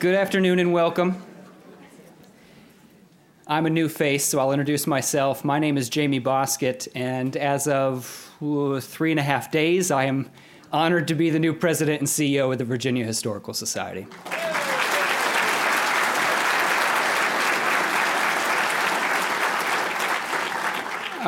Good 0.00 0.16
afternoon 0.16 0.58
and 0.58 0.72
welcome. 0.72 1.22
I'm 3.46 3.64
a 3.66 3.70
new 3.70 3.88
face, 3.88 4.24
so 4.24 4.40
I'll 4.40 4.50
introduce 4.50 4.88
myself. 4.88 5.44
My 5.44 5.60
name 5.60 5.76
is 5.76 5.88
Jamie 5.88 6.20
Bosket, 6.20 6.88
and 6.96 7.36
as 7.36 7.68
of 7.68 8.04
three 8.80 9.12
and 9.12 9.20
a 9.20 9.22
half 9.22 9.52
days, 9.52 9.92
I 9.92 10.04
am 10.04 10.30
honored 10.72 11.06
to 11.08 11.14
be 11.14 11.30
the 11.30 11.38
new 11.38 11.54
president 11.54 12.00
and 12.00 12.08
CEO 12.08 12.50
of 12.50 12.58
the 12.58 12.64
Virginia 12.64 13.04
Historical 13.04 13.54
Society. 13.54 14.08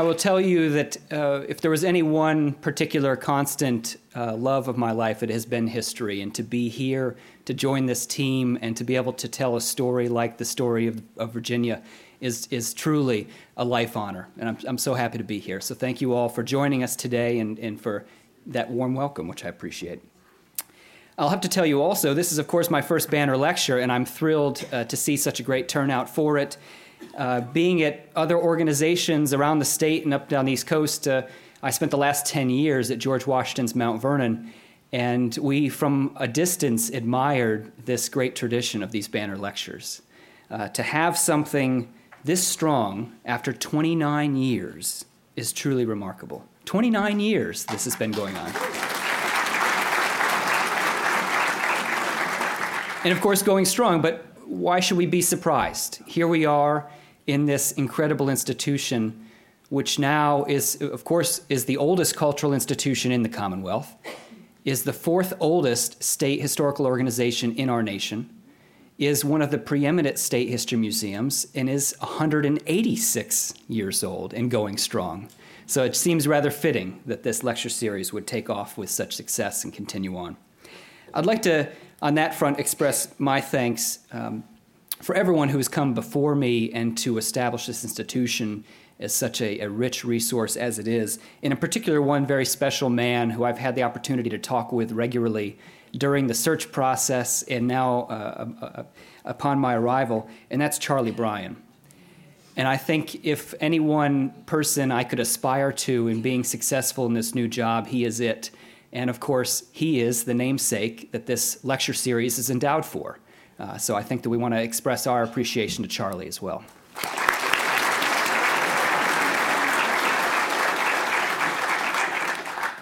I 0.00 0.02
will 0.02 0.14
tell 0.14 0.40
you 0.40 0.70
that 0.70 0.96
uh, 1.12 1.42
if 1.46 1.60
there 1.60 1.70
was 1.70 1.84
any 1.84 2.02
one 2.02 2.54
particular 2.54 3.16
constant 3.16 3.98
uh, 4.16 4.34
love 4.34 4.66
of 4.66 4.78
my 4.78 4.92
life, 4.92 5.22
it 5.22 5.28
has 5.28 5.44
been 5.44 5.66
history. 5.66 6.22
And 6.22 6.34
to 6.36 6.42
be 6.42 6.70
here, 6.70 7.16
to 7.44 7.52
join 7.52 7.84
this 7.84 8.06
team, 8.06 8.58
and 8.62 8.74
to 8.78 8.84
be 8.84 8.96
able 8.96 9.12
to 9.12 9.28
tell 9.28 9.56
a 9.56 9.60
story 9.60 10.08
like 10.08 10.38
the 10.38 10.46
story 10.46 10.86
of, 10.86 11.02
of 11.18 11.34
Virginia 11.34 11.82
is, 12.18 12.48
is 12.50 12.72
truly 12.72 13.28
a 13.58 13.64
life 13.66 13.94
honor. 13.94 14.28
And 14.38 14.48
I'm, 14.48 14.58
I'm 14.66 14.78
so 14.78 14.94
happy 14.94 15.18
to 15.18 15.24
be 15.24 15.38
here. 15.38 15.60
So 15.60 15.74
thank 15.74 16.00
you 16.00 16.14
all 16.14 16.30
for 16.30 16.42
joining 16.42 16.82
us 16.82 16.96
today 16.96 17.38
and, 17.38 17.58
and 17.58 17.78
for 17.78 18.06
that 18.46 18.70
warm 18.70 18.94
welcome, 18.94 19.28
which 19.28 19.44
I 19.44 19.48
appreciate. 19.50 20.00
I'll 21.18 21.28
have 21.28 21.42
to 21.42 21.48
tell 21.48 21.66
you 21.66 21.82
also, 21.82 22.14
this 22.14 22.32
is, 22.32 22.38
of 22.38 22.48
course, 22.48 22.70
my 22.70 22.80
first 22.80 23.10
banner 23.10 23.36
lecture, 23.36 23.78
and 23.78 23.92
I'm 23.92 24.06
thrilled 24.06 24.64
uh, 24.72 24.84
to 24.84 24.96
see 24.96 25.18
such 25.18 25.40
a 25.40 25.42
great 25.42 25.68
turnout 25.68 26.08
for 26.08 26.38
it. 26.38 26.56
Uh, 27.16 27.40
being 27.40 27.82
at 27.82 28.08
other 28.16 28.38
organizations 28.38 29.34
around 29.34 29.58
the 29.58 29.64
state 29.64 30.04
and 30.04 30.14
up 30.14 30.28
down 30.28 30.44
the 30.44 30.52
East 30.52 30.66
Coast, 30.66 31.08
uh, 31.08 31.22
I 31.62 31.70
spent 31.70 31.90
the 31.90 31.98
last 31.98 32.26
10 32.26 32.50
years 32.50 32.90
at 32.90 32.98
George 32.98 33.26
Washington's 33.26 33.74
Mount 33.74 34.00
Vernon, 34.00 34.52
and 34.92 35.36
we, 35.38 35.68
from 35.68 36.16
a 36.16 36.26
distance, 36.26 36.88
admired 36.90 37.72
this 37.84 38.08
great 38.08 38.34
tradition 38.34 38.82
of 38.82 38.90
these 38.90 39.08
banner 39.08 39.36
lectures. 39.36 40.02
Uh, 40.50 40.68
to 40.68 40.82
have 40.82 41.16
something 41.16 41.92
this 42.24 42.46
strong 42.46 43.12
after 43.24 43.52
29 43.52 44.36
years 44.36 45.04
is 45.36 45.52
truly 45.52 45.84
remarkable. 45.84 46.44
29 46.64 47.20
years 47.20 47.64
this 47.66 47.84
has 47.84 47.96
been 47.96 48.10
going 48.10 48.36
on. 48.36 48.52
And 53.02 53.12
of 53.12 53.20
course, 53.22 53.42
going 53.42 53.64
strong, 53.64 54.02
but 54.02 54.26
why 54.50 54.80
should 54.80 54.98
we 54.98 55.06
be 55.06 55.22
surprised? 55.22 56.02
Here 56.06 56.26
we 56.26 56.44
are 56.44 56.90
in 57.28 57.46
this 57.46 57.70
incredible 57.72 58.28
institution, 58.28 59.26
which 59.68 59.96
now 59.96 60.44
is, 60.44 60.74
of 60.82 61.04
course, 61.04 61.42
is 61.48 61.66
the 61.66 61.76
oldest 61.76 62.16
cultural 62.16 62.52
institution 62.52 63.12
in 63.12 63.22
the 63.22 63.28
Commonwealth, 63.28 63.94
is 64.64 64.82
the 64.82 64.92
fourth 64.92 65.32
oldest 65.38 66.02
state 66.02 66.40
historical 66.40 66.84
organization 66.84 67.54
in 67.54 67.70
our 67.70 67.80
nation, 67.80 68.28
is 68.98 69.24
one 69.24 69.40
of 69.40 69.52
the 69.52 69.58
preeminent 69.58 70.18
state 70.18 70.48
history 70.48 70.76
museums, 70.76 71.46
and 71.54 71.70
is 71.70 71.94
186 72.00 73.54
years 73.68 74.02
old 74.02 74.34
and 74.34 74.50
going 74.50 74.76
strong. 74.76 75.28
So 75.66 75.84
it 75.84 75.94
seems 75.94 76.26
rather 76.26 76.50
fitting 76.50 77.00
that 77.06 77.22
this 77.22 77.44
lecture 77.44 77.68
series 77.68 78.12
would 78.12 78.26
take 78.26 78.50
off 78.50 78.76
with 78.76 78.90
such 78.90 79.14
success 79.14 79.62
and 79.62 79.72
continue 79.72 80.16
on. 80.16 80.36
I'd 81.14 81.26
like 81.26 81.42
to 81.42 81.70
on 82.02 82.14
that 82.14 82.34
front, 82.34 82.58
express 82.58 83.14
my 83.18 83.40
thanks 83.40 84.00
um, 84.12 84.44
for 85.02 85.14
everyone 85.14 85.48
who 85.48 85.58
has 85.58 85.68
come 85.68 85.94
before 85.94 86.34
me 86.34 86.72
and 86.72 86.96
to 86.98 87.18
establish 87.18 87.66
this 87.66 87.84
institution 87.84 88.64
as 88.98 89.14
such 89.14 89.40
a, 89.40 89.60
a, 89.60 89.68
rich 89.68 90.04
resource 90.04 90.56
as 90.56 90.78
it 90.78 90.86
is. 90.86 91.18
And 91.42 91.52
in 91.52 91.58
particular, 91.58 92.02
one 92.02 92.26
very 92.26 92.44
special 92.44 92.90
man 92.90 93.30
who 93.30 93.44
I've 93.44 93.58
had 93.58 93.74
the 93.74 93.82
opportunity 93.82 94.28
to 94.30 94.38
talk 94.38 94.72
with 94.72 94.92
regularly 94.92 95.58
during 95.92 96.26
the 96.26 96.34
search 96.34 96.70
process 96.70 97.42
and 97.44 97.66
now 97.66 98.02
uh, 98.02 98.48
uh, 98.60 98.64
uh 98.64 98.82
upon 99.24 99.58
my 99.58 99.74
arrival, 99.74 100.28
and 100.50 100.60
that's 100.60 100.78
Charlie 100.78 101.10
Bryan. 101.10 101.56
And 102.56 102.66
I 102.66 102.76
think 102.76 103.24
if 103.24 103.54
any 103.60 103.80
one 103.80 104.30
person 104.46 104.90
I 104.90 105.04
could 105.04 105.20
aspire 105.20 105.72
to 105.72 106.08
in 106.08 106.22
being 106.22 106.42
successful 106.42 107.06
in 107.06 107.14
this 107.14 107.34
new 107.34 107.48
job, 107.48 107.86
he 107.86 108.04
is 108.04 108.20
it. 108.20 108.50
And 108.92 109.08
of 109.08 109.20
course, 109.20 109.64
he 109.72 110.00
is 110.00 110.24
the 110.24 110.34
namesake 110.34 111.12
that 111.12 111.26
this 111.26 111.64
lecture 111.64 111.94
series 111.94 112.38
is 112.38 112.50
endowed 112.50 112.84
for. 112.84 113.18
Uh, 113.58 113.76
so 113.78 113.94
I 113.94 114.02
think 114.02 114.22
that 114.22 114.30
we 114.30 114.36
want 114.36 114.54
to 114.54 114.62
express 114.62 115.06
our 115.06 115.22
appreciation 115.22 115.82
to 115.82 115.88
Charlie 115.88 116.26
as 116.26 116.40
well. 116.40 116.64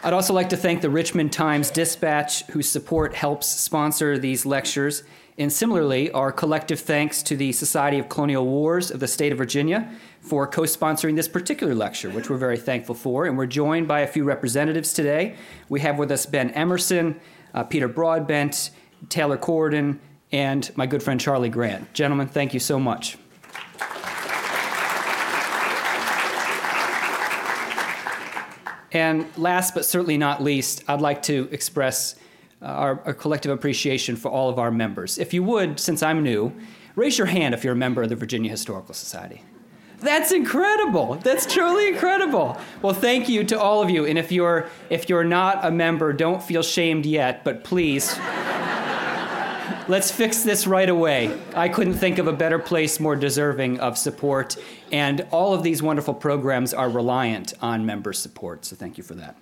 I'd 0.05 0.15
also 0.15 0.33
like 0.33 0.49
to 0.51 0.57
thank 0.57 0.81
the 0.81 0.89
Richmond 0.89 1.33
Times 1.33 1.71
Dispatch, 1.71 2.47
whose 2.47 2.69
support 2.69 3.15
helps 3.15 3.47
sponsor 3.47 4.17
these 4.19 4.47
lectures. 4.47 5.03
And 5.37 5.53
similarly, 5.53 6.11
our 6.13 6.33
collective 6.33 6.81
thanks 6.81 7.23
to 7.25 7.37
the 7.37 7.53
Society 7.53 7.99
of 7.99 8.09
Colonial 8.09 8.47
Wars 8.47 8.91
of 8.91 9.01
the 9.01 9.09
state 9.09 9.33
of 9.33 9.39
Virginia 9.39 9.91
for 10.21 10.47
co 10.47 10.63
sponsoring 10.63 11.17
this 11.17 11.29
particular 11.29 11.75
lecture, 11.75 12.11
which 12.11 12.29
we're 12.29 12.37
very 12.37 12.59
thankful 12.59 12.95
for. 12.95 13.27
And 13.27 13.37
we're 13.37 13.47
joined 13.47 13.89
by 13.89 14.01
a 14.01 14.07
few 14.07 14.25
representatives 14.25 14.93
today. 14.93 15.37
We 15.69 15.81
have 15.81 15.99
with 15.99 16.11
us 16.11 16.27
Ben 16.27 16.51
Emerson, 16.51 17.21
uh, 17.55 17.65
Peter 17.65 17.89
Broadbent, 17.89 18.71
Taylor 19.09 19.39
Corden, 19.39 19.99
and 20.33 20.71
my 20.77 20.87
good 20.87 21.03
friend 21.03 21.21
Charlie 21.21 21.49
Grant. 21.49 21.93
Gentlemen, 21.95 22.29
thank 22.29 22.53
you 22.53 22.61
so 22.61 22.79
much. 22.79 23.17
And 28.93 29.27
last 29.37 29.75
but 29.75 29.85
certainly 29.85 30.17
not 30.17 30.43
least, 30.43 30.83
I'd 30.89 31.01
like 31.01 31.23
to 31.25 31.49
express 31.53 32.15
uh, 32.61 32.67
our, 32.67 33.03
our, 33.05 33.15
collective 33.15 33.53
appreciation 33.53 34.17
for 34.17 34.31
all 34.31 34.49
of 34.49 34.59
our 34.59 34.71
members. 34.71 35.19
If 35.19 35.33
you 35.35 35.43
would, 35.45 35.79
since 35.79 36.03
I'm 36.03 36.23
new, 36.23 36.53
raise 36.97 37.19
your 37.19 37.27
hand 37.27 37.55
if 37.55 37.63
you're 37.63 37.75
a 37.75 37.77
member 37.77 38.03
of 38.03 38.09
the 38.09 38.17
Virginia 38.17 38.51
Historical 38.51 38.95
Society. 38.95 39.43
That's 40.01 40.31
incredible. 40.31 41.17
That's 41.17 41.45
truly 41.45 41.89
incredible. 41.89 42.57
Well, 42.83 42.95
thank 42.95 43.29
you 43.29 43.43
to 43.45 43.59
all 43.59 43.83
of 43.83 43.91
you. 43.91 44.07
And 44.07 44.19
if 44.19 44.31
you're 44.31 44.69
if 44.91 45.09
you're 45.09 45.25
not 45.25 45.65
a 45.65 45.71
member, 45.71 46.13
don't 46.13 46.43
feel 46.43 46.63
shamed 46.63 47.05
yet, 47.05 47.43
but 47.43 47.65
please 47.65 48.17
let's 49.89 50.11
fix 50.11 50.43
this 50.43 50.67
right 50.67 50.89
away. 50.89 51.37
I 51.55 51.69
couldn't 51.69 51.95
think 51.95 52.19
of 52.19 52.29
a 52.29 52.33
better 52.33 52.59
place 52.59 53.01
more 53.01 53.17
deserving 53.17 53.81
of 53.81 53.99
support, 53.99 54.57
and 54.93 55.27
all 55.31 55.53
of 55.53 55.63
these 55.65 55.83
wonderful 55.83 56.15
programs 56.15 56.73
are 56.73 56.89
reliant 56.89 57.55
on 57.61 57.85
member 57.85 58.13
support. 58.13 58.65
So 58.67 58.77
thank 58.77 58.99
you 58.99 59.05
for 59.05 59.15
that. 59.15 59.37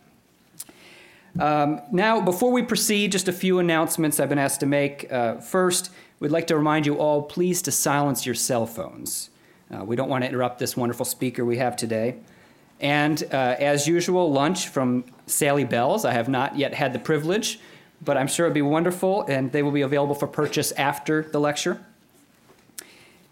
Um, 1.38 1.82
now, 1.92 2.22
before 2.22 2.50
we 2.50 2.62
proceed, 2.62 3.12
just 3.12 3.28
a 3.28 3.32
few 3.32 3.58
announcements 3.58 4.18
I've 4.18 4.30
been 4.30 4.38
asked 4.38 4.60
to 4.60 4.66
make. 4.66 5.12
Uh, 5.12 5.36
first, 5.36 5.90
we'd 6.18 6.30
like 6.30 6.46
to 6.46 6.56
remind 6.56 6.86
you 6.86 6.96
all 6.96 7.22
please 7.22 7.60
to 7.62 7.70
silence 7.70 8.24
your 8.24 8.34
cell 8.34 8.66
phones. 8.66 9.28
Uh, 9.74 9.84
we 9.84 9.96
don't 9.96 10.08
want 10.08 10.22
to 10.22 10.28
interrupt 10.28 10.58
this 10.58 10.76
wonderful 10.76 11.04
speaker 11.04 11.44
we 11.44 11.58
have 11.58 11.76
today. 11.76 12.16
And 12.80 13.22
uh, 13.32 13.56
as 13.58 13.86
usual, 13.86 14.30
lunch 14.30 14.68
from 14.68 15.04
Sally 15.26 15.64
Bell's. 15.64 16.04
I 16.04 16.12
have 16.12 16.28
not 16.28 16.56
yet 16.56 16.74
had 16.74 16.92
the 16.92 16.98
privilege, 16.98 17.58
but 18.04 18.16
I'm 18.16 18.28
sure 18.28 18.46
it'll 18.46 18.54
be 18.54 18.62
wonderful, 18.62 19.22
and 19.22 19.50
they 19.50 19.62
will 19.62 19.72
be 19.72 19.80
available 19.80 20.14
for 20.14 20.26
purchase 20.26 20.72
after 20.72 21.22
the 21.22 21.40
lecture. 21.40 21.80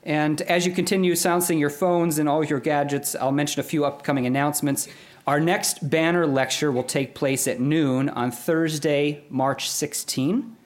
And 0.02 0.40
as 0.42 0.66
you 0.66 0.72
continue 0.72 1.14
silencing 1.14 1.58
your 1.58 1.70
phones 1.70 2.18
and 2.18 2.28
all 2.28 2.44
your 2.44 2.60
gadgets, 2.60 3.14
I'll 3.14 3.32
mention 3.32 3.60
a 3.60 3.64
few 3.64 3.84
upcoming 3.84 4.26
announcements. 4.26 4.88
Our 5.26 5.40
next 5.40 5.88
banner 5.88 6.26
lecture 6.26 6.70
will 6.70 6.82
take 6.82 7.14
place 7.14 7.48
at 7.48 7.58
noon 7.58 8.10
on 8.10 8.30
Thursday, 8.30 9.24
March 9.30 9.70
16. 9.70 10.56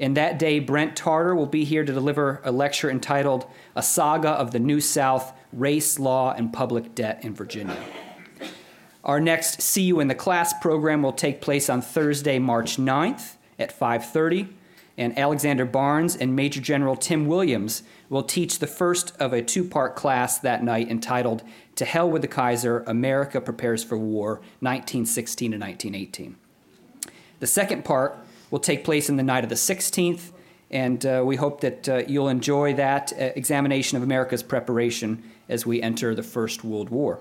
And 0.00 0.16
that 0.16 0.38
day, 0.38 0.60
Brent 0.60 0.96
Tarter 0.96 1.34
will 1.36 1.46
be 1.46 1.64
here 1.64 1.84
to 1.84 1.92
deliver 1.92 2.40
a 2.42 2.50
lecture 2.50 2.90
entitled 2.90 3.44
A 3.76 3.82
Saga 3.82 4.30
of 4.30 4.50
the 4.50 4.58
New 4.58 4.80
South 4.80 5.34
Race, 5.52 5.98
Law, 5.98 6.32
and 6.32 6.52
Public 6.52 6.94
Debt 6.94 7.22
in 7.22 7.34
Virginia. 7.34 7.84
Our 9.04 9.20
next 9.20 9.60
See 9.60 9.82
You 9.82 10.00
in 10.00 10.08
the 10.08 10.14
Class 10.14 10.54
program 10.58 11.02
will 11.02 11.12
take 11.12 11.42
place 11.42 11.68
on 11.68 11.82
Thursday, 11.82 12.38
March 12.38 12.78
9th 12.78 13.36
at 13.58 13.78
5:30, 13.78 14.48
and 14.96 15.18
Alexander 15.18 15.66
Barnes 15.66 16.16
and 16.16 16.34
Major 16.34 16.60
General 16.62 16.96
Tim 16.96 17.26
Williams 17.26 17.82
will 18.08 18.22
teach 18.22 18.58
the 18.58 18.66
first 18.66 19.14
of 19.18 19.34
a 19.34 19.42
two-part 19.42 19.96
class 19.96 20.38
that 20.38 20.64
night 20.64 20.90
entitled 20.90 21.42
to 21.76 21.84
Hell 21.84 22.10
with 22.10 22.22
the 22.22 22.28
Kaiser 22.28 22.84
America 22.86 23.40
Prepares 23.40 23.84
for 23.84 23.98
War, 23.98 24.40
1916 24.60 25.52
to 25.52 25.58
1918. 25.58 26.36
The 27.38 27.46
second 27.46 27.84
part 27.84 28.18
will 28.50 28.58
take 28.58 28.84
place 28.84 29.08
in 29.08 29.16
the 29.16 29.22
night 29.22 29.44
of 29.44 29.50
the 29.50 29.56
16th, 29.56 30.32
and 30.70 31.04
uh, 31.04 31.22
we 31.24 31.36
hope 31.36 31.60
that 31.60 31.88
uh, 31.88 32.02
you'll 32.06 32.28
enjoy 32.28 32.74
that 32.74 33.12
uh, 33.12 33.30
examination 33.36 33.96
of 33.96 34.02
America's 34.02 34.42
preparation 34.42 35.22
as 35.48 35.66
we 35.66 35.82
enter 35.82 36.14
the 36.14 36.22
First 36.22 36.62
World 36.64 36.90
War. 36.90 37.20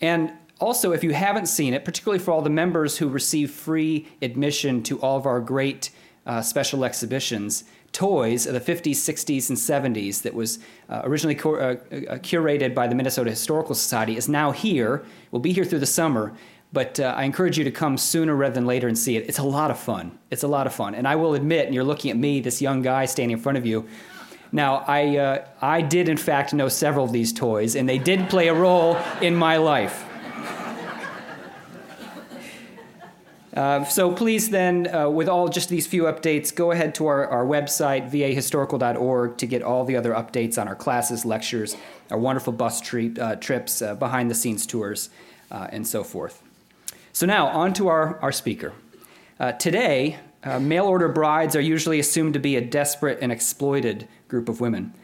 And 0.00 0.32
also, 0.60 0.92
if 0.92 1.04
you 1.04 1.12
haven't 1.14 1.46
seen 1.46 1.72
it, 1.72 1.84
particularly 1.84 2.18
for 2.18 2.32
all 2.32 2.42
the 2.42 2.50
members 2.50 2.98
who 2.98 3.08
receive 3.08 3.50
free 3.50 4.08
admission 4.20 4.82
to 4.84 5.00
all 5.00 5.16
of 5.16 5.26
our 5.26 5.40
great 5.40 5.90
uh, 6.26 6.42
special 6.42 6.84
exhibitions, 6.84 7.64
toys 7.92 8.46
of 8.46 8.54
the 8.54 8.60
50s, 8.60 8.90
60s, 8.90 9.48
and 9.48 9.96
70s 9.96 10.22
that 10.22 10.34
was 10.34 10.58
uh, 10.88 11.00
originally 11.04 11.38
uh, 11.38 11.48
uh, 11.48 11.76
curated 12.18 12.74
by 12.74 12.86
the 12.86 12.94
Minnesota 12.94 13.30
Historical 13.30 13.74
Society 13.74 14.16
is 14.16 14.28
now 14.28 14.50
here, 14.50 15.04
will 15.30 15.40
be 15.40 15.52
here 15.52 15.64
through 15.64 15.78
the 15.78 15.86
summer. 15.86 16.34
But 16.72 17.00
uh, 17.00 17.14
I 17.16 17.24
encourage 17.24 17.56
you 17.56 17.64
to 17.64 17.70
come 17.70 17.96
sooner 17.96 18.34
rather 18.34 18.54
than 18.54 18.66
later 18.66 18.88
and 18.88 18.98
see 18.98 19.16
it. 19.16 19.26
It's 19.28 19.38
a 19.38 19.44
lot 19.44 19.70
of 19.70 19.78
fun. 19.78 20.18
It's 20.30 20.42
a 20.42 20.48
lot 20.48 20.66
of 20.66 20.74
fun. 20.74 20.94
And 20.94 21.08
I 21.08 21.16
will 21.16 21.34
admit, 21.34 21.66
and 21.66 21.74
you're 21.74 21.84
looking 21.84 22.10
at 22.10 22.16
me, 22.16 22.40
this 22.40 22.60
young 22.60 22.82
guy 22.82 23.06
standing 23.06 23.36
in 23.36 23.42
front 23.42 23.56
of 23.56 23.64
you. 23.64 23.88
Now, 24.52 24.84
I, 24.86 25.16
uh, 25.16 25.46
I 25.60 25.80
did, 25.82 26.08
in 26.08 26.16
fact, 26.16 26.52
know 26.52 26.68
several 26.68 27.04
of 27.04 27.12
these 27.12 27.32
toys, 27.32 27.74
and 27.74 27.88
they 27.88 27.98
did 27.98 28.28
play 28.30 28.48
a 28.48 28.54
role 28.54 28.96
in 29.20 29.34
my 29.34 29.56
life. 29.56 30.04
Uh, 33.58 33.84
so 33.84 34.12
please 34.12 34.50
then, 34.50 34.86
uh, 34.94 35.08
with 35.08 35.28
all 35.28 35.48
just 35.48 35.68
these 35.68 35.84
few 35.86 36.04
updates, 36.04 36.54
go 36.54 36.70
ahead 36.70 36.94
to 36.94 37.06
our, 37.06 37.26
our 37.26 37.44
website, 37.44 38.08
vahistorical.org, 38.08 39.36
to 39.36 39.46
get 39.46 39.62
all 39.62 39.84
the 39.84 39.96
other 39.96 40.12
updates 40.12 40.60
on 40.60 40.68
our 40.68 40.76
classes, 40.76 41.24
lectures, 41.24 41.76
our 42.10 42.18
wonderful 42.18 42.52
bus 42.52 42.80
treat, 42.80 43.18
uh, 43.18 43.34
trips, 43.36 43.82
uh, 43.82 43.96
behind 43.96 44.30
the 44.30 44.34
scenes 44.34 44.64
tours, 44.64 45.10
uh, 45.50 45.66
and 45.72 45.88
so 45.88 46.04
forth. 46.04 46.47
So 47.18 47.26
now, 47.26 47.48
on 47.48 47.72
to 47.72 47.88
our, 47.88 48.16
our 48.20 48.30
speaker. 48.30 48.72
Uh, 49.40 49.50
today, 49.50 50.20
mail 50.60 50.84
order 50.84 51.08
brides 51.08 51.56
are 51.56 51.60
usually 51.60 51.98
assumed 51.98 52.34
to 52.34 52.38
be 52.38 52.54
a 52.54 52.60
desperate 52.60 53.18
and 53.20 53.32
exploited 53.32 54.06
group 54.28 54.48
of 54.48 54.60
women. 54.60 54.94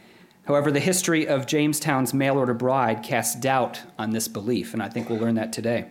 However, 0.45 0.71
the 0.71 0.79
history 0.79 1.27
of 1.27 1.49
Jamestown's 1.49 2.15
mail 2.15 2.39
order 2.39 2.55
bride 2.55 3.03
casts 3.03 3.35
doubt 3.35 3.83
on 3.99 4.11
this 4.11 4.29
belief, 4.29 4.75
and 4.75 4.81
I 4.81 4.89
think 4.89 5.11
we'll 5.11 5.19
learn 5.19 5.35
that 5.35 5.53
today. 5.53 5.87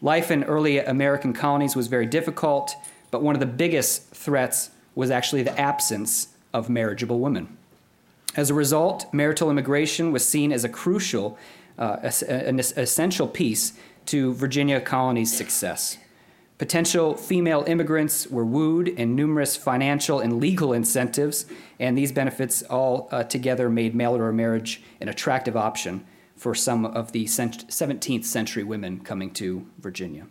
Life 0.00 0.30
in 0.30 0.44
early 0.44 0.78
American 0.78 1.32
colonies 1.32 1.74
was 1.74 1.88
very 1.88 2.06
difficult, 2.06 2.76
but 3.10 3.20
one 3.20 3.34
of 3.34 3.40
the 3.40 3.46
biggest 3.46 4.10
threats 4.10 4.70
was 4.94 5.10
actually 5.10 5.42
the 5.42 5.60
absence 5.60 6.28
of 6.54 6.70
marriageable 6.70 7.18
women. 7.18 7.56
As 8.36 8.50
a 8.50 8.54
result, 8.54 9.12
marital 9.12 9.50
immigration 9.50 10.12
was 10.12 10.24
seen 10.24 10.52
as 10.52 10.62
a 10.62 10.68
crucial, 10.68 11.36
uh, 11.80 11.96
an 12.28 12.60
essential 12.60 13.26
piece 13.26 13.72
to 14.06 14.32
Virginia 14.34 14.80
colony's 14.80 15.36
success. 15.36 15.98
Potential 16.58 17.16
female 17.16 17.64
immigrants 17.66 18.26
were 18.26 18.44
wooed, 18.44 18.92
and 18.98 19.16
numerous 19.16 19.56
financial 19.56 20.20
and 20.20 20.38
legal 20.38 20.74
incentives, 20.74 21.46
and 21.78 21.96
these 21.96 22.12
benefits 22.12 22.62
all 22.64 23.08
uh, 23.10 23.24
together 23.24 23.70
made 23.70 23.94
mail 23.94 24.12
order 24.12 24.30
marriage 24.30 24.82
an 25.00 25.08
attractive 25.08 25.56
option 25.56 26.04
for 26.36 26.54
some 26.54 26.84
of 26.84 27.12
the 27.12 27.24
17th 27.24 28.24
century 28.26 28.62
women 28.62 29.00
coming 29.00 29.30
to 29.30 29.66
Virginia. 29.78 30.26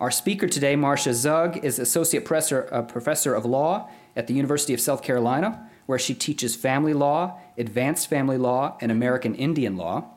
Our 0.00 0.10
speaker 0.10 0.48
today, 0.48 0.76
Marcia 0.76 1.12
Zug, 1.12 1.62
is 1.64 1.78
Associate 1.78 2.24
professor, 2.24 2.68
uh, 2.72 2.82
professor 2.82 3.34
of 3.34 3.44
Law 3.44 3.90
at 4.14 4.26
the 4.26 4.34
University 4.34 4.72
of 4.72 4.80
South 4.80 5.02
Carolina, 5.02 5.70
where 5.86 5.98
she 5.98 6.14
teaches 6.14 6.56
family 6.56 6.94
law, 6.94 7.38
advanced 7.56 8.08
family 8.08 8.38
law, 8.38 8.76
and 8.80 8.90
American 8.90 9.34
Indian 9.34 9.76
law. 9.76 10.15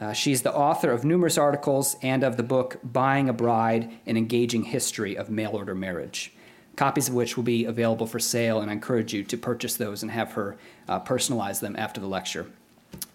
Uh, 0.00 0.12
she's 0.12 0.42
the 0.42 0.54
author 0.54 0.90
of 0.90 1.04
numerous 1.04 1.36
articles 1.36 1.96
and 2.02 2.24
of 2.24 2.36
the 2.36 2.42
book 2.42 2.78
Buying 2.82 3.28
a 3.28 3.32
Bride 3.32 3.90
An 4.06 4.16
Engaging 4.16 4.64
History 4.64 5.16
of 5.16 5.28
Mail 5.30 5.50
Order 5.52 5.74
Marriage, 5.74 6.32
copies 6.76 7.08
of 7.08 7.14
which 7.14 7.36
will 7.36 7.44
be 7.44 7.66
available 7.66 8.06
for 8.06 8.18
sale, 8.18 8.60
and 8.60 8.70
I 8.70 8.74
encourage 8.74 9.12
you 9.12 9.22
to 9.24 9.36
purchase 9.36 9.74
those 9.76 10.02
and 10.02 10.10
have 10.10 10.32
her 10.32 10.56
uh, 10.88 11.00
personalize 11.00 11.60
them 11.60 11.76
after 11.76 12.00
the 12.00 12.06
lecture. 12.06 12.46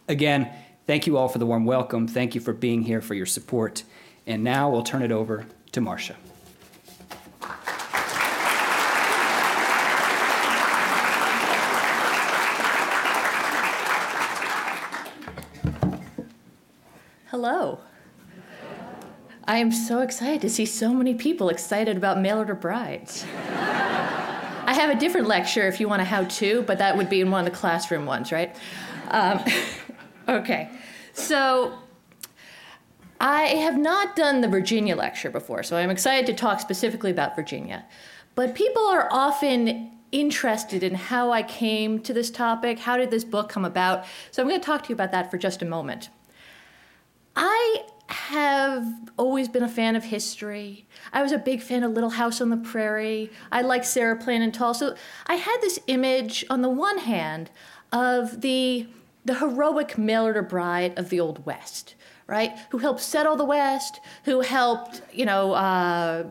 Again, 0.07 0.53
Thank 0.87 1.07
you 1.07 1.17
all 1.17 1.27
for 1.27 1.39
the 1.39 1.47
warm 1.47 1.65
welcome. 1.65 2.07
Thank 2.07 2.35
you 2.35 2.41
for 2.41 2.53
being 2.53 2.83
here, 2.83 3.01
for 3.01 3.15
your 3.15 3.25
support. 3.25 3.83
And 4.27 4.43
now 4.43 4.69
we'll 4.69 4.83
turn 4.83 5.01
it 5.01 5.11
over 5.11 5.47
to 5.71 5.81
Marcia. 5.81 6.15
Hello. 17.47 17.77
I 19.47 19.57
am 19.57 19.71
so 19.71 19.99
excited 19.99 20.41
to 20.41 20.49
see 20.49 20.65
so 20.65 20.91
many 20.91 21.13
people 21.13 21.49
excited 21.49 21.95
about 21.95 22.19
mail 22.19 22.39
order 22.39 22.55
brides. 22.55 23.23
I 23.51 24.73
have 24.73 24.89
a 24.89 24.99
different 24.99 25.27
lecture 25.27 25.67
if 25.67 25.79
you 25.79 25.87
want 25.87 26.01
a 26.01 26.05
how 26.05 26.23
to, 26.23 26.63
but 26.63 26.79
that 26.79 26.97
would 26.97 27.07
be 27.07 27.21
in 27.21 27.29
one 27.29 27.45
of 27.45 27.53
the 27.53 27.55
classroom 27.55 28.07
ones, 28.07 28.31
right? 28.31 28.55
Um, 29.11 29.45
Okay, 30.27 30.71
so 31.13 31.77
I 33.21 33.43
have 33.43 33.77
not 33.77 34.15
done 34.15 34.41
the 34.41 34.47
Virginia 34.47 34.95
lecture 34.95 35.29
before, 35.29 35.61
so 35.61 35.77
I'm 35.77 35.91
excited 35.91 36.25
to 36.25 36.33
talk 36.33 36.59
specifically 36.59 37.11
about 37.11 37.35
Virginia. 37.35 37.85
But 38.33 38.55
people 38.55 38.87
are 38.87 39.07
often 39.11 39.91
interested 40.11 40.81
in 40.81 40.95
how 40.95 41.31
I 41.31 41.43
came 41.43 41.99
to 41.99 42.11
this 42.11 42.31
topic. 42.31 42.79
How 42.79 42.97
did 42.97 43.11
this 43.11 43.23
book 43.23 43.49
come 43.49 43.65
about? 43.65 44.03
So 44.31 44.41
I'm 44.41 44.49
going 44.49 44.59
to 44.59 44.65
talk 44.65 44.81
to 44.85 44.89
you 44.89 44.95
about 44.95 45.11
that 45.11 45.29
for 45.29 45.37
just 45.37 45.61
a 45.61 45.65
moment. 45.65 46.09
I 47.35 47.83
have 48.07 48.87
always 49.17 49.47
been 49.47 49.63
a 49.63 49.69
fan 49.69 49.95
of 49.95 50.05
history. 50.05 50.87
I 51.11 51.21
was 51.21 51.31
a 51.31 51.37
big 51.37 51.61
fan 51.61 51.83
of 51.83 51.91
Little 51.91 52.11
House 52.11 52.39
on 52.41 52.49
the 52.49 52.57
Prairie. 52.57 53.31
I 53.51 53.61
like 53.61 53.83
Sarah 53.83 54.17
Tall. 54.51 54.73
So 54.73 54.95
I 55.27 55.35
had 55.35 55.57
this 55.61 55.79
image, 55.87 56.45
on 56.49 56.61
the 56.61 56.69
one 56.69 56.99
hand, 56.99 57.49
of 57.91 58.41
the 58.41 58.87
the 59.23 59.39
heroic 59.39 59.97
mail 59.97 60.23
order 60.23 60.43
bride 60.43 60.97
of 60.99 61.09
the 61.09 61.19
Old 61.19 61.47
West, 61.47 61.95
right? 62.27 62.51
Who 62.69 62.77
helped 62.77 63.01
settle 63.01 63.35
the 63.35 63.45
West, 63.45 63.99
who 64.25 64.41
helped, 64.41 65.01
you 65.11 65.25
know, 65.25 65.53
uh, 65.53 66.27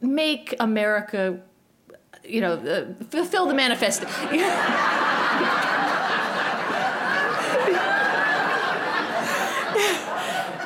make 0.00 0.54
America, 0.58 1.38
you 2.24 2.40
know, 2.40 2.54
uh, 2.54 3.04
fulfill 3.10 3.46
the 3.46 3.52
manifesto. 3.52 4.06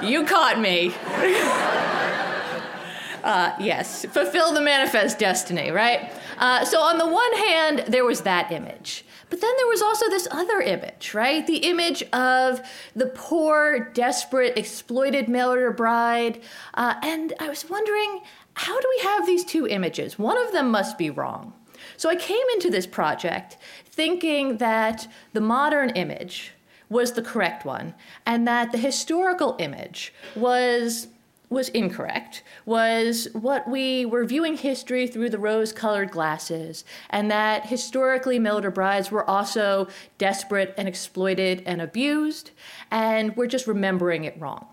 you 0.06 0.24
caught 0.24 0.60
me. 0.60 0.94
Uh, 3.24 3.56
yes, 3.58 4.04
fulfill 4.04 4.52
the 4.52 4.60
manifest 4.60 5.18
destiny, 5.18 5.70
right? 5.70 6.12
Uh, 6.36 6.62
so, 6.62 6.78
on 6.82 6.98
the 6.98 7.06
one 7.06 7.32
hand, 7.48 7.82
there 7.88 8.04
was 8.04 8.20
that 8.20 8.52
image. 8.52 9.02
But 9.30 9.40
then 9.40 9.50
there 9.56 9.66
was 9.66 9.80
also 9.80 10.10
this 10.10 10.28
other 10.30 10.60
image, 10.60 11.14
right? 11.14 11.46
The 11.46 11.56
image 11.56 12.02
of 12.12 12.60
the 12.94 13.06
poor, 13.06 13.90
desperate, 13.94 14.58
exploited 14.58 15.28
mail 15.28 15.48
order 15.48 15.72
bride. 15.72 16.42
Uh, 16.74 16.94
and 17.02 17.32
I 17.40 17.48
was 17.48 17.68
wondering, 17.68 18.20
how 18.54 18.78
do 18.78 18.86
we 18.98 19.02
have 19.04 19.26
these 19.26 19.44
two 19.44 19.66
images? 19.66 20.18
One 20.18 20.36
of 20.38 20.52
them 20.52 20.70
must 20.70 20.98
be 20.98 21.10
wrong. 21.10 21.54
So 21.96 22.10
I 22.10 22.16
came 22.16 22.46
into 22.54 22.70
this 22.70 22.86
project 22.86 23.56
thinking 23.86 24.58
that 24.58 25.08
the 25.32 25.40
modern 25.40 25.90
image 25.90 26.52
was 26.94 27.12
the 27.12 27.22
correct 27.22 27.64
one 27.64 27.92
and 28.24 28.46
that 28.46 28.70
the 28.70 28.78
historical 28.78 29.56
image 29.58 30.14
was 30.36 31.08
was 31.50 31.68
incorrect 31.70 32.42
was 32.64 33.28
what 33.32 33.68
we 33.68 34.06
were 34.06 34.24
viewing 34.24 34.56
history 34.56 35.06
through 35.06 35.28
the 35.28 35.38
rose 35.38 35.72
colored 35.72 36.10
glasses, 36.10 36.84
and 37.10 37.30
that 37.30 37.66
historically 37.66 38.38
mail 38.38 38.56
order 38.56 38.70
brides 38.70 39.10
were 39.10 39.28
also 39.28 39.86
desperate 40.18 40.74
and 40.76 40.88
exploited 40.88 41.62
and 41.66 41.80
abused, 41.82 42.50
and 42.90 43.36
we're 43.36 43.46
just 43.46 43.66
remembering 43.66 44.24
it 44.24 44.40
wrong. 44.40 44.66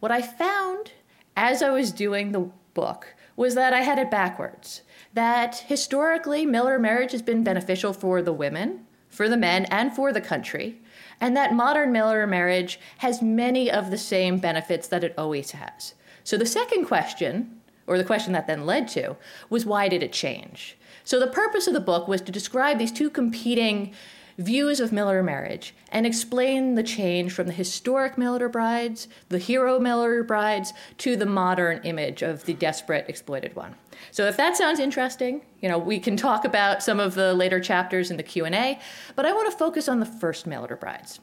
What 0.00 0.12
I 0.12 0.22
found 0.22 0.92
as 1.36 1.60
I 1.60 1.70
was 1.70 1.90
doing 1.90 2.32
the 2.32 2.48
book 2.72 3.14
was 3.34 3.54
that 3.56 3.72
I 3.74 3.80
had 3.80 3.98
it 3.98 4.10
backwards. 4.10 4.82
That 5.12 5.56
historically, 5.66 6.46
mail 6.46 6.64
order 6.64 6.78
marriage 6.78 7.12
has 7.12 7.22
been 7.22 7.44
beneficial 7.44 7.92
for 7.92 8.22
the 8.22 8.32
women, 8.32 8.86
for 9.08 9.28
the 9.28 9.36
men, 9.36 9.64
and 9.66 9.94
for 9.94 10.12
the 10.12 10.20
country, 10.20 10.80
and 11.20 11.36
that 11.36 11.54
modern 11.54 11.92
mail 11.92 12.08
order 12.08 12.26
marriage 12.26 12.78
has 12.98 13.22
many 13.22 13.70
of 13.70 13.90
the 13.90 13.98
same 13.98 14.38
benefits 14.38 14.88
that 14.88 15.04
it 15.04 15.14
always 15.16 15.52
has. 15.52 15.94
So 16.24 16.36
the 16.36 16.46
second 16.46 16.86
question, 16.86 17.60
or 17.86 17.98
the 17.98 18.04
question 18.04 18.32
that 18.32 18.46
then 18.46 18.66
led 18.66 18.88
to, 18.88 19.16
was 19.48 19.64
why 19.64 19.88
did 19.88 20.02
it 20.02 20.12
change? 20.12 20.76
So 21.04 21.20
the 21.20 21.26
purpose 21.28 21.66
of 21.66 21.74
the 21.74 21.80
book 21.80 22.08
was 22.08 22.20
to 22.22 22.32
describe 22.32 22.78
these 22.78 22.92
two 22.92 23.10
competing 23.10 23.94
views 24.38 24.80
of 24.80 24.92
mail 24.92 25.08
order 25.08 25.22
marriage 25.22 25.74
and 25.90 26.04
explain 26.04 26.74
the 26.74 26.82
change 26.82 27.32
from 27.32 27.46
the 27.46 27.52
historic 27.52 28.18
mail 28.18 28.32
order 28.32 28.48
brides, 28.48 29.08
the 29.28 29.38
hero 29.38 29.78
mail 29.78 30.00
order 30.00 30.22
brides, 30.22 30.72
to 30.98 31.16
the 31.16 31.26
modern 31.26 31.80
image 31.84 32.22
of 32.22 32.44
the 32.44 32.54
desperate 32.54 33.06
exploited 33.08 33.54
one. 33.56 33.74
So 34.10 34.26
if 34.26 34.36
that 34.36 34.56
sounds 34.56 34.78
interesting, 34.78 35.42
you 35.60 35.68
know, 35.68 35.78
we 35.78 35.98
can 35.98 36.16
talk 36.16 36.44
about 36.44 36.82
some 36.82 37.00
of 37.00 37.14
the 37.14 37.34
later 37.34 37.60
chapters 37.60 38.10
in 38.10 38.16
the 38.16 38.22
Q&A, 38.22 38.78
but 39.14 39.24
I 39.24 39.32
want 39.32 39.50
to 39.50 39.56
focus 39.56 39.88
on 39.88 40.00
the 40.00 40.06
first 40.06 40.46
mail 40.46 40.62
order 40.62 40.76
brides. 40.76 41.18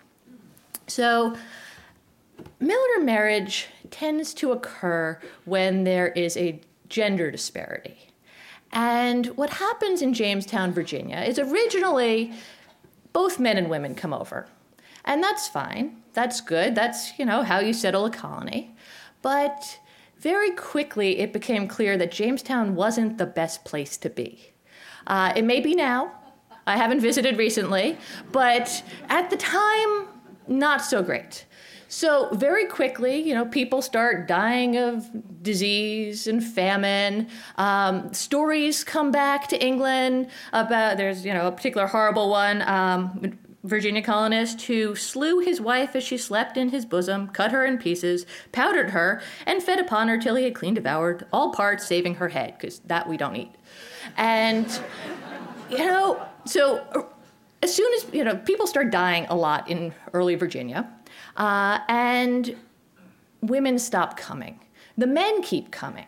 So 0.87 1.35
mail 2.59 2.79
order 2.91 3.05
marriage 3.05 3.67
tends 3.91 4.33
to 4.35 4.51
occur 4.51 5.19
when 5.45 5.83
there 5.83 6.07
is 6.07 6.35
a 6.35 6.59
gender 6.89 7.29
disparity. 7.29 8.09
And 8.71 9.27
what 9.37 9.51
happens 9.51 10.01
in 10.01 10.15
Jamestown, 10.15 10.71
Virginia, 10.71 11.17
is 11.17 11.37
originally 11.37 12.33
both 13.13 13.39
men 13.39 13.57
and 13.57 13.69
women 13.69 13.95
come 13.95 14.13
over. 14.13 14.47
And 15.05 15.23
that's 15.23 15.47
fine. 15.47 15.97
That's 16.13 16.41
good. 16.41 16.75
That's, 16.75 17.17
you 17.17 17.25
know, 17.25 17.43
how 17.43 17.59
you 17.59 17.73
settle 17.73 18.05
a 18.05 18.09
colony. 18.09 18.75
But 19.21 19.79
very 20.19 20.51
quickly 20.51 21.19
it 21.19 21.33
became 21.33 21.67
clear 21.67 21.97
that 21.97 22.11
Jamestown 22.11 22.75
wasn't 22.75 23.17
the 23.17 23.25
best 23.25 23.65
place 23.65 23.97
to 23.97 24.09
be. 24.09 24.53
Uh, 25.05 25.33
it 25.35 25.43
may 25.43 25.59
be 25.59 25.75
now. 25.75 26.11
I 26.65 26.77
haven't 26.77 26.99
visited 27.09 27.37
recently, 27.37 27.97
but 28.31 28.83
at 29.09 29.29
the 29.29 29.37
time, 29.37 30.07
not 30.47 30.81
so 30.81 31.03
great. 31.03 31.45
So, 31.95 32.29
very 32.31 32.65
quickly, 32.65 33.21
you 33.21 33.35
know, 33.35 33.45
people 33.45 33.83
start 33.83 34.27
dying 34.27 34.77
of 34.77 35.07
disease 35.43 36.25
and 36.25 36.43
famine. 36.43 37.27
Um, 37.57 38.11
stories 38.11 38.83
come 38.83 39.11
back 39.11 39.47
to 39.49 39.63
England 39.63 40.29
about 40.53 40.97
there's, 40.97 41.23
you 41.23 41.31
know, 41.31 41.45
a 41.45 41.51
particular 41.51 41.85
horrible 41.85 42.31
one. 42.31 42.63
Um, 42.63 43.37
Virginia 43.63 44.01
colonist 44.01 44.63
who 44.63 44.95
slew 44.95 45.37
his 45.37 45.61
wife 45.61 45.95
as 45.95 46.03
she 46.03 46.17
slept 46.17 46.57
in 46.57 46.69
his 46.69 46.83
bosom, 46.83 47.27
cut 47.27 47.51
her 47.51 47.63
in 47.63 47.77
pieces, 47.77 48.25
powdered 48.51 48.89
her, 48.89 49.21
and 49.45 49.61
fed 49.61 49.77
upon 49.77 50.07
her 50.07 50.17
till 50.17 50.33
he 50.33 50.45
had 50.45 50.55
clean 50.55 50.73
devoured 50.73 51.27
all 51.31 51.51
parts, 51.51 51.85
saving 51.85 52.15
her 52.15 52.29
head, 52.29 52.55
because 52.57 52.79
that 52.79 53.07
we 53.07 53.17
don't 53.17 53.35
eat. 53.35 53.53
And, 54.17 54.65
you 55.69 55.77
know, 55.77 56.25
so 56.45 57.07
as 57.61 57.73
soon 57.73 57.93
as, 57.93 58.07
you 58.11 58.23
know, 58.23 58.35
people 58.35 58.65
start 58.65 58.89
dying 58.89 59.27
a 59.29 59.35
lot 59.35 59.69
in 59.69 59.93
early 60.11 60.33
Virginia, 60.33 60.89
uh, 61.37 61.79
and 61.87 62.55
women 63.41 63.79
stop 63.79 64.17
coming. 64.17 64.59
The 64.97 65.07
men 65.07 65.41
keep 65.41 65.71
coming 65.71 66.07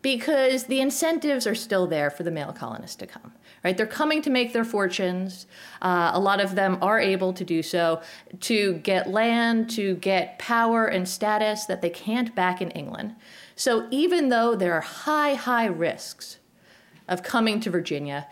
because 0.00 0.64
the 0.64 0.80
incentives 0.80 1.46
are 1.46 1.54
still 1.54 1.86
there 1.86 2.10
for 2.10 2.22
the 2.22 2.30
male 2.30 2.52
colonists 2.52 2.96
to 2.96 3.06
come 3.06 3.32
right? 3.64 3.76
They're 3.76 3.86
coming 3.86 4.22
to 4.22 4.30
make 4.30 4.52
their 4.52 4.64
fortunes. 4.64 5.46
Uh, 5.80 6.10
a 6.14 6.20
lot 6.20 6.40
of 6.40 6.54
them 6.54 6.78
are 6.82 6.98
able 6.98 7.32
to 7.32 7.44
do 7.44 7.62
so 7.62 8.02
to 8.40 8.74
get 8.74 9.10
land, 9.10 9.70
to 9.70 9.94
get 9.96 10.38
power 10.38 10.86
and 10.86 11.08
status 11.08 11.64
that 11.66 11.80
they 11.80 11.90
can't 11.90 12.34
back 12.34 12.60
in 12.60 12.70
England. 12.72 13.14
So 13.54 13.86
even 13.90 14.28
though 14.28 14.54
there 14.54 14.74
are 14.74 14.80
high, 14.80 15.34
high 15.34 15.66
risks 15.66 16.38
of 17.08 17.22
coming 17.22 17.60
to 17.60 17.70
Virginia, 17.70 18.26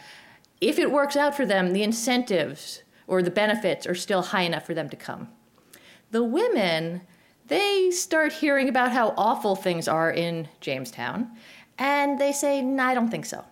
if 0.60 0.78
it 0.78 0.90
works 0.90 1.16
out 1.16 1.36
for 1.36 1.46
them, 1.46 1.72
the 1.72 1.82
incentives 1.82 2.82
or 3.06 3.22
the 3.22 3.30
benefits 3.30 3.86
are 3.86 3.94
still 3.94 4.22
high 4.22 4.42
enough 4.42 4.66
for 4.66 4.74
them 4.74 4.88
to 4.88 4.96
come. 4.96 5.28
The 6.10 6.24
women, 6.24 7.02
they 7.46 7.90
start 7.92 8.32
hearing 8.32 8.68
about 8.68 8.90
how 8.90 9.14
awful 9.16 9.54
things 9.54 9.86
are 9.86 10.10
in 10.10 10.48
Jamestown, 10.60 11.30
and 11.78 12.18
they 12.18 12.32
say, 12.32 12.58
I 12.58 12.94
don't 12.94 13.10
think 13.10 13.26
so. 13.26 13.44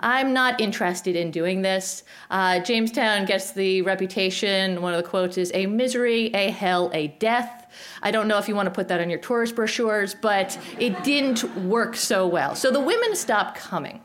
I'm 0.00 0.32
not 0.32 0.60
interested 0.60 1.14
in 1.14 1.30
doing 1.30 1.62
this. 1.62 2.04
Uh, 2.30 2.60
Jamestown 2.60 3.26
gets 3.26 3.52
the 3.52 3.82
reputation, 3.82 4.82
one 4.82 4.92
of 4.94 5.02
the 5.02 5.08
quotes 5.08 5.38
is 5.38 5.50
a 5.54 5.66
misery, 5.66 6.32
a 6.34 6.50
hell, 6.50 6.90
a 6.94 7.08
death. 7.18 7.70
I 8.02 8.10
don't 8.10 8.28
know 8.28 8.38
if 8.38 8.48
you 8.48 8.54
want 8.54 8.66
to 8.66 8.70
put 8.70 8.88
that 8.88 9.00
on 9.00 9.08
your 9.08 9.20
tourist 9.20 9.54
brochures, 9.54 10.14
but 10.14 10.58
it 10.78 11.04
didn't 11.04 11.44
work 11.64 11.96
so 11.96 12.26
well. 12.26 12.54
So 12.54 12.70
the 12.70 12.80
women 12.80 13.14
stopped 13.14 13.58
coming. 13.58 14.00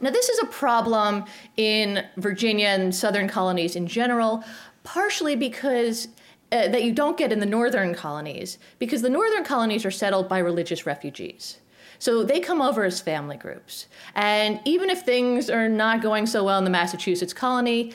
Now, 0.00 0.10
this 0.10 0.28
is 0.28 0.38
a 0.40 0.46
problem 0.46 1.24
in 1.56 2.04
Virginia 2.16 2.68
and 2.68 2.94
southern 2.94 3.28
colonies 3.28 3.76
in 3.76 3.86
general, 3.86 4.44
partially 4.82 5.36
because 5.36 6.08
uh, 6.54 6.68
that 6.68 6.84
you 6.84 6.92
don't 6.92 7.18
get 7.18 7.32
in 7.32 7.40
the 7.40 7.46
northern 7.46 7.94
colonies, 7.94 8.58
because 8.78 9.02
the 9.02 9.10
northern 9.10 9.44
colonies 9.44 9.84
are 9.84 9.90
settled 9.90 10.28
by 10.28 10.38
religious 10.38 10.86
refugees. 10.86 11.58
So 11.98 12.22
they 12.22 12.40
come 12.40 12.60
over 12.60 12.84
as 12.84 13.00
family 13.00 13.36
groups. 13.36 13.88
And 14.14 14.60
even 14.64 14.88
if 14.88 15.02
things 15.02 15.50
are 15.50 15.68
not 15.68 16.02
going 16.02 16.26
so 16.26 16.44
well 16.44 16.58
in 16.58 16.64
the 16.64 16.70
Massachusetts 16.70 17.32
colony, 17.32 17.92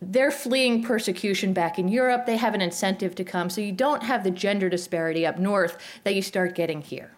they're 0.00 0.30
fleeing 0.30 0.82
persecution 0.82 1.52
back 1.52 1.78
in 1.78 1.88
Europe. 1.88 2.24
They 2.24 2.36
have 2.36 2.54
an 2.54 2.60
incentive 2.60 3.14
to 3.16 3.24
come. 3.24 3.50
So 3.50 3.60
you 3.60 3.72
don't 3.72 4.02
have 4.02 4.24
the 4.24 4.30
gender 4.30 4.68
disparity 4.68 5.26
up 5.26 5.38
north 5.38 5.76
that 6.04 6.14
you 6.14 6.22
start 6.22 6.54
getting 6.54 6.80
here. 6.80 7.12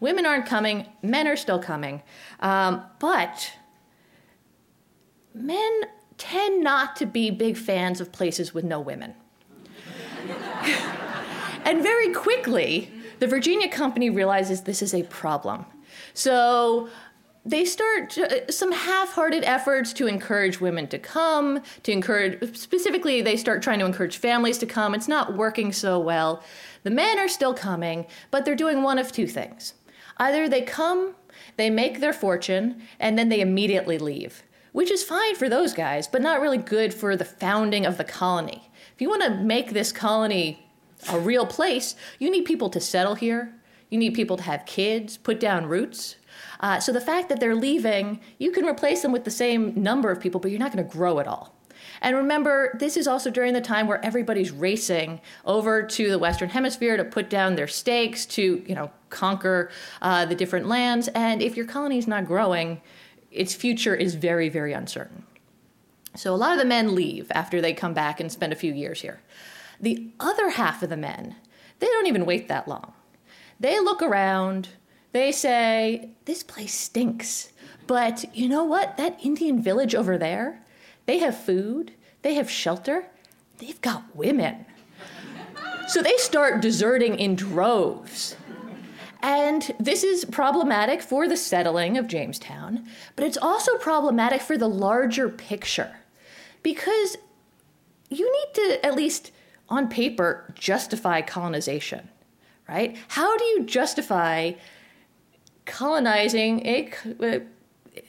Women 0.00 0.24
aren't 0.24 0.46
coming, 0.46 0.86
men 1.02 1.28
are 1.28 1.36
still 1.36 1.58
coming. 1.58 2.02
Um, 2.40 2.84
but 2.98 3.52
men 5.34 5.82
tend 6.16 6.62
not 6.62 6.96
to 6.96 7.06
be 7.06 7.30
big 7.30 7.56
fans 7.56 8.00
of 8.00 8.12
places 8.12 8.54
with 8.54 8.64
no 8.64 8.80
women. 8.80 9.14
and 11.64 11.82
very 11.82 12.12
quickly, 12.12 12.90
the 13.18 13.26
Virginia 13.26 13.68
Company 13.68 14.10
realizes 14.10 14.62
this 14.62 14.82
is 14.82 14.94
a 14.94 15.02
problem. 15.04 15.64
So 16.14 16.88
they 17.44 17.64
start 17.64 18.16
uh, 18.18 18.50
some 18.50 18.72
half-hearted 18.72 19.42
efforts 19.44 19.92
to 19.94 20.06
encourage 20.06 20.60
women 20.60 20.86
to 20.88 20.98
come 20.98 21.60
to 21.82 21.92
encourage 21.92 22.56
specifically 22.56 23.20
they 23.20 23.36
start 23.36 23.62
trying 23.62 23.80
to 23.80 23.84
encourage 23.84 24.16
families 24.16 24.58
to 24.58 24.66
come. 24.66 24.94
It's 24.94 25.08
not 25.08 25.36
working 25.36 25.72
so 25.72 25.98
well. 25.98 26.42
The 26.84 26.90
men 26.90 27.18
are 27.18 27.28
still 27.28 27.54
coming 27.54 28.06
but 28.30 28.44
they're 28.44 28.54
doing 28.54 28.82
one 28.82 28.98
of 28.98 29.10
two 29.10 29.26
things. 29.26 29.74
Either 30.18 30.48
they 30.48 30.62
come 30.62 31.14
they 31.56 31.70
make 31.70 32.00
their 32.00 32.12
fortune 32.12 32.82
and 33.00 33.18
then 33.18 33.28
they 33.28 33.40
immediately 33.40 33.98
leave 33.98 34.42
which 34.70 34.90
is 34.90 35.02
fine 35.02 35.34
for 35.34 35.48
those 35.48 35.74
guys 35.74 36.06
but 36.06 36.22
not 36.22 36.40
really 36.40 36.58
good 36.58 36.94
for 36.94 37.16
the 37.16 37.24
founding 37.24 37.84
of 37.84 37.98
the 37.98 38.04
colony 38.04 38.70
if 38.94 39.00
you 39.00 39.08
want 39.08 39.22
to 39.22 39.30
make 39.30 39.72
this 39.72 39.92
colony 39.92 40.68
a 41.10 41.18
real 41.18 41.46
place, 41.46 41.96
you 42.18 42.30
need 42.30 42.44
people 42.44 42.70
to 42.70 42.80
settle 42.80 43.14
here. 43.14 43.54
You 43.90 43.98
need 43.98 44.14
people 44.14 44.36
to 44.36 44.42
have 44.42 44.64
kids, 44.64 45.16
put 45.16 45.38
down 45.38 45.66
roots. 45.66 46.16
Uh, 46.60 46.80
so 46.80 46.92
the 46.92 47.00
fact 47.00 47.28
that 47.28 47.40
they're 47.40 47.54
leaving, 47.54 48.20
you 48.38 48.52
can 48.52 48.64
replace 48.64 49.02
them 49.02 49.12
with 49.12 49.24
the 49.24 49.30
same 49.30 49.74
number 49.82 50.10
of 50.10 50.20
people, 50.20 50.40
but 50.40 50.50
you're 50.50 50.60
not 50.60 50.72
going 50.72 50.86
to 50.86 50.90
grow 50.90 51.18
at 51.18 51.26
all. 51.26 51.54
And 52.00 52.16
remember, 52.16 52.76
this 52.78 52.96
is 52.96 53.06
also 53.06 53.30
during 53.30 53.52
the 53.52 53.60
time 53.60 53.86
where 53.86 54.04
everybody's 54.04 54.50
racing 54.50 55.20
over 55.44 55.82
to 55.82 56.10
the 56.10 56.18
Western 56.18 56.48
Hemisphere 56.48 56.96
to 56.96 57.04
put 57.04 57.28
down 57.28 57.54
their 57.54 57.68
stakes, 57.68 58.24
to 58.26 58.64
you 58.66 58.74
know 58.74 58.90
conquer 59.10 59.70
uh, 60.00 60.24
the 60.24 60.34
different 60.34 60.66
lands. 60.66 61.08
And 61.08 61.42
if 61.42 61.56
your 61.56 61.66
colony 61.66 61.98
is 61.98 62.06
not 62.06 62.26
growing, 62.26 62.80
its 63.30 63.54
future 63.54 63.94
is 63.94 64.14
very, 64.14 64.48
very 64.48 64.72
uncertain. 64.72 65.24
So 66.14 66.34
a 66.34 66.36
lot 66.36 66.52
of 66.52 66.58
the 66.58 66.64
men 66.64 66.94
leave 66.94 67.30
after 67.34 67.60
they 67.60 67.72
come 67.72 67.94
back 67.94 68.20
and 68.20 68.30
spend 68.30 68.52
a 68.52 68.56
few 68.56 68.72
years 68.72 69.00
here. 69.00 69.20
The 69.80 70.10
other 70.20 70.50
half 70.50 70.82
of 70.82 70.90
the 70.90 70.96
men, 70.96 71.36
they 71.78 71.86
don't 71.86 72.06
even 72.06 72.26
wait 72.26 72.48
that 72.48 72.68
long. 72.68 72.92
They 73.58 73.80
look 73.80 74.02
around, 74.02 74.68
they 75.12 75.32
say, 75.32 76.10
This 76.26 76.42
place 76.42 76.74
stinks. 76.74 77.52
But 77.86 78.24
you 78.36 78.48
know 78.48 78.64
what? 78.64 78.96
That 78.96 79.18
Indian 79.24 79.60
village 79.60 79.94
over 79.94 80.18
there, 80.18 80.62
they 81.06 81.18
have 81.18 81.36
food, 81.36 81.92
they 82.22 82.34
have 82.34 82.50
shelter, 82.50 83.06
they've 83.58 83.80
got 83.80 84.14
women. 84.14 84.66
so 85.88 86.02
they 86.02 86.16
start 86.18 86.60
deserting 86.60 87.18
in 87.18 87.34
droves. 87.34 88.36
And 89.20 89.74
this 89.78 90.02
is 90.02 90.24
problematic 90.24 91.00
for 91.00 91.28
the 91.28 91.36
settling 91.36 91.96
of 91.96 92.08
Jamestown, 92.08 92.86
but 93.14 93.24
it's 93.24 93.38
also 93.38 93.76
problematic 93.78 94.42
for 94.42 94.58
the 94.58 94.68
larger 94.68 95.28
picture 95.28 95.96
because 96.62 97.16
you 98.10 98.30
need 98.30 98.54
to 98.54 98.86
at 98.86 98.94
least 98.94 99.32
on 99.68 99.88
paper, 99.88 100.52
justify 100.54 101.22
colonization, 101.22 102.08
right? 102.68 102.96
How 103.08 103.36
do 103.36 103.44
you 103.44 103.64
justify 103.64 104.52
colonizing 105.64 106.66
a, 106.66 106.90
a 107.20 107.42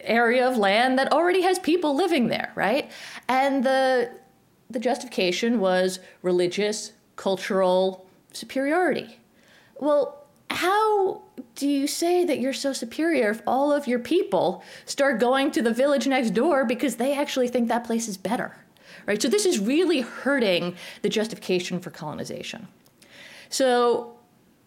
area 0.02 0.48
of 0.48 0.58
land 0.58 0.98
that 1.00 1.12
already 1.12 1.42
has 1.42 1.60
people 1.60 1.96
living 1.96 2.28
there, 2.28 2.52
right? 2.56 2.92
And 3.28 3.64
the 3.64 4.12
the 4.70 4.80
justification 4.80 5.60
was 5.60 6.00
religious, 6.24 6.94
cultural 7.16 8.08
superiority. 8.32 9.20
Well, 9.80 10.23
how 10.54 11.22
do 11.56 11.68
you 11.68 11.88
say 11.88 12.26
that 12.26 12.40
you're 12.40 12.54
so 12.54 12.74
superior 12.74 13.32
if 13.32 13.42
all 13.46 13.72
of 13.72 13.88
your 13.88 14.00
people 14.00 14.64
start 14.86 15.20
going 15.20 15.52
to 15.52 15.62
the 15.62 15.74
village 15.74 16.08
next 16.08 16.32
door 16.32 16.66
because 16.66 16.96
they 16.96 17.18
actually 17.18 17.48
think 17.48 17.68
that 17.68 17.84
place 17.84 18.08
is 18.08 18.18
better? 18.18 18.56
right? 19.06 19.22
So 19.22 19.28
this 19.28 19.46
is 19.46 19.60
really 19.60 20.02
hurting 20.02 20.76
the 21.02 21.10
justification 21.10 21.80
for 21.80 21.90
colonization. 21.90 22.68
So 23.50 24.18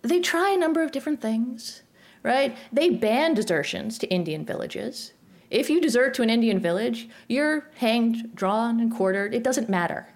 they 0.02 0.20
try 0.20 0.50
a 0.50 0.56
number 0.56 0.82
of 0.82 0.92
different 0.92 1.20
things, 1.20 1.82
right? 2.22 2.56
They 2.72 2.90
ban 2.90 3.34
desertions 3.34 3.98
to 3.98 4.06
Indian 4.08 4.44
villages. 4.44 5.12
If 5.50 5.70
you 5.70 5.80
desert 5.80 6.14
to 6.14 6.22
an 6.22 6.30
Indian 6.30 6.58
village, 6.58 7.08
you're 7.28 7.70
hanged, 7.76 8.34
drawn, 8.34 8.80
and 8.80 8.92
quartered. 8.92 9.34
It 9.34 9.42
doesn't 9.42 9.68
matter, 9.68 10.08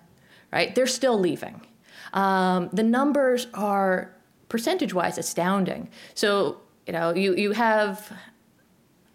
right? 0.53 0.75
They're 0.75 0.87
still 0.87 1.19
leaving. 1.19 1.67
Um, 2.13 2.69
the 2.73 2.83
numbers 2.83 3.47
are 3.55 4.13
percentage-wise 4.51 5.17
astounding. 5.17 5.89
So 6.15 6.61
you 6.87 6.93
know, 6.93 7.15
you 7.15 7.35
you 7.35 7.53
have 7.53 8.13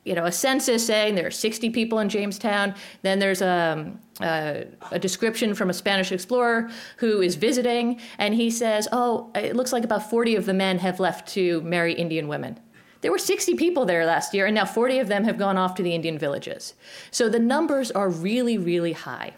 you 0.05 0.13
know, 0.13 0.25
a 0.25 0.31
census 0.31 0.85
saying 0.85 1.15
there 1.15 1.25
are 1.25 1.31
60 1.31 1.71
people 1.71 1.99
in 1.99 2.09
Jamestown. 2.09 2.75
Then 3.01 3.17
there's 3.17 3.41
a, 3.41 3.91
a, 4.21 4.65
a, 4.91 4.99
description 4.99 5.55
from 5.55 5.71
a 5.71 5.73
Spanish 5.73 6.11
explorer 6.11 6.69
who 6.97 7.21
is 7.21 7.35
visiting, 7.35 7.99
and 8.19 8.35
he 8.35 8.51
says, 8.51 8.87
Oh, 8.91 9.31
it 9.33 9.55
looks 9.55 9.73
like 9.73 9.83
about 9.83 10.07
40 10.07 10.35
of 10.35 10.45
the 10.45 10.53
men 10.53 10.77
have 10.77 10.99
left 10.99 11.27
to 11.29 11.59
marry 11.61 11.93
Indian 11.93 12.27
women. 12.27 12.59
There 13.01 13.11
were 13.11 13.17
60 13.17 13.55
people 13.55 13.85
there 13.85 14.05
last 14.05 14.33
year, 14.33 14.45
and 14.45 14.55
now 14.55 14.65
40 14.65 14.99
of 14.99 15.07
them 15.07 15.23
have 15.23 15.37
gone 15.37 15.57
off 15.57 15.75
to 15.75 15.83
the 15.83 15.93
Indian 15.93 16.19
villages. 16.19 16.75
So 17.09 17.27
the 17.27 17.39
numbers 17.39 17.91
are 17.91 18.09
really, 18.09 18.57
really 18.59 18.93
high. 18.93 19.33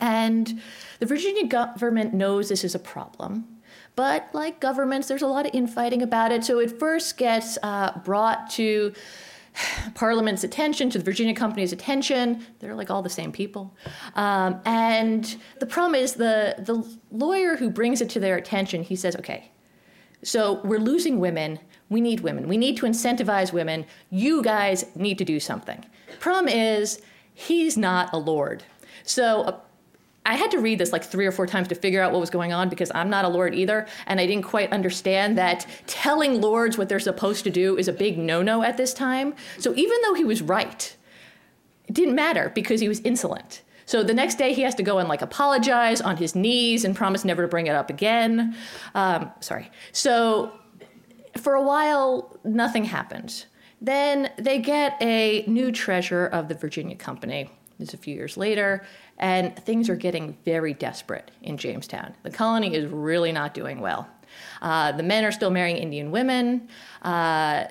And 0.00 0.60
the 0.98 1.06
Virginia 1.06 1.46
government 1.46 2.14
knows 2.14 2.48
this 2.48 2.64
is 2.64 2.74
a 2.74 2.80
problem. 2.80 3.51
But 3.94 4.28
like 4.32 4.60
governments, 4.60 5.08
there's 5.08 5.22
a 5.22 5.26
lot 5.26 5.46
of 5.46 5.54
infighting 5.54 6.02
about 6.02 6.32
it. 6.32 6.44
So 6.44 6.58
it 6.58 6.78
first 6.78 7.16
gets 7.16 7.58
uh, 7.62 7.98
brought 8.04 8.50
to 8.50 8.92
Parliament's 9.94 10.44
attention, 10.44 10.90
to 10.90 10.98
the 10.98 11.04
Virginia 11.04 11.34
Company's 11.34 11.72
attention. 11.72 12.46
They're 12.58 12.74
like 12.74 12.90
all 12.90 13.02
the 13.02 13.10
same 13.10 13.32
people. 13.32 13.76
Um, 14.14 14.60
and 14.64 15.36
the 15.60 15.66
problem 15.66 15.94
is 15.94 16.14
the, 16.14 16.56
the 16.58 16.86
lawyer 17.10 17.56
who 17.56 17.70
brings 17.70 18.00
it 18.00 18.08
to 18.10 18.20
their 18.20 18.36
attention, 18.36 18.82
he 18.82 18.96
says, 18.96 19.16
okay, 19.16 19.50
so 20.22 20.60
we're 20.64 20.78
losing 20.78 21.18
women. 21.18 21.58
We 21.88 22.00
need 22.00 22.20
women. 22.20 22.48
We 22.48 22.56
need 22.56 22.76
to 22.78 22.86
incentivize 22.86 23.52
women. 23.52 23.84
You 24.10 24.42
guys 24.42 24.86
need 24.94 25.18
to 25.18 25.24
do 25.24 25.40
something. 25.40 25.84
Problem 26.20 26.48
is, 26.48 27.02
he's 27.34 27.76
not 27.76 28.12
a 28.12 28.18
lord. 28.18 28.62
So 29.04 29.42
uh, 29.42 29.60
I 30.24 30.36
had 30.36 30.50
to 30.52 30.58
read 30.58 30.78
this 30.78 30.92
like 30.92 31.02
three 31.02 31.26
or 31.26 31.32
four 31.32 31.46
times 31.46 31.68
to 31.68 31.74
figure 31.74 32.00
out 32.00 32.12
what 32.12 32.20
was 32.20 32.30
going 32.30 32.52
on 32.52 32.68
because 32.68 32.92
I'm 32.94 33.10
not 33.10 33.24
a 33.24 33.28
lord 33.28 33.54
either, 33.54 33.86
and 34.06 34.20
I 34.20 34.26
didn't 34.26 34.44
quite 34.44 34.72
understand 34.72 35.36
that 35.38 35.66
telling 35.86 36.40
lords 36.40 36.78
what 36.78 36.88
they're 36.88 37.00
supposed 37.00 37.44
to 37.44 37.50
do 37.50 37.76
is 37.76 37.88
a 37.88 37.92
big 37.92 38.18
no 38.18 38.42
no 38.42 38.62
at 38.62 38.76
this 38.76 38.94
time. 38.94 39.34
So 39.58 39.74
even 39.74 39.98
though 40.02 40.14
he 40.14 40.24
was 40.24 40.40
right, 40.40 40.96
it 41.88 41.94
didn't 41.94 42.14
matter 42.14 42.52
because 42.54 42.80
he 42.80 42.88
was 42.88 43.00
insolent. 43.00 43.62
So 43.84 44.02
the 44.02 44.14
next 44.14 44.36
day 44.36 44.54
he 44.54 44.62
has 44.62 44.74
to 44.76 44.82
go 44.82 44.98
and 44.98 45.08
like 45.08 45.22
apologize 45.22 46.00
on 46.00 46.16
his 46.16 46.34
knees 46.34 46.84
and 46.84 46.94
promise 46.94 47.24
never 47.24 47.42
to 47.42 47.48
bring 47.48 47.66
it 47.66 47.74
up 47.74 47.90
again. 47.90 48.56
Um, 48.94 49.30
sorry. 49.40 49.70
So 49.90 50.52
for 51.38 51.54
a 51.54 51.62
while, 51.62 52.38
nothing 52.44 52.84
happened. 52.84 53.46
Then 53.80 54.30
they 54.38 54.60
get 54.60 54.96
a 55.02 55.44
new 55.48 55.72
treasurer 55.72 56.26
of 56.26 56.48
the 56.48 56.54
Virginia 56.54 56.94
Company. 56.94 57.50
This 57.78 57.88
is 57.88 57.94
a 57.94 57.98
few 57.98 58.14
years 58.14 58.36
later, 58.36 58.84
and 59.22 59.56
things 59.56 59.88
are 59.88 59.94
getting 59.94 60.36
very 60.44 60.74
desperate 60.74 61.30
in 61.42 61.56
Jamestown. 61.56 62.12
The 62.24 62.30
colony 62.30 62.74
is 62.74 62.90
really 62.90 63.30
not 63.30 63.54
doing 63.54 63.80
well. 63.80 64.08
Uh, 64.60 64.90
the 64.92 65.04
men 65.04 65.24
are 65.24 65.30
still 65.30 65.50
marrying 65.50 65.76
Indian 65.76 66.10
women. 66.10 66.68
Uh, 67.02 67.66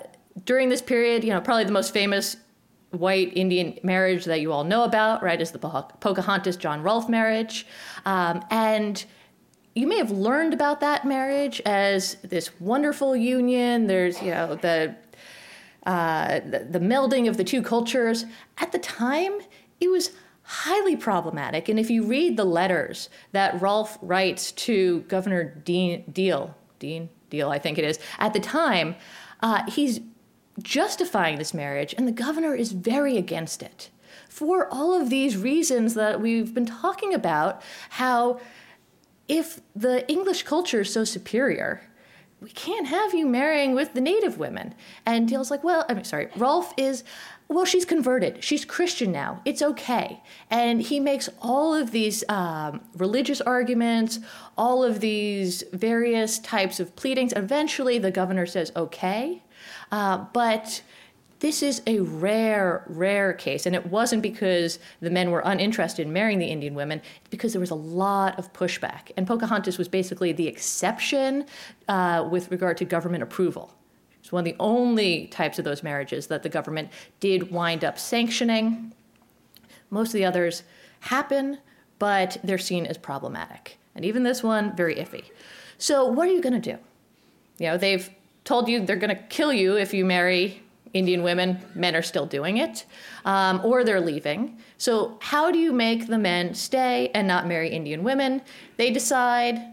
during 0.45 0.69
this 0.69 0.81
period, 0.81 1.25
you 1.25 1.31
know, 1.31 1.41
probably 1.41 1.65
the 1.65 1.73
most 1.73 1.93
famous 1.93 2.37
white 2.91 3.35
Indian 3.35 3.77
marriage 3.83 4.23
that 4.25 4.39
you 4.39 4.53
all 4.53 4.63
know 4.63 4.85
about, 4.85 5.21
right, 5.21 5.41
is 5.41 5.51
the 5.51 5.59
Pocahontas 5.59 6.55
John 6.55 6.81
Rolfe 6.83 7.09
marriage. 7.09 7.67
Um, 8.05 8.43
and 8.49 9.03
you 9.75 9.87
may 9.87 9.97
have 9.97 10.11
learned 10.11 10.53
about 10.53 10.79
that 10.79 11.05
marriage 11.05 11.61
as 11.65 12.15
this 12.23 12.49
wonderful 12.61 13.13
union. 13.13 13.87
There's, 13.87 14.21
you 14.21 14.31
know, 14.31 14.55
the, 14.55 14.95
uh, 15.85 16.39
the, 16.39 16.67
the 16.69 16.79
melding 16.79 17.27
of 17.27 17.35
the 17.35 17.43
two 17.43 17.61
cultures. 17.61 18.25
At 18.57 18.71
the 18.71 18.79
time, 18.79 19.33
it 19.81 19.89
was 19.89 20.11
highly 20.51 20.97
problematic. 20.97 21.69
And 21.69 21.79
if 21.79 21.89
you 21.89 22.03
read 22.03 22.35
the 22.35 22.43
letters 22.43 23.09
that 23.31 23.61
Rolfe 23.61 23.97
writes 24.01 24.51
to 24.51 24.99
Governor 25.07 25.45
Dean 25.63 26.03
Deal, 26.11 26.53
Dean 26.77 27.07
Deal, 27.29 27.49
I 27.49 27.57
think 27.57 27.77
it 27.77 27.85
is, 27.85 27.99
at 28.19 28.33
the 28.33 28.41
time, 28.41 28.97
uh, 29.39 29.63
he's 29.71 30.01
justifying 30.61 31.37
this 31.37 31.53
marriage, 31.53 31.95
and 31.97 32.05
the 32.05 32.11
governor 32.11 32.53
is 32.53 32.73
very 32.73 33.15
against 33.17 33.63
it 33.63 33.91
for 34.27 34.67
all 34.73 34.93
of 34.93 35.09
these 35.09 35.37
reasons 35.37 35.93
that 35.93 36.19
we've 36.19 36.53
been 36.53 36.65
talking 36.65 37.13
about. 37.13 37.61
How, 37.91 38.41
if 39.29 39.61
the 39.73 40.05
English 40.11 40.43
culture 40.43 40.81
is 40.81 40.91
so 40.91 41.05
superior, 41.05 41.81
we 42.41 42.49
can't 42.49 42.87
have 42.87 43.13
you 43.13 43.25
marrying 43.25 43.73
with 43.73 43.93
the 43.93 44.01
native 44.01 44.37
women. 44.37 44.75
And 45.05 45.29
Deal's 45.29 45.49
like, 45.49 45.63
well, 45.63 45.85
I'm 45.87 46.03
sorry, 46.03 46.27
Rolfe 46.35 46.73
is 46.75 47.05
well, 47.51 47.65
she's 47.65 47.83
converted. 47.83 48.41
She's 48.41 48.63
Christian 48.63 49.11
now. 49.11 49.41
It's 49.43 49.61
okay. 49.61 50.23
And 50.49 50.81
he 50.81 51.01
makes 51.01 51.27
all 51.41 51.75
of 51.75 51.91
these 51.91 52.23
um, 52.29 52.79
religious 52.95 53.41
arguments, 53.41 54.19
all 54.57 54.85
of 54.85 55.01
these 55.01 55.61
various 55.73 56.39
types 56.39 56.79
of 56.79 56.95
pleadings. 56.95 57.33
Eventually, 57.35 57.99
the 57.99 58.09
governor 58.09 58.45
says, 58.45 58.71
okay. 58.75 59.43
Uh, 59.91 60.25
but 60.31 60.81
this 61.41 61.61
is 61.61 61.81
a 61.87 61.99
rare, 61.99 62.85
rare 62.87 63.33
case. 63.33 63.65
And 63.65 63.75
it 63.75 63.87
wasn't 63.87 64.21
because 64.21 64.79
the 65.01 65.09
men 65.09 65.29
were 65.29 65.41
uninterested 65.43 66.07
in 66.07 66.13
marrying 66.13 66.39
the 66.39 66.45
Indian 66.45 66.73
women, 66.73 67.01
it's 67.19 67.29
because 67.29 67.51
there 67.51 67.59
was 67.59 67.71
a 67.71 67.75
lot 67.75 68.39
of 68.39 68.53
pushback. 68.53 69.11
And 69.17 69.27
Pocahontas 69.27 69.77
was 69.77 69.89
basically 69.89 70.31
the 70.31 70.47
exception 70.47 71.45
uh, 71.89 72.25
with 72.31 72.49
regard 72.49 72.77
to 72.77 72.85
government 72.85 73.23
approval. 73.23 73.75
It's 74.31 74.33
one 74.33 74.47
of 74.47 74.57
the 74.57 74.63
only 74.63 75.27
types 75.27 75.59
of 75.59 75.65
those 75.65 75.83
marriages 75.83 76.27
that 76.27 76.41
the 76.41 76.47
government 76.47 76.87
did 77.19 77.51
wind 77.51 77.83
up 77.83 77.99
sanctioning. 77.99 78.93
Most 79.89 80.07
of 80.07 80.13
the 80.13 80.23
others 80.23 80.63
happen, 81.01 81.57
but 81.99 82.37
they're 82.41 82.57
seen 82.57 82.85
as 82.85 82.97
problematic. 82.97 83.77
And 83.93 84.05
even 84.05 84.23
this 84.23 84.41
one, 84.41 84.73
very 84.73 84.95
iffy. 84.95 85.25
So, 85.77 86.05
what 86.05 86.29
are 86.29 86.31
you 86.31 86.39
going 86.39 86.61
to 86.61 86.71
do? 86.71 86.77
You 87.57 87.71
know, 87.71 87.77
they've 87.77 88.09
told 88.45 88.69
you 88.69 88.85
they're 88.85 88.95
going 88.95 89.13
to 89.13 89.21
kill 89.23 89.51
you 89.51 89.75
if 89.77 89.93
you 89.93 90.05
marry 90.05 90.63
Indian 90.93 91.23
women. 91.23 91.59
Men 91.75 91.93
are 91.93 92.01
still 92.01 92.25
doing 92.25 92.55
it, 92.55 92.85
um, 93.25 93.59
or 93.65 93.83
they're 93.83 93.99
leaving. 93.99 94.59
So, 94.77 95.17
how 95.19 95.51
do 95.51 95.59
you 95.59 95.73
make 95.73 96.07
the 96.07 96.17
men 96.17 96.53
stay 96.53 97.11
and 97.13 97.27
not 97.27 97.47
marry 97.47 97.67
Indian 97.67 98.01
women? 98.01 98.43
They 98.77 98.91
decide 98.91 99.70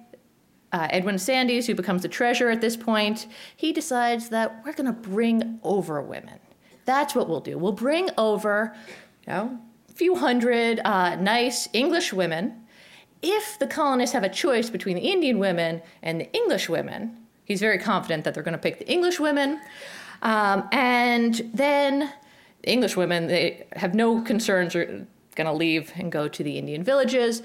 uh, 0.73 0.89
Edwin 0.91 1.17
Sandys, 1.17 1.67
who 1.67 1.75
becomes 1.75 2.03
the 2.03 2.09
treasurer 2.09 2.51
at 2.51 2.61
this 2.61 2.77
point, 2.77 3.27
he 3.57 3.73
decides 3.73 4.29
that 4.29 4.63
we're 4.65 4.73
going 4.73 4.87
to 4.87 4.93
bring 4.93 5.59
over 5.63 6.03
women. 6.03 6.39
That's 6.85 7.15
what 7.15 7.29
we'll 7.29 7.41
do. 7.41 7.59
We'll 7.59 7.73
bring 7.73 8.11
over, 8.17 8.75
you 9.27 9.33
know, 9.33 9.59
a 9.89 9.93
few 9.93 10.15
hundred 10.17 10.81
uh, 10.85 11.17
nice 11.17 11.69
English 11.73 12.13
women. 12.13 12.65
If 13.23 13.59
the 13.59 13.67
colonists 13.67 14.13
have 14.13 14.25
a 14.25 14.29
choice 14.29 14.71
between 14.71 14.97
the 14.97 15.03
Indian 15.03 15.39
women 15.39 15.83
and 16.03 16.21
the 16.21 16.33
English 16.33 16.69
women, 16.69 17.17
he's 17.45 17.61
very 17.61 17.79
confident 17.79 18.25
that 18.25 18.35
they're 18.35 18.43
going 18.43 18.53
to 18.53 18.59
pick 18.59 18.79
the 18.79 18.91
English 18.91 19.19
women. 19.19 19.61
Um, 20.23 20.69
and 20.73 21.51
then 21.53 22.13
the 22.63 22.71
English 22.71 22.97
women, 22.97 23.27
they 23.27 23.67
have 23.77 23.95
no 23.95 24.23
concerns 24.23 24.75
are 24.75 25.07
going 25.35 25.47
to 25.47 25.53
leave 25.53 25.93
and 25.97 26.11
go 26.13 26.29
to 26.29 26.43
the 26.43 26.59
Indian 26.59 26.83
villages. 26.83 27.43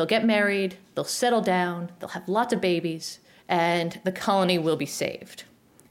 They'll 0.00 0.06
get 0.06 0.24
married, 0.24 0.78
they'll 0.94 1.04
settle 1.04 1.42
down, 1.42 1.90
they'll 1.98 2.08
have 2.08 2.26
lots 2.26 2.54
of 2.54 2.60
babies, 2.62 3.20
and 3.50 4.00
the 4.02 4.10
colony 4.10 4.58
will 4.58 4.76
be 4.76 4.86
saved. 4.86 5.44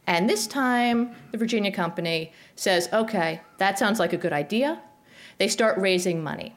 And 0.07 0.27
this 0.27 0.47
time, 0.47 1.13
the 1.31 1.37
Virginia 1.37 1.71
Company 1.71 2.33
says, 2.55 2.89
okay, 2.91 3.41
that 3.59 3.77
sounds 3.77 3.99
like 3.99 4.11
a 4.11 4.17
good 4.17 4.33
idea. 4.33 4.81
They 5.37 5.47
start 5.47 5.77
raising 5.77 6.23
money. 6.23 6.55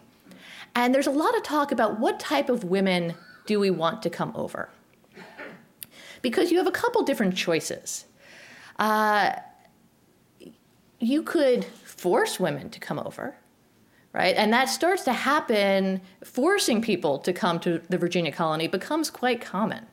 And 0.74 0.94
there's 0.94 1.06
a 1.06 1.10
lot 1.10 1.36
of 1.36 1.42
talk 1.42 1.72
about 1.72 2.00
what 2.00 2.18
type 2.18 2.48
of 2.48 2.64
women 2.64 3.16
do 3.44 3.60
we 3.60 3.70
want 3.70 4.00
to 4.04 4.08
come 4.08 4.32
over? 4.34 4.70
Because 6.22 6.50
you 6.50 6.56
have 6.56 6.66
a 6.66 6.70
couple 6.70 7.02
different 7.02 7.36
choices. 7.36 8.06
Uh, 8.78 9.32
you 11.00 11.22
could 11.22 11.66
force 11.66 12.40
women 12.40 12.70
to 12.70 12.80
come 12.80 12.98
over 12.98 13.36
right? 14.12 14.34
And 14.36 14.52
that 14.52 14.68
starts 14.68 15.04
to 15.04 15.12
happen, 15.12 16.00
forcing 16.24 16.82
people 16.82 17.18
to 17.20 17.32
come 17.32 17.58
to 17.60 17.80
the 17.88 17.98
Virginia 17.98 18.32
colony 18.32 18.68
becomes 18.68 19.10
quite 19.10 19.40
common. 19.40 19.86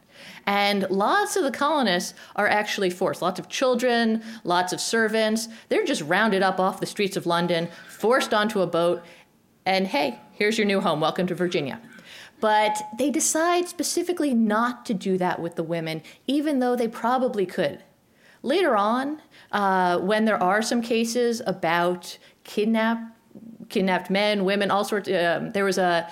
And 0.46 0.86
lots 0.90 1.36
of 1.36 1.44
the 1.44 1.52
colonists 1.52 2.14
are 2.36 2.48
actually 2.48 2.90
forced. 2.90 3.22
Lots 3.22 3.40
of 3.40 3.48
children, 3.48 4.22
lots 4.44 4.74
of 4.74 4.82
servants. 4.82 5.48
They're 5.70 5.86
just 5.86 6.02
rounded 6.02 6.44
up 6.44 6.60
off 6.60 6.80
the 6.80 6.86
streets 6.86 7.16
of 7.16 7.26
London, 7.26 7.70
forced 7.88 8.34
onto 8.34 8.62
a 8.62 8.68
boat, 8.68 9.04
and 9.66 9.88
hey, 9.88 10.20
here's 10.32 10.58
your 10.58 10.66
new 10.68 10.82
home. 10.82 11.00
Welcome 11.00 11.28
to 11.28 11.36
Virginia. 11.36 11.80
But 12.42 12.78
they 12.98 13.12
decide 13.12 13.68
specifically 13.68 14.34
not 14.34 14.86
to 14.88 14.94
do 14.94 15.18
that 15.18 15.42
with 15.42 15.56
the 15.56 15.64
women, 15.64 16.02
even 16.26 16.60
though 16.60 16.76
they 16.76 16.88
probably 16.88 17.46
could. 17.46 17.84
Later 18.42 18.76
on, 18.78 19.22
uh, 19.52 20.00
when 20.00 20.26
there 20.26 20.42
are 20.42 20.62
some 20.62 20.82
cases 20.82 21.42
about 21.46 22.18
kidnap 22.44 23.16
kidnapped 23.70 24.10
men, 24.10 24.46
women, 24.46 24.72
all 24.72 24.84
sorts. 24.84 25.10
Um, 25.10 25.52
there 25.52 25.66
was 25.66 25.78
a. 25.78 26.10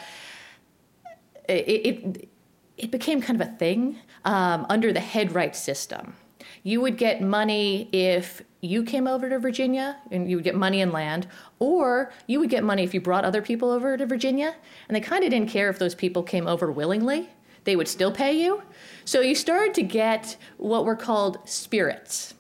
It, 1.50 1.54
it, 1.86 2.30
it 2.78 2.92
became 2.92 3.22
kind 3.22 3.42
of 3.42 3.48
a 3.48 3.52
thing 3.52 3.98
um, 4.26 4.66
under 4.70 4.94
the 4.94 5.00
headright 5.00 5.56
system. 5.56 6.16
You 6.64 6.82
would 6.82 6.98
get 6.98 7.22
money 7.22 7.90
if 7.92 8.42
you 8.62 8.84
came 8.84 9.08
over 9.08 9.30
to 9.30 9.40
Virginia, 9.40 9.98
and 10.12 10.30
you 10.30 10.36
would 10.38 10.44
get 10.44 10.56
money 10.56 10.82
and 10.82 10.92
land, 10.92 11.28
or 11.60 12.12
you 12.28 12.40
would 12.40 12.50
get 12.50 12.64
money 12.64 12.84
if 12.84 12.94
you 12.94 13.00
brought 13.00 13.24
other 13.24 13.42
people 13.42 13.72
over 13.72 13.96
to 13.96 14.06
Virginia. 14.06 14.56
And 14.88 14.96
they 14.96 15.02
kind 15.02 15.24
of 15.24 15.30
didn't 15.30 15.50
care 15.50 15.70
if 15.70 15.80
those 15.80 15.96
people 15.96 16.24
came 16.24 16.48
over 16.48 16.72
willingly; 16.72 17.30
they 17.64 17.76
would 17.76 17.88
still 17.88 18.12
pay 18.12 18.34
you. 18.34 18.64
So 19.06 19.22
you 19.22 19.36
started 19.36 19.74
to 19.76 19.84
get 19.84 20.38
what 20.58 20.86
were 20.86 20.96
called 20.96 21.40
spirits. 21.48 22.34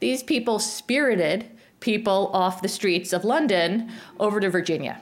These 0.00 0.22
people 0.22 0.58
spirited 0.58 1.46
people 1.80 2.30
off 2.32 2.62
the 2.62 2.68
streets 2.68 3.12
of 3.12 3.24
London 3.24 3.90
over 4.18 4.40
to 4.40 4.48
Virginia. 4.48 5.00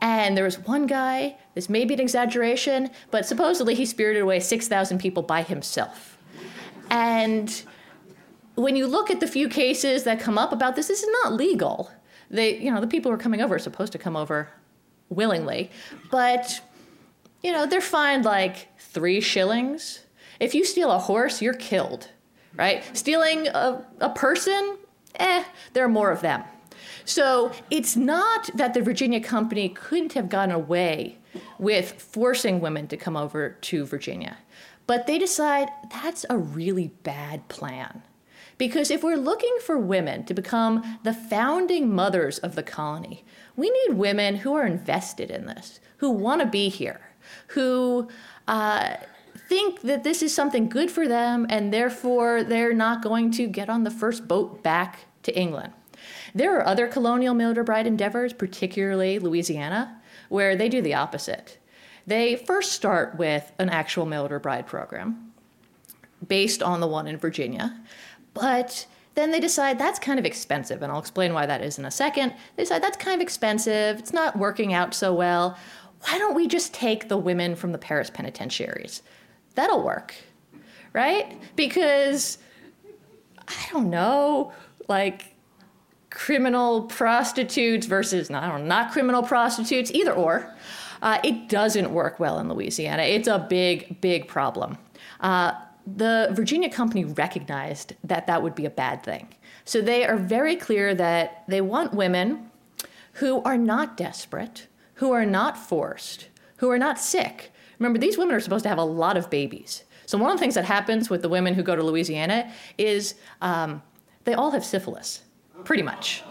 And 0.00 0.36
there 0.36 0.44
was 0.44 0.58
one 0.58 0.86
guy, 0.86 1.36
this 1.54 1.68
may 1.68 1.84
be 1.84 1.94
an 1.94 2.00
exaggeration, 2.00 2.90
but 3.10 3.24
supposedly 3.24 3.74
he 3.74 3.86
spirited 3.86 4.22
away 4.22 4.40
6,000 4.40 4.98
people 4.98 5.22
by 5.22 5.42
himself. 5.42 6.18
And 6.90 7.62
when 8.56 8.74
you 8.74 8.86
look 8.86 9.10
at 9.10 9.20
the 9.20 9.28
few 9.28 9.48
cases 9.48 10.04
that 10.04 10.18
come 10.18 10.38
up 10.38 10.52
about 10.52 10.74
this, 10.74 10.88
this 10.88 11.02
is 11.02 11.08
not 11.22 11.34
legal. 11.34 11.90
They, 12.30 12.58
you 12.58 12.70
know, 12.70 12.80
the 12.80 12.86
people 12.86 13.10
who 13.10 13.14
are 13.14 13.20
coming 13.20 13.40
over 13.40 13.54
are 13.54 13.60
supposed 13.60 13.92
to 13.92 13.98
come 13.98 14.16
over 14.16 14.48
willingly, 15.08 15.70
but 16.10 16.60
you 17.42 17.52
know, 17.52 17.66
they're 17.66 17.80
fined 17.80 18.24
like 18.24 18.68
three 18.78 19.20
shillings. 19.20 20.00
If 20.40 20.54
you 20.54 20.64
steal 20.64 20.90
a 20.90 20.98
horse, 20.98 21.42
you're 21.42 21.54
killed, 21.54 22.08
right? 22.56 22.84
Stealing 22.96 23.48
a, 23.48 23.84
a 24.00 24.10
person, 24.10 24.78
eh, 25.16 25.44
there 25.72 25.84
are 25.84 25.88
more 25.88 26.10
of 26.10 26.20
them. 26.20 26.44
So 27.04 27.52
it's 27.70 27.96
not 27.96 28.50
that 28.54 28.74
the 28.74 28.82
Virginia 28.82 29.20
Company 29.20 29.68
couldn't 29.68 30.12
have 30.12 30.28
gotten 30.28 30.54
away 30.54 31.18
with 31.58 32.00
forcing 32.00 32.60
women 32.60 32.86
to 32.88 32.96
come 32.96 33.16
over 33.16 33.50
to 33.50 33.84
Virginia, 33.84 34.38
but 34.86 35.06
they 35.06 35.18
decide 35.18 35.68
that's 35.90 36.26
a 36.28 36.38
really 36.38 36.88
bad 37.02 37.48
plan. 37.48 38.02
Because 38.58 38.90
if 38.90 39.02
we're 39.02 39.16
looking 39.16 39.56
for 39.64 39.78
women 39.78 40.24
to 40.26 40.34
become 40.34 40.98
the 41.02 41.14
founding 41.14 41.92
mothers 41.92 42.38
of 42.38 42.54
the 42.54 42.62
colony, 42.62 43.24
we 43.56 43.70
need 43.70 43.96
women 43.96 44.36
who 44.36 44.54
are 44.54 44.66
invested 44.66 45.30
in 45.30 45.46
this, 45.46 45.80
who 45.96 46.10
want 46.10 46.40
to 46.42 46.46
be 46.46 46.68
here, 46.68 47.00
who 47.48 48.08
uh, 48.46 48.96
think 49.52 49.82
that 49.82 50.02
this 50.02 50.22
is 50.22 50.34
something 50.34 50.66
good 50.66 50.90
for 50.90 51.06
them, 51.06 51.46
and 51.50 51.74
therefore 51.74 52.42
they're 52.42 52.72
not 52.72 53.02
going 53.02 53.30
to 53.30 53.46
get 53.46 53.68
on 53.68 53.84
the 53.84 53.90
first 53.90 54.26
boat 54.26 54.62
back 54.62 55.00
to 55.22 55.38
England. 55.38 55.74
There 56.34 56.56
are 56.56 56.66
other 56.66 56.88
colonial 56.88 57.34
mail 57.34 57.48
order 57.48 57.62
Bride 57.62 57.86
endeavors, 57.86 58.32
particularly 58.32 59.18
Louisiana, 59.18 60.00
where 60.30 60.56
they 60.56 60.70
do 60.70 60.80
the 60.80 60.94
opposite. 60.94 61.58
They 62.06 62.34
first 62.34 62.72
start 62.72 63.18
with 63.18 63.52
an 63.58 63.68
actual 63.68 64.06
mail 64.06 64.22
order 64.22 64.38
Bride 64.38 64.66
program 64.66 65.32
based 66.26 66.62
on 66.62 66.80
the 66.80 66.86
one 66.86 67.06
in 67.06 67.18
Virginia, 67.18 67.78
but 68.32 68.86
then 69.16 69.32
they 69.32 69.40
decide 69.40 69.78
that's 69.78 69.98
kind 69.98 70.18
of 70.18 70.24
expensive, 70.24 70.80
and 70.80 70.90
I'll 70.90 70.98
explain 70.98 71.34
why 71.34 71.44
that 71.44 71.60
is 71.60 71.78
in 71.78 71.84
a 71.84 71.90
second. 71.90 72.32
They 72.56 72.62
decide 72.62 72.82
that's 72.82 72.96
kind 72.96 73.16
of 73.16 73.20
expensive, 73.20 73.98
it's 73.98 74.14
not 74.14 74.38
working 74.38 74.72
out 74.72 74.94
so 74.94 75.12
well. 75.12 75.58
Why 76.06 76.16
don't 76.16 76.34
we 76.34 76.48
just 76.48 76.72
take 76.72 77.10
the 77.10 77.18
women 77.18 77.54
from 77.54 77.72
the 77.72 77.78
Paris 77.78 78.08
penitentiaries? 78.08 79.02
That'll 79.54 79.82
work, 79.82 80.14
right? 80.92 81.38
Because 81.56 82.38
I 83.48 83.72
don't 83.72 83.90
know, 83.90 84.52
like 84.88 85.34
criminal 86.10 86.82
prostitutes 86.82 87.86
versus 87.86 88.30
I 88.30 88.48
don't 88.48 88.62
know, 88.62 88.66
not 88.66 88.92
criminal 88.92 89.22
prostitutes, 89.22 89.90
either 89.92 90.12
or. 90.12 90.54
Uh, 91.00 91.18
it 91.24 91.48
doesn't 91.48 91.92
work 91.92 92.20
well 92.20 92.38
in 92.38 92.48
Louisiana. 92.48 93.02
It's 93.02 93.26
a 93.26 93.38
big, 93.38 94.00
big 94.00 94.28
problem. 94.28 94.78
Uh, 95.20 95.52
the 95.86 96.28
Virginia 96.32 96.70
company 96.70 97.04
recognized 97.04 97.94
that 98.04 98.28
that 98.28 98.42
would 98.42 98.54
be 98.54 98.66
a 98.66 98.70
bad 98.70 99.02
thing. 99.02 99.28
So 99.64 99.80
they 99.80 100.04
are 100.04 100.16
very 100.16 100.54
clear 100.54 100.94
that 100.94 101.44
they 101.48 101.60
want 101.60 101.92
women 101.92 102.50
who 103.14 103.42
are 103.42 103.58
not 103.58 103.96
desperate, 103.96 104.68
who 104.94 105.12
are 105.12 105.26
not 105.26 105.58
forced, 105.58 106.28
who 106.56 106.70
are 106.70 106.78
not 106.78 107.00
sick. 107.00 107.51
Remember, 107.78 107.98
these 107.98 108.18
women 108.18 108.34
are 108.34 108.40
supposed 108.40 108.62
to 108.64 108.68
have 108.68 108.78
a 108.78 108.84
lot 108.84 109.16
of 109.16 109.30
babies. 109.30 109.84
So 110.06 110.18
one 110.18 110.30
of 110.30 110.36
the 110.36 110.40
things 110.40 110.54
that 110.54 110.64
happens 110.64 111.08
with 111.08 111.22
the 111.22 111.28
women 111.28 111.54
who 111.54 111.62
go 111.62 111.74
to 111.74 111.82
Louisiana 111.82 112.52
is 112.76 113.14
um, 113.40 113.82
they 114.24 114.34
all 114.34 114.50
have 114.50 114.64
syphilis, 114.64 115.22
pretty 115.64 115.82
much. 115.82 116.22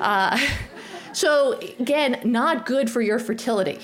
Uh, 0.00 0.38
so 1.12 1.58
again, 1.78 2.20
not 2.24 2.66
good 2.66 2.90
for 2.90 3.00
your 3.00 3.18
fertility. 3.18 3.80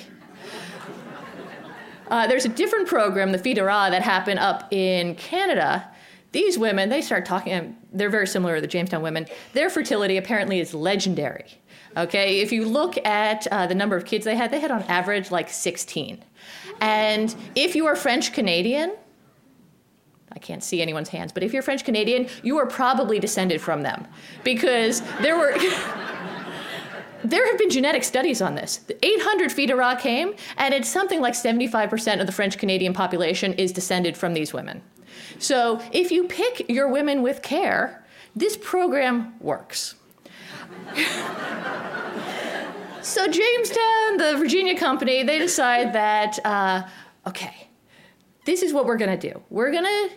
Uh, 2.09 2.27
there's 2.27 2.45
a 2.45 2.49
different 2.49 2.87
program, 2.87 3.33
the 3.33 3.39
Roi, 3.39 3.91
that 3.91 4.03
happened 4.03 4.39
up 4.39 4.71
in 4.71 5.15
Canada. 5.15 5.89
These 6.33 6.59
women, 6.59 6.91
they 6.91 7.01
start 7.01 7.25
talking, 7.25 7.77
they're 7.93 8.11
very 8.11 8.27
similar 8.27 8.57
to 8.57 8.61
the 8.61 8.67
Jamestown 8.67 9.03
women. 9.03 9.27
Their 9.55 9.71
fertility 9.71 10.19
apparently 10.19 10.61
is 10.61 10.75
legendary. 10.75 11.47
Okay, 11.97 12.41
if 12.41 12.53
you 12.53 12.65
look 12.65 12.97
at 13.07 13.47
uh, 13.49 13.67
the 13.67 13.75
number 13.75 13.97
of 13.97 14.05
kids 14.05 14.25
they 14.25 14.37
had, 14.37 14.51
they 14.51 14.61
had 14.61 14.71
on 14.71 14.83
average 14.85 15.31
like 15.31 15.49
16. 15.51 16.25
And 16.81 17.35
if 17.55 17.77
you 17.77 17.87
are 17.87 17.95
French 17.95 18.33
Canadian, 18.33 18.97
I 20.33 20.39
can't 20.39 20.65
see 20.65 20.81
anyone's 20.81 21.11
hands, 21.11 21.33
but 21.33 21.43
if 21.43 21.53
you're 21.53 21.63
French 21.63 21.85
Canadian, 21.85 22.29
you 22.43 22.59
are 22.59 22.67
probably 22.67 23.19
descended 23.19 23.61
from 23.61 23.83
them 23.83 24.07
because 24.45 25.03
there 25.21 25.37
were. 25.37 25.55
there 27.25 27.47
have 27.47 27.59
been 27.59 27.71
genetic 27.71 28.03
studies 28.03 28.43
on 28.43 28.55
this. 28.55 28.79
The 28.79 29.05
800 29.05 29.53
filles 29.53 29.69
du 29.69 29.77
roi 29.77 29.95
came, 29.95 30.35
and 30.57 30.75
it's 30.75 30.89
something 30.89 31.21
like 31.21 31.35
75% 31.35 32.21
of 32.21 32.27
the 32.27 32.33
French 32.33 32.59
Canadian 32.59 32.93
population 32.93 33.53
is 33.55 33.71
descended 33.71 34.17
from 34.17 34.35
these 34.35 34.53
women. 34.53 34.83
So 35.39 35.81
if 35.93 36.11
you 36.11 36.25
pick 36.25 36.69
your 36.69 36.89
women 36.89 37.23
with 37.23 37.43
care, 37.43 38.05
this 38.35 38.57
program 38.57 39.35
works. 39.41 39.95
So 43.03 43.27
Jamestown, 43.27 44.17
the 44.19 44.37
Virginia 44.39 44.77
company, 44.77 45.23
they 45.23 45.39
decide 45.39 45.93
that, 45.93 46.39
uh, 46.45 46.83
okay, 47.27 47.69
this 48.45 48.63
is 48.63 48.73
what 48.73 48.87
we're 48.87 48.97
to 49.19 49.31
do. 49.33 49.43
We're 49.51 49.71
to 49.85 50.11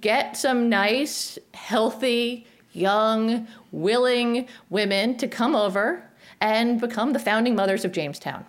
get 0.00 0.36
some 0.36 0.68
nice, 0.68 1.38
healthy, 1.54 2.46
young, 2.72 3.46
willing 3.72 4.48
women 4.70 5.16
to 5.16 5.28
come 5.28 5.54
over 5.54 6.02
and 6.40 6.80
become 6.80 7.12
the 7.12 7.18
founding 7.18 7.54
mothers 7.54 7.84
of 7.84 7.92
Jamestown. 7.92 8.44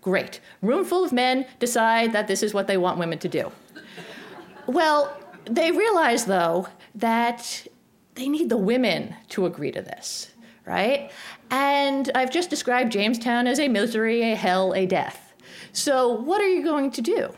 Great. 0.00 0.40
Room 0.62 0.84
full 0.84 1.04
of 1.04 1.12
men 1.12 1.46
decide 1.58 2.12
that 2.12 2.28
this 2.28 2.42
is 2.42 2.54
what 2.54 2.66
they 2.66 2.76
want 2.76 2.98
women 2.98 3.18
to 3.18 3.28
do. 3.28 3.52
Well, 4.66 5.16
they 5.44 5.70
realize, 5.70 6.24
though, 6.24 6.68
that 6.94 7.66
they 8.14 8.28
need 8.28 8.48
the 8.48 8.56
women 8.56 9.14
to 9.30 9.46
agree 9.46 9.70
to 9.72 9.82
this, 9.82 10.32
right? 10.68 11.10
And 11.50 12.10
I've 12.14 12.30
just 12.30 12.50
described 12.50 12.92
Jamestown 12.92 13.46
as 13.46 13.58
a 13.58 13.68
misery, 13.68 14.32
a 14.32 14.36
hell, 14.36 14.74
a 14.74 14.84
death. 14.86 15.32
So, 15.72 16.12
what 16.12 16.40
are 16.40 16.48
you 16.48 16.62
going 16.62 16.90
to 16.92 17.00
do? 17.00 17.32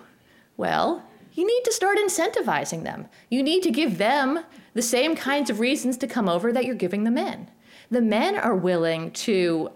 Well, 0.56 1.04
you 1.34 1.46
need 1.46 1.62
to 1.64 1.72
start 1.72 1.96
incentivizing 1.98 2.82
them. 2.82 3.08
You 3.30 3.42
need 3.42 3.62
to 3.62 3.70
give 3.70 3.98
them 3.98 4.44
the 4.74 4.82
same 4.82 5.14
kinds 5.14 5.48
of 5.48 5.60
reasons 5.60 5.96
to 5.98 6.06
come 6.06 6.28
over 6.28 6.52
that 6.52 6.64
you're 6.64 6.74
giving 6.74 7.04
the 7.04 7.10
men. 7.10 7.50
The 7.90 8.00
men 8.00 8.36
are 8.36 8.54
willing 8.54 9.12
to 9.12 9.70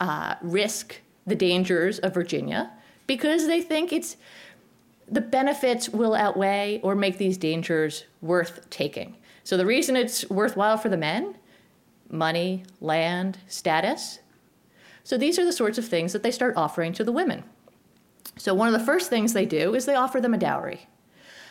uh, 0.00 0.34
risk 0.42 1.00
the 1.26 1.34
dangers 1.34 1.98
of 1.98 2.14
Virginia 2.14 2.70
because 3.06 3.46
they 3.46 3.62
think 3.62 3.92
it's 3.92 4.16
the 5.10 5.20
benefits 5.22 5.88
will 5.88 6.14
outweigh 6.14 6.80
or 6.82 6.94
make 6.94 7.16
these 7.16 7.38
dangers 7.38 8.04
worth 8.20 8.68
taking. 8.68 9.16
So 9.44 9.56
the 9.56 9.64
reason 9.64 9.96
it's 9.96 10.28
worthwhile 10.28 10.76
for 10.76 10.90
the 10.90 10.98
men 10.98 11.36
money, 12.10 12.64
land, 12.80 13.38
status. 13.46 14.20
So 15.04 15.16
these 15.16 15.38
are 15.38 15.44
the 15.44 15.52
sorts 15.52 15.78
of 15.78 15.86
things 15.86 16.12
that 16.12 16.22
they 16.22 16.30
start 16.30 16.56
offering 16.56 16.92
to 16.94 17.04
the 17.04 17.12
women. 17.12 17.44
So 18.36 18.54
one 18.54 18.72
of 18.72 18.78
the 18.78 18.86
first 18.86 19.10
things 19.10 19.32
they 19.32 19.46
do 19.46 19.74
is 19.74 19.84
they 19.84 19.94
offer 19.94 20.20
them 20.20 20.34
a 20.34 20.38
dowry. 20.38 20.86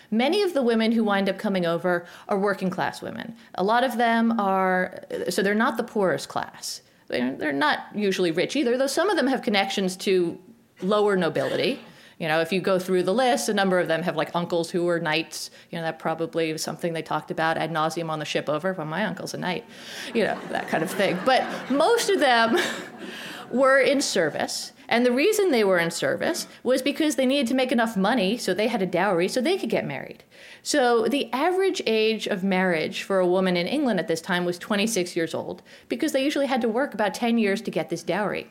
Many 0.10 0.42
of 0.42 0.54
the 0.54 0.62
women 0.62 0.92
who 0.92 1.04
wind 1.04 1.28
up 1.28 1.38
coming 1.38 1.66
over 1.66 2.06
are 2.30 2.40
working 2.40 2.70
class 2.70 3.02
women. 3.02 3.36
A 3.56 3.64
lot 3.64 3.84
of 3.84 3.98
them 3.98 4.40
are, 4.40 5.04
so 5.30 5.42
they're 5.44 5.54
not 5.54 5.76
the 5.78 5.84
poorest 5.84 6.30
class. 6.30 6.82
They're 7.08 7.54
not 7.54 7.80
usually 7.96 8.32
rich 8.32 8.56
either, 8.56 8.78
though 8.78 8.88
some 8.88 9.10
of 9.10 9.18
them 9.18 9.28
have 9.28 9.42
connections 9.42 9.96
to 9.98 10.40
lower 10.82 11.16
nobility. 11.16 11.80
You 12.20 12.28
know, 12.28 12.42
if 12.42 12.52
you 12.52 12.62
go 12.62 12.80
through 12.80 13.04
the 13.04 13.14
list, 13.14 13.48
a 13.48 13.54
number 13.54 13.80
of 13.80 13.88
them 13.88 14.02
have 14.02 14.16
like 14.16 14.32
uncles 14.34 14.72
who 14.72 14.84
were 14.86 15.00
knights. 15.00 15.52
You 15.70 15.78
know, 15.78 15.84
that 15.84 16.00
probably 16.00 16.52
was 16.52 16.64
something 16.64 16.94
they 16.94 17.04
talked 17.04 17.30
about 17.30 17.58
ad 17.58 17.72
nauseum 17.72 18.10
on 18.10 18.20
the 18.20 18.26
ship 18.26 18.50
over. 18.50 18.74
Well, 18.74 18.88
my 18.88 19.06
uncle's 19.06 19.34
a 19.34 19.38
knight, 19.38 19.66
you 20.14 20.24
know, 20.24 20.38
that 20.50 20.68
kind 20.68 20.84
of 20.84 20.90
thing. 20.90 21.20
But 21.26 21.46
most 21.70 22.10
of 22.10 22.20
them 22.20 22.58
were 23.52 23.80
in 23.80 24.02
service. 24.02 24.72
And 24.90 25.06
the 25.06 25.12
reason 25.12 25.52
they 25.52 25.66
were 25.66 25.80
in 25.80 25.92
service 25.92 26.48
was 26.64 26.82
because 26.82 27.16
they 27.16 27.26
needed 27.26 27.48
to 27.48 27.54
make 27.54 27.74
enough 27.74 27.98
money, 27.98 28.38
so 28.38 28.54
they 28.54 28.68
had 28.68 28.82
a 28.82 28.86
dowry, 28.86 29.28
so 29.28 29.42
they 29.42 29.58
could 29.58 29.70
get 29.70 29.86
married. 29.86 30.24
So 30.64 31.08
the 31.08 31.32
average 31.34 31.82
age 31.86 32.26
of 32.26 32.44
marriage 32.44 33.04
for 33.04 33.20
a 33.20 33.28
woman 33.28 33.58
in 33.58 33.68
England 33.68 34.00
at 34.00 34.08
this 34.08 34.22
time 34.22 34.46
was 34.46 34.58
26 34.58 35.16
years 35.16 35.34
old, 35.34 35.62
because 35.90 36.14
they 36.14 36.24
usually 36.24 36.46
had 36.46 36.62
to 36.62 36.70
work 36.70 36.94
about 36.94 37.14
10 37.14 37.38
years 37.38 37.62
to 37.64 37.72
get 37.72 37.90
this 37.90 38.02
dowry. 38.02 38.50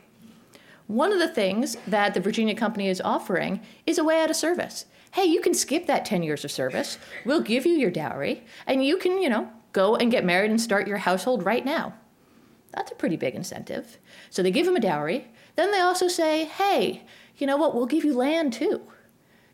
One 0.86 1.12
of 1.12 1.18
the 1.18 1.28
things 1.28 1.76
that 1.86 2.14
the 2.14 2.20
Virginia 2.20 2.54
Company 2.54 2.88
is 2.88 3.00
offering 3.00 3.60
is 3.86 3.98
a 3.98 4.04
way 4.04 4.20
out 4.20 4.30
of 4.30 4.36
service. 4.36 4.86
Hey, 5.12 5.24
you 5.24 5.40
can 5.40 5.54
skip 5.54 5.86
that 5.86 6.04
10 6.04 6.22
years 6.22 6.44
of 6.44 6.50
service. 6.52 6.98
We'll 7.24 7.40
give 7.40 7.66
you 7.66 7.72
your 7.72 7.90
dowry, 7.90 8.44
and 8.66 8.84
you 8.84 8.96
can, 8.96 9.20
you 9.20 9.28
know, 9.28 9.50
go 9.72 9.96
and 9.96 10.10
get 10.10 10.24
married 10.24 10.50
and 10.50 10.60
start 10.60 10.86
your 10.86 10.98
household 10.98 11.44
right 11.44 11.64
now. 11.64 11.94
That's 12.72 12.92
a 12.92 12.96
pretty 12.96 13.16
big 13.16 13.34
incentive. 13.34 13.98
So 14.30 14.42
they 14.42 14.50
give 14.50 14.66
him 14.66 14.76
a 14.76 14.80
dowry. 14.80 15.26
Then 15.56 15.72
they 15.72 15.80
also 15.80 16.06
say, 16.06 16.44
hey, 16.44 17.02
you 17.36 17.46
know 17.46 17.56
what, 17.56 17.74
we'll 17.74 17.86
give 17.86 18.04
you 18.04 18.14
land 18.14 18.52
too. 18.52 18.82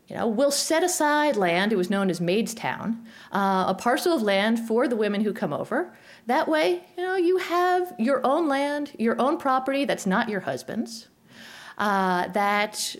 You 0.07 0.17
know, 0.17 0.27
we'll 0.27 0.51
set 0.51 0.83
aside 0.83 1.37
land, 1.37 1.71
it 1.71 1.77
was 1.77 1.89
known 1.89 2.09
as 2.09 2.19
Maidstown, 2.19 3.05
uh, 3.31 3.65
a 3.69 3.75
parcel 3.75 4.13
of 4.13 4.21
land 4.21 4.59
for 4.59 4.87
the 4.87 4.97
women 4.97 5.21
who 5.21 5.33
come 5.33 5.53
over. 5.53 5.95
That 6.27 6.47
way, 6.47 6.83
you 6.97 7.03
know, 7.03 7.15
you 7.15 7.37
have 7.37 7.93
your 7.97 8.23
own 8.25 8.47
land, 8.47 8.91
your 8.99 9.19
own 9.19 9.37
property 9.37 9.85
that's 9.85 10.05
not 10.05 10.29
your 10.29 10.41
husband's. 10.41 11.07
Uh, 11.77 12.27
that, 12.29 12.95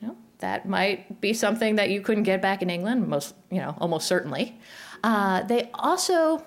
you 0.00 0.08
know, 0.08 0.16
that 0.38 0.68
might 0.68 1.20
be 1.20 1.32
something 1.32 1.76
that 1.76 1.90
you 1.90 2.00
couldn't 2.00 2.24
get 2.24 2.40
back 2.40 2.62
in 2.62 2.70
England, 2.70 3.08
most, 3.08 3.34
you 3.50 3.58
know, 3.58 3.74
almost 3.78 4.06
certainly. 4.06 4.58
Uh, 5.02 5.42
they 5.42 5.70
also 5.74 6.44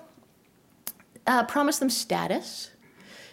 uh, 1.26 1.44
promise 1.44 1.78
them 1.78 1.90
status. 1.90 2.70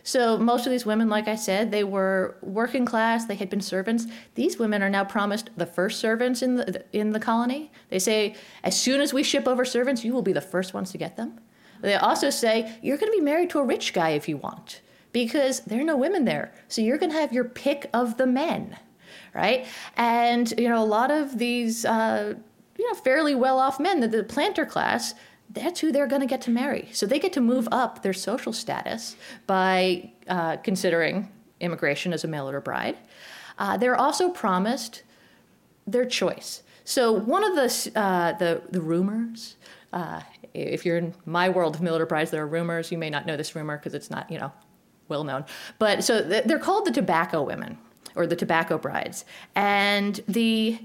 So 0.03 0.37
most 0.37 0.65
of 0.65 0.71
these 0.71 0.85
women, 0.85 1.09
like 1.09 1.27
I 1.27 1.35
said, 1.35 1.69
they 1.69 1.83
were 1.83 2.37
working 2.41 2.85
class. 2.85 3.25
They 3.25 3.35
had 3.35 3.49
been 3.49 3.59
servants. 3.59 4.05
These 4.35 4.57
women 4.57 4.81
are 4.81 4.89
now 4.89 5.03
promised 5.03 5.49
the 5.57 5.65
first 5.65 5.99
servants 5.99 6.41
in 6.41 6.55
the 6.55 6.85
in 6.93 7.11
the 7.11 7.19
colony. 7.19 7.71
They 7.89 7.99
say, 7.99 8.35
as 8.63 8.79
soon 8.79 9.01
as 9.01 9.13
we 9.13 9.21
ship 9.21 9.49
over 9.49 9.65
servants, 9.65 10.05
you 10.05 10.13
will 10.13 10.21
be 10.21 10.31
the 10.31 10.39
first 10.39 10.73
ones 10.73 10.91
to 10.91 10.97
get 10.97 11.17
them. 11.17 11.41
They 11.81 11.95
also 11.95 12.29
say 12.29 12.77
you're 12.81 12.95
going 12.97 13.11
to 13.11 13.17
be 13.17 13.23
married 13.23 13.49
to 13.49 13.59
a 13.59 13.65
rich 13.65 13.93
guy 13.93 14.11
if 14.11 14.29
you 14.29 14.37
want, 14.37 14.79
because 15.17 15.61
there 15.61 15.81
are 15.81 15.83
no 15.83 15.97
women 15.97 16.25
there. 16.25 16.53
So 16.67 16.79
you're 16.79 16.99
going 16.99 17.11
to 17.11 17.17
have 17.17 17.33
your 17.33 17.43
pick 17.43 17.89
of 17.91 18.17
the 18.17 18.27
men, 18.27 18.77
right? 19.33 19.65
And, 19.95 20.53
you 20.59 20.69
know, 20.69 20.79
a 20.79 20.85
lot 20.85 21.09
of 21.09 21.39
these, 21.39 21.85
uh, 21.85 22.35
you 22.77 22.87
know, 22.87 22.93
fairly 22.99 23.33
well 23.33 23.57
off 23.57 23.79
men, 23.79 23.99
the, 23.99 24.07
the 24.07 24.23
planter 24.23 24.63
class, 24.63 25.15
that's 25.49 25.79
who 25.79 25.91
they're 25.91 26.05
going 26.05 26.21
to 26.21 26.27
get 26.27 26.41
to 26.41 26.51
marry. 26.51 26.89
So 26.91 27.07
they 27.07 27.17
get 27.17 27.33
to 27.33 27.41
move 27.41 27.67
up 27.71 28.03
their 28.03 28.13
social 28.13 28.53
status 28.53 29.15
by 29.47 30.11
uh, 30.27 30.57
considering 30.57 31.31
immigration 31.61 32.13
as 32.13 32.23
a 32.23 32.27
mail 32.27 32.45
order 32.45 32.61
bride. 32.61 32.95
Uh, 33.57 33.75
they're 33.75 33.95
also 33.95 34.29
promised 34.29 35.01
their 35.87 36.05
choice. 36.05 36.61
So 36.83 37.11
one 37.11 37.43
of 37.43 37.55
the 37.55 37.99
uh, 37.99 38.33
the, 38.33 38.61
the 38.69 38.81
rumors, 38.81 39.55
uh, 39.93 40.21
if 40.53 40.85
you're 40.85 40.97
in 40.97 41.15
my 41.25 41.49
world 41.49 41.73
of 41.73 41.81
order 41.81 42.05
brides, 42.05 42.29
there 42.29 42.43
are 42.43 42.47
rumors. 42.47 42.91
You 42.91 42.99
may 42.99 43.09
not 43.09 43.25
know 43.25 43.35
this 43.35 43.55
rumor 43.55 43.77
because 43.77 43.95
it's 43.95 44.11
not 44.11 44.29
you 44.29 44.37
know 44.37 44.51
well 45.09 45.23
known. 45.23 45.45
But 45.79 46.03
so 46.03 46.21
they're 46.21 46.59
called 46.59 46.85
the 46.85 46.91
tobacco 46.91 47.43
women 47.43 47.77
or 48.15 48.27
the 48.27 48.35
tobacco 48.35 48.77
brides, 48.77 49.25
and 49.55 50.19
the 50.27 50.79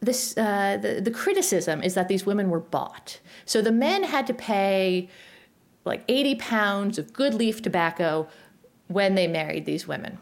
this 0.00 0.36
uh, 0.36 0.78
the, 0.80 1.00
the 1.00 1.10
criticism 1.10 1.82
is 1.82 1.94
that 1.94 2.08
these 2.08 2.26
women 2.26 2.50
were 2.50 2.60
bought. 2.60 3.20
So 3.44 3.62
the 3.62 3.72
men 3.72 4.04
had 4.04 4.26
to 4.26 4.34
pay 4.34 5.08
like 5.84 6.02
80 6.08 6.36
pounds 6.36 6.98
of 6.98 7.12
good 7.12 7.34
leaf 7.34 7.62
tobacco 7.62 8.28
when 8.88 9.14
they 9.14 9.26
married 9.26 9.66
these 9.66 9.86
women. 9.86 10.18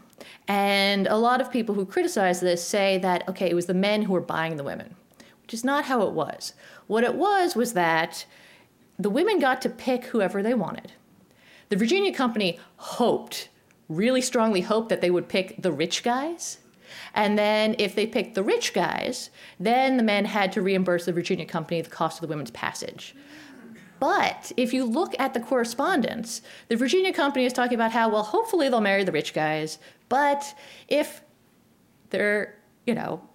And 0.49 1.07
a 1.07 1.17
lot 1.17 1.41
of 1.41 1.51
people 1.51 1.75
who 1.75 1.87
criticize 1.87 2.41
this 2.41 2.63
say 2.67 2.99
that, 2.99 3.29
okay, 3.29 3.49
it 3.49 3.55
was 3.55 3.67
the 3.67 3.75
men 3.75 4.03
who 4.03 4.13
were 4.13 4.21
buying 4.21 4.57
the 4.57 4.65
women, 4.65 4.97
which 5.43 5.55
is 5.55 5.65
not 5.65 5.85
how 5.85 6.03
it 6.03 6.13
was. 6.13 6.55
What 6.87 7.05
it 7.05 7.15
was 7.15 7.55
was 7.55 7.75
that 7.75 8.25
the 8.99 9.11
women 9.11 9.39
got 9.39 9.63
to 9.63 9.69
pick 9.69 10.07
whoever 10.07 10.43
they 10.43 10.55
wanted. 10.55 10.93
The 11.73 11.79
Virginia 11.79 12.13
Company 12.13 12.59
hoped, 12.77 13.49
really 13.89 14.21
strongly 14.21 14.61
hoped, 14.61 14.91
that 14.91 15.01
they 15.01 15.11
would 15.11 15.27
pick 15.27 15.63
the 15.63 15.73
rich 15.73 16.03
guys. 16.03 16.59
And 17.15 17.39
then 17.39 17.77
if 17.79 17.95
they 17.95 18.07
picked 18.07 18.35
the 18.35 18.43
rich 18.43 18.75
guys, 18.75 19.31
then 19.59 19.97
the 19.97 20.03
men 20.03 20.27
had 20.27 20.53
to 20.53 20.61
reimburse 20.61 21.07
the 21.07 21.15
Virginia 21.15 21.47
Company 21.47 21.81
the 21.81 21.89
cost 21.89 22.19
of 22.19 22.21
the 22.21 22.27
women's 22.27 22.51
passage. 22.51 23.15
But 24.01 24.53
if 24.59 24.75
you 24.75 24.85
look 24.85 25.15
at 25.19 25.33
the 25.33 25.41
correspondence, 25.41 26.43
the 26.69 26.77
Virginia 26.77 27.11
company 27.11 27.47
is 27.47 27.55
talking 27.55 27.77
about 27.77 27.93
how, 27.93 28.11
well, 28.11 28.23
hopefully 28.23 28.69
they'll 28.69 28.83
marry 28.83 29.05
the 29.05 29.11
rich 29.11 29.33
guys, 29.33 29.79
but 30.11 30.55
if 30.89 31.23
they're, 32.11 32.59
you 32.87 32.95
know, 32.95 33.27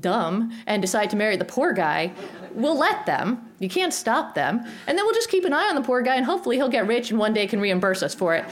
dumb 0.00 0.52
and 0.66 0.82
decide 0.82 1.10
to 1.10 1.16
marry 1.16 1.36
the 1.36 1.44
poor 1.44 1.72
guy, 1.72 2.12
we'll 2.52 2.78
let 2.78 3.06
them. 3.06 3.50
You 3.58 3.68
can't 3.68 3.94
stop 3.94 4.34
them. 4.34 4.58
And 4.86 4.98
then 4.98 5.04
we'll 5.04 5.14
just 5.14 5.30
keep 5.30 5.44
an 5.44 5.52
eye 5.52 5.68
on 5.68 5.74
the 5.74 5.82
poor 5.82 6.02
guy 6.02 6.16
and 6.16 6.24
hopefully 6.24 6.56
he'll 6.56 6.68
get 6.68 6.86
rich 6.86 7.10
and 7.10 7.18
one 7.18 7.32
day 7.32 7.46
can 7.46 7.60
reimburse 7.60 8.02
us 8.02 8.14
for 8.14 8.34
it. 8.34 8.44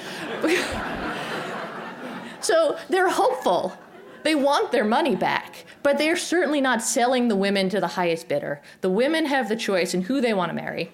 so 2.40 2.78
they're 2.88 3.10
hopeful. 3.10 3.76
They 4.22 4.34
want 4.36 4.70
their 4.70 4.84
money 4.84 5.16
back, 5.16 5.64
but 5.82 5.98
they're 5.98 6.16
certainly 6.16 6.60
not 6.60 6.80
selling 6.82 7.28
the 7.28 7.36
women 7.36 7.68
to 7.70 7.80
the 7.80 7.88
highest 7.88 8.28
bidder. 8.28 8.62
The 8.80 8.90
women 8.90 9.26
have 9.26 9.48
the 9.48 9.56
choice 9.56 9.94
in 9.94 10.02
who 10.02 10.20
they 10.20 10.32
want 10.32 10.50
to 10.50 10.54
marry. 10.54 10.92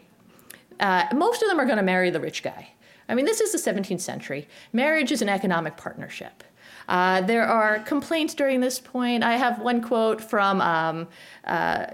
Uh, 0.80 1.04
most 1.14 1.42
of 1.42 1.48
them 1.48 1.61
are 1.61 1.66
going 1.66 1.76
to 1.76 1.82
marry 1.82 2.08
the 2.08 2.20
rich 2.20 2.42
guy. 2.42 2.70
I 3.08 3.14
mean, 3.14 3.24
this 3.24 3.40
is 3.40 3.52
the 3.52 3.72
17th 3.72 4.00
century. 4.00 4.48
Marriage 4.72 5.12
is 5.12 5.22
an 5.22 5.28
economic 5.28 5.76
partnership. 5.76 6.44
Uh, 6.88 7.20
there 7.20 7.44
are 7.44 7.81
complaints 7.81 8.35
during 8.35 8.61
this 8.61 8.81
point. 8.81 9.22
I 9.22 9.37
have 9.37 9.61
one 9.61 9.83
quote 9.83 10.20
from 10.20 10.61
um, 10.61 11.07
uh, 11.44 11.87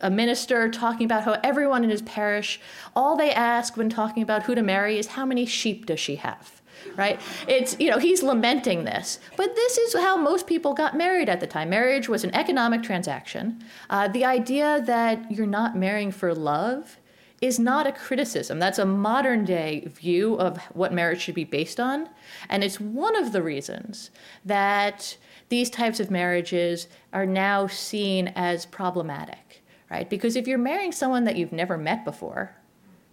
a 0.00 0.10
minister 0.10 0.70
talking 0.70 1.04
about 1.04 1.24
how 1.24 1.38
everyone 1.42 1.82
in 1.82 1.90
his 1.90 2.02
parish, 2.02 2.60
all 2.94 3.16
they 3.16 3.32
ask 3.32 3.76
when 3.76 3.88
talking 3.88 4.22
about 4.22 4.44
who 4.44 4.54
to 4.54 4.62
marry 4.62 4.98
is 4.98 5.08
how 5.08 5.24
many 5.24 5.46
sheep 5.46 5.86
does 5.86 5.98
she 5.98 6.16
have? 6.16 6.60
Right? 6.94 7.20
It's, 7.48 7.76
you 7.80 7.90
know, 7.90 7.98
he's 7.98 8.22
lamenting 8.22 8.84
this. 8.84 9.18
But 9.36 9.56
this 9.56 9.78
is 9.78 9.94
how 9.94 10.16
most 10.16 10.46
people 10.46 10.74
got 10.74 10.96
married 10.96 11.28
at 11.28 11.40
the 11.40 11.46
time. 11.46 11.70
Marriage 11.70 12.08
was 12.08 12.22
an 12.22 12.34
economic 12.34 12.82
transaction. 12.82 13.64
Uh, 13.90 14.08
the 14.08 14.24
idea 14.24 14.80
that 14.86 15.30
you're 15.30 15.46
not 15.46 15.76
marrying 15.76 16.12
for 16.12 16.34
love 16.34 16.98
is 17.40 17.58
not 17.58 17.86
a 17.86 17.92
criticism. 17.92 18.58
That's 18.58 18.78
a 18.78 18.84
modern 18.84 19.44
day 19.44 19.86
view 19.86 20.34
of 20.34 20.58
what 20.74 20.92
marriage 20.92 21.20
should 21.20 21.34
be 21.34 21.44
based 21.44 21.78
on. 21.78 22.08
And 22.48 22.64
it's 22.64 22.80
one 22.80 23.14
of 23.16 23.32
the 23.32 23.42
reasons 23.42 24.10
that 24.44 25.16
these 25.48 25.70
types 25.70 26.00
of 26.00 26.10
marriages 26.10 26.88
are 27.12 27.26
now 27.26 27.66
seen 27.66 28.28
as 28.34 28.66
problematic, 28.66 29.62
right? 29.90 30.10
Because 30.10 30.36
if 30.36 30.48
you're 30.48 30.58
marrying 30.58 30.92
someone 30.92 31.24
that 31.24 31.36
you've 31.36 31.52
never 31.52 31.78
met 31.78 32.04
before, 32.04 32.56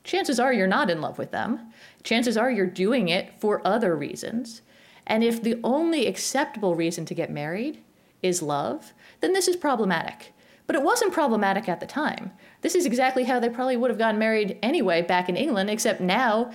chances 0.03 0.39
are 0.39 0.51
you're 0.53 0.67
not 0.67 0.89
in 0.89 1.01
love 1.01 1.17
with 1.17 1.31
them. 1.31 1.71
Chances 2.03 2.35
are 2.35 2.51
you're 2.51 2.65
doing 2.65 3.09
it 3.09 3.39
for 3.39 3.65
other 3.65 3.95
reasons. 3.95 4.61
And 5.07 5.23
if 5.23 5.41
the 5.41 5.59
only 5.63 6.07
acceptable 6.07 6.75
reason 6.75 7.05
to 7.05 7.13
get 7.13 7.29
married 7.29 7.83
is 8.23 8.41
love, 8.41 8.93
then 9.21 9.33
this 9.33 9.47
is 9.47 9.55
problematic. 9.55 10.33
But 10.67 10.75
it 10.75 10.81
wasn't 10.81 11.13
problematic 11.13 11.69
at 11.69 11.79
the 11.79 11.85
time. 11.85 12.31
This 12.65 12.73
is 12.73 12.87
exactly 12.87 13.25
how 13.25 13.39
they 13.39 13.49
probably 13.49 13.77
would 13.77 13.91
have 13.91 13.99
gotten 13.99 14.17
married 14.17 14.57
anyway 14.63 15.03
back 15.03 15.29
in 15.29 15.37
England, 15.37 15.69
except 15.69 16.01
now 16.01 16.49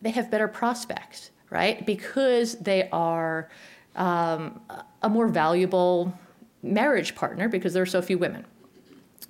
they 0.00 0.08
have 0.12 0.30
better 0.30 0.48
prospects, 0.48 1.32
right? 1.50 1.84
Because 1.84 2.54
they 2.54 2.88
are 2.88 3.50
um, 3.94 4.58
a 5.02 5.10
more 5.10 5.28
valuable 5.28 6.18
marriage 6.62 7.14
partner 7.14 7.46
because 7.46 7.74
there 7.74 7.82
are 7.82 7.92
so 7.94 8.00
few 8.00 8.16
women. 8.16 8.46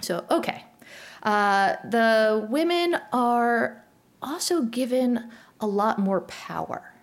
So, 0.01 0.25
okay. 0.31 0.63
Uh, 1.25 1.75
the 1.91 2.47
women 2.49 2.99
are 3.13 3.85
also 4.23 4.63
given 4.63 5.29
a 5.59 5.67
lot 5.67 5.99
more 5.99 6.21
power. 6.21 6.95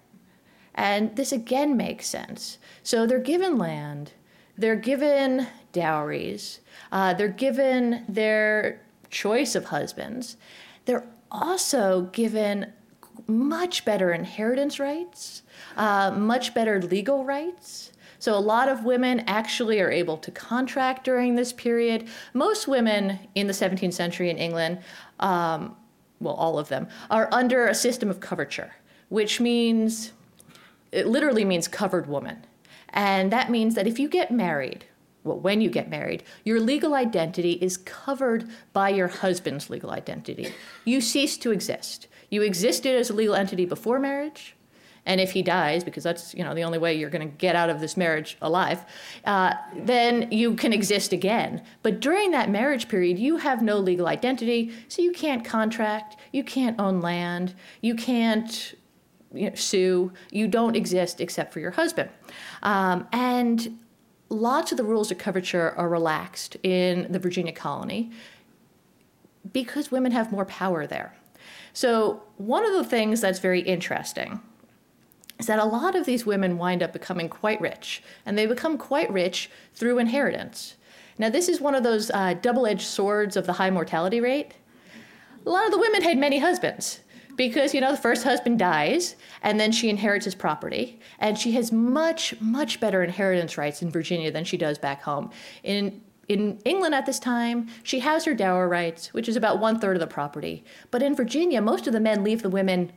And 0.73 1.13
this 1.17 1.33
again 1.33 1.75
makes 1.75 2.07
sense. 2.07 2.59
So 2.81 3.05
they're 3.05 3.19
given 3.19 3.57
land, 3.57 4.13
they're 4.57 4.77
given 4.77 5.47
dowries, 5.73 6.61
uh, 6.93 7.13
they're 7.13 7.27
given 7.27 8.05
their 8.07 8.84
choice 9.15 9.55
of 9.55 9.65
husbands, 9.65 10.35
they're 10.83 11.07
also 11.31 12.09
given 12.11 12.73
much 13.27 13.85
better 13.85 14.11
inheritance 14.11 14.77
rights, 14.77 15.41
uh, 15.77 16.11
much 16.11 16.53
better 16.53 16.81
legal 16.81 17.23
rights. 17.23 17.91
So, 18.19 18.37
a 18.37 18.39
lot 18.39 18.67
of 18.67 18.83
women 18.83 19.21
actually 19.27 19.79
are 19.79 19.89
able 19.89 20.17
to 20.17 20.31
contract 20.31 21.05
during 21.05 21.35
this 21.35 21.53
period. 21.53 22.07
Most 22.33 22.67
women 22.67 23.19
in 23.35 23.47
the 23.47 23.53
17th 23.53 23.93
century 23.93 24.29
in 24.29 24.37
England, 24.37 24.79
um, 25.19 25.75
well, 26.19 26.33
all 26.33 26.59
of 26.59 26.67
them, 26.67 26.87
are 27.09 27.29
under 27.31 27.67
a 27.67 27.75
system 27.75 28.09
of 28.09 28.19
coverture, 28.19 28.75
which 29.07 29.39
means, 29.39 30.11
it 30.91 31.07
literally 31.07 31.45
means 31.45 31.67
covered 31.69 32.07
woman. 32.07 32.45
And 32.89 33.31
that 33.31 33.49
means 33.49 33.75
that 33.75 33.87
if 33.87 33.97
you 33.97 34.09
get 34.09 34.29
married 34.31 34.85
well, 35.25 35.39
when 35.39 35.59
you 35.59 35.69
get 35.69 35.89
married, 35.89 36.23
your 36.43 36.61
legal 36.61 36.93
identity 36.93 37.53
is 37.53 37.77
covered 37.77 38.47
by 38.73 38.89
your 38.89 39.07
husband's 39.07 39.69
legal 39.69 39.89
identity. 39.89 40.53
You 40.85 41.01
cease 41.01 41.35
to 41.39 41.51
exist. 41.51 42.07
You 42.29 42.43
existed 42.43 42.95
as 42.95 43.09
a 43.09 43.13
legal 43.13 43.33
entity 43.33 43.65
before 43.65 43.99
marriage, 43.99 44.55
and 45.05 45.19
if 45.19 45.31
he 45.31 45.41
dies, 45.41 45.83
because 45.83 46.03
that's 46.03 46.33
you 46.35 46.43
know 46.43 46.53
the 46.53 46.63
only 46.63 46.77
way 46.77 46.93
you're 46.93 47.09
going 47.09 47.27
to 47.27 47.37
get 47.37 47.55
out 47.55 47.69
of 47.69 47.79
this 47.79 47.97
marriage 47.97 48.37
alive, 48.41 48.85
uh, 49.25 49.53
then 49.75 50.31
you 50.31 50.55
can 50.55 50.73
exist 50.73 51.11
again. 51.11 51.63
But 51.81 51.99
during 51.99 52.31
that 52.31 52.49
marriage 52.49 52.87
period, 52.87 53.17
you 53.17 53.37
have 53.37 53.63
no 53.63 53.77
legal 53.79 54.07
identity, 54.07 54.71
so 54.87 55.01
you 55.01 55.11
can't 55.11 55.43
contract, 55.43 56.17
you 56.31 56.43
can't 56.43 56.79
own 56.79 57.01
land, 57.01 57.55
you 57.81 57.95
can't 57.95 58.75
you 59.33 59.49
know, 59.49 59.55
sue, 59.55 60.13
you 60.31 60.47
don't 60.47 60.75
exist 60.75 61.19
except 61.19 61.51
for 61.51 61.59
your 61.59 61.71
husband, 61.71 62.09
um, 62.61 63.07
and 63.11 63.79
lots 64.35 64.71
of 64.71 64.77
the 64.77 64.83
rules 64.83 65.11
of 65.11 65.17
coverture 65.17 65.73
are 65.77 65.89
relaxed 65.89 66.57
in 66.63 67.11
the 67.11 67.19
Virginia 67.19 67.53
colony 67.53 68.11
because 69.51 69.91
women 69.91 70.11
have 70.11 70.31
more 70.31 70.45
power 70.45 70.85
there. 70.87 71.15
So, 71.73 72.23
one 72.37 72.65
of 72.65 72.73
the 72.73 72.83
things 72.83 73.21
that's 73.21 73.39
very 73.39 73.61
interesting 73.61 74.41
is 75.39 75.47
that 75.47 75.59
a 75.59 75.65
lot 75.65 75.95
of 75.95 76.05
these 76.05 76.25
women 76.25 76.57
wind 76.57 76.81
up 76.81 76.93
becoming 76.93 77.27
quite 77.27 77.59
rich, 77.59 78.01
and 78.25 78.37
they 78.37 78.45
become 78.45 78.77
quite 78.77 79.11
rich 79.11 79.49
through 79.73 79.99
inheritance. 79.99 80.75
Now, 81.17 81.29
this 81.29 81.49
is 81.49 81.61
one 81.61 81.75
of 81.75 81.83
those 81.83 82.09
uh, 82.11 82.35
double 82.35 82.65
edged 82.65 82.87
swords 82.87 83.35
of 83.35 83.45
the 83.45 83.53
high 83.53 83.69
mortality 83.69 84.21
rate. 84.21 84.53
A 85.45 85.49
lot 85.49 85.65
of 85.65 85.71
the 85.71 85.77
women 85.77 86.01
had 86.01 86.17
many 86.17 86.39
husbands 86.39 87.01
because 87.35 87.73
you 87.73 87.81
know 87.81 87.91
the 87.91 87.97
first 87.97 88.23
husband 88.23 88.59
dies 88.59 89.15
and 89.41 89.59
then 89.59 89.71
she 89.71 89.89
inherits 89.89 90.25
his 90.25 90.35
property 90.35 90.99
and 91.19 91.37
she 91.37 91.51
has 91.51 91.71
much 91.71 92.39
much 92.39 92.79
better 92.79 93.03
inheritance 93.03 93.57
rights 93.57 93.81
in 93.81 93.89
Virginia 93.89 94.31
than 94.31 94.43
she 94.43 94.57
does 94.57 94.77
back 94.77 95.01
home 95.03 95.29
in 95.63 96.01
in 96.27 96.59
England 96.65 96.95
at 96.95 97.05
this 97.05 97.19
time, 97.19 97.67
she 97.83 97.99
has 97.99 98.25
her 98.25 98.33
dower 98.33 98.67
rights, 98.67 99.13
which 99.13 99.29
is 99.29 99.35
about 99.35 99.59
one 99.59 99.79
third 99.79 99.95
of 99.95 99.99
the 99.99 100.07
property. 100.07 100.63
But 100.89 101.03
in 101.03 101.15
Virginia, 101.15 101.61
most 101.61 101.85
of 101.87 101.93
the 101.93 101.99
men 101.99 102.23
leave 102.23 102.41
the 102.41 102.49
women 102.49 102.91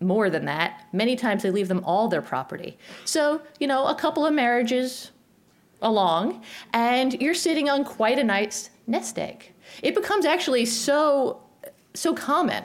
more 0.00 0.30
than 0.30 0.46
that. 0.46 0.86
Many 0.92 1.14
times 1.14 1.42
they 1.42 1.50
leave 1.50 1.68
them 1.68 1.82
all 1.84 2.08
their 2.08 2.22
property. 2.22 2.78
So, 3.04 3.42
you 3.60 3.66
know, 3.66 3.86
a 3.86 3.94
couple 3.94 4.26
of 4.26 4.32
marriages 4.32 5.10
along, 5.80 6.42
and 6.72 7.20
you're 7.20 7.34
sitting 7.34 7.68
on 7.68 7.84
quite 7.84 8.18
a 8.18 8.24
nice 8.24 8.70
nest 8.86 9.18
egg. 9.18 9.52
It 9.82 9.94
becomes 9.94 10.24
actually 10.24 10.66
so 10.66 11.42
so 11.94 12.14
common 12.14 12.64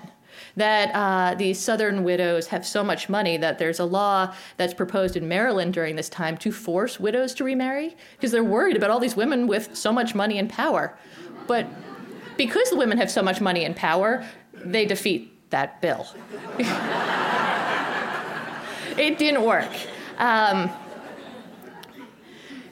that 0.57 0.91
uh, 0.93 1.35
these 1.35 1.59
Southern 1.59 2.03
widows 2.03 2.47
have 2.47 2.65
so 2.65 2.83
much 2.83 3.07
money 3.09 3.37
that 3.37 3.59
there's 3.59 3.79
a 3.79 3.85
law 3.85 4.33
that's 4.57 4.73
proposed 4.73 5.15
in 5.15 5.27
Maryland 5.27 5.71
during 5.73 5.95
this 5.95 6.09
time 6.09 6.35
to 6.37 6.51
force 6.51 6.99
widows 6.99 7.35
to 7.35 7.43
remarry 7.43 7.95
because 8.15 8.31
they're 8.31 8.43
worried 8.43 8.75
about 8.75 8.89
all 8.89 8.99
these 8.99 9.15
women 9.15 9.45
with 9.47 9.75
so 9.75 9.93
much 9.93 10.15
money 10.15 10.39
and 10.39 10.49
power. 10.49 10.97
But 11.45 11.67
because 12.37 12.71
the 12.71 12.75
women 12.75 12.97
have 12.97 13.11
so 13.11 13.21
much 13.21 13.39
money 13.39 13.65
and 13.65 13.75
power, 13.75 14.25
they 14.53 14.85
defeat 14.85 15.31
that 15.51 15.79
bill. 15.79 16.07
it 18.97 19.19
didn't 19.19 19.43
work. 19.43 19.69
Um, 20.17 20.71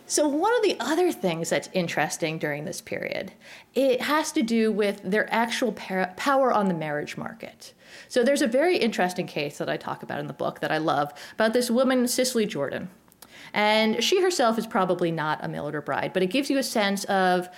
so 0.08 0.28
one 0.28 0.56
of 0.56 0.63
the 0.63 0.78
other 0.80 1.12
things 1.12 1.50
that's 1.50 1.70
interesting 1.74 2.38
during 2.38 2.65
this 2.65 2.82
period, 2.82 3.32
it 3.74 4.02
has 4.02 4.32
to 4.34 4.44
do 4.44 4.72
with 4.72 5.02
their 5.04 5.32
actual 5.34 5.72
power 5.72 6.52
on 6.52 6.68
the 6.68 6.74
marriage 6.74 7.18
market. 7.18 7.74
So 8.08 8.24
there's 8.24 8.41
a 8.41 8.48
very 8.48 8.78
interesting 8.78 9.26
case 9.26 9.58
that 9.58 9.70
I 9.70 9.78
talk 9.78 10.04
about 10.04 10.20
in 10.20 10.28
the 10.28 10.34
book 10.34 10.60
that 10.60 10.72
I 10.72 10.78
love 10.78 11.13
about 11.34 11.54
this 11.54 11.72
woman, 11.72 12.08
Cicely 12.08 12.46
Jordan. 12.46 12.89
And 13.54 14.04
she 14.04 14.22
herself 14.22 14.60
is 14.60 14.68
probably 14.68 15.12
not 15.12 15.44
a 15.44 15.60
order 15.60 15.82
bride, 15.82 16.13
but 16.13 16.22
it 16.22 16.28
gives 16.28 16.50
you 16.50 16.58
a 16.58 16.63
sense 16.63 17.06
of 17.06 17.50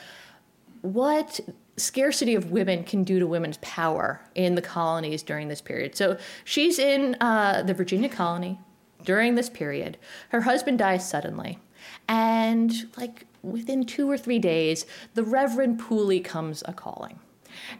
what 0.82 1.40
scarcity 1.76 2.36
of 2.36 2.52
women 2.52 2.84
can 2.84 3.04
do 3.04 3.20
to 3.20 3.28
women's 3.28 3.58
power 3.58 4.22
in 4.36 4.56
the 4.56 4.62
colonies 4.62 5.22
during 5.24 5.48
this 5.48 5.62
period. 5.62 5.96
So 5.96 6.18
she's 6.44 6.80
in 6.80 7.16
uh, 7.20 7.64
the 7.64 7.74
Virginia 7.74 8.10
colony 8.10 8.60
during 9.04 9.36
this 9.36 9.50
period. 9.50 9.98
Her 10.30 10.42
husband 10.42 10.80
dies 10.80 11.08
suddenly. 11.08 11.60
And 12.08 12.74
like 12.98 13.26
within 13.44 13.86
two 13.86 14.10
or 14.10 14.18
three 14.18 14.40
days, 14.40 14.86
the 15.14 15.24
Reverend 15.24 15.80
Pooley 15.80 16.24
comes 16.24 16.64
a 16.66 16.74
calling. 16.74 17.20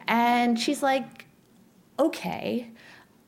And 0.08 0.60
she's 0.60 0.82
like, 0.82 1.26
okay, 2.00 2.72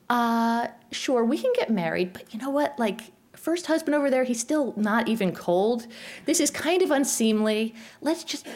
uh, 0.09 0.67
sure, 0.91 1.23
we 1.23 1.37
can 1.37 1.51
get 1.55 1.69
married, 1.69 2.13
but 2.13 2.33
you 2.33 2.39
know 2.39 2.49
what? 2.49 2.77
Like, 2.79 3.01
first 3.33 3.67
husband 3.67 3.95
over 3.95 4.09
there, 4.09 4.23
he's 4.23 4.39
still 4.39 4.73
not 4.75 5.07
even 5.07 5.33
cold. 5.33 5.87
This 6.25 6.39
is 6.39 6.49
kind 6.51 6.81
of 6.81 6.91
unseemly. 6.91 7.73
Let's 8.01 8.23
just, 8.23 8.47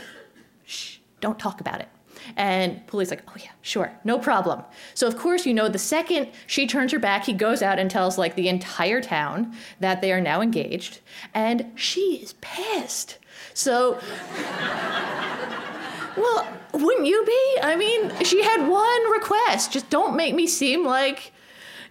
shh, 0.65 0.97
don't 1.21 1.39
talk 1.39 1.61
about 1.61 1.79
it. 1.79 1.89
And 2.35 2.85
Pooley's 2.87 3.09
like, 3.09 3.23
oh 3.27 3.35
yeah, 3.37 3.51
sure, 3.61 3.91
no 4.03 4.17
problem. 4.19 4.63
So 4.93 5.07
of 5.07 5.17
course, 5.17 5.45
you 5.45 5.53
know, 5.53 5.69
the 5.69 5.79
second 5.79 6.29
she 6.47 6.67
turns 6.67 6.91
her 6.91 6.99
back, 6.99 7.25
he 7.25 7.33
goes 7.33 7.61
out 7.61 7.79
and 7.79 7.89
tells 7.89 8.17
like 8.17 8.35
the 8.35 8.47
entire 8.47 9.01
town 9.01 9.55
that 9.79 10.01
they 10.01 10.11
are 10.11 10.21
now 10.21 10.41
engaged, 10.41 10.99
and 11.33 11.71
she 11.75 12.17
is 12.21 12.33
pissed. 12.41 13.19
So, 13.53 13.99
well, 16.17 16.47
wouldn't 16.73 17.07
you 17.07 17.23
be? 17.25 17.59
I 17.61 17.75
mean, 17.77 18.11
she 18.23 18.43
had 18.43 18.67
one 18.67 19.11
request: 19.11 19.71
just 19.71 19.89
don't 19.89 20.15
make 20.15 20.35
me 20.35 20.47
seem 20.47 20.85
like, 20.85 21.31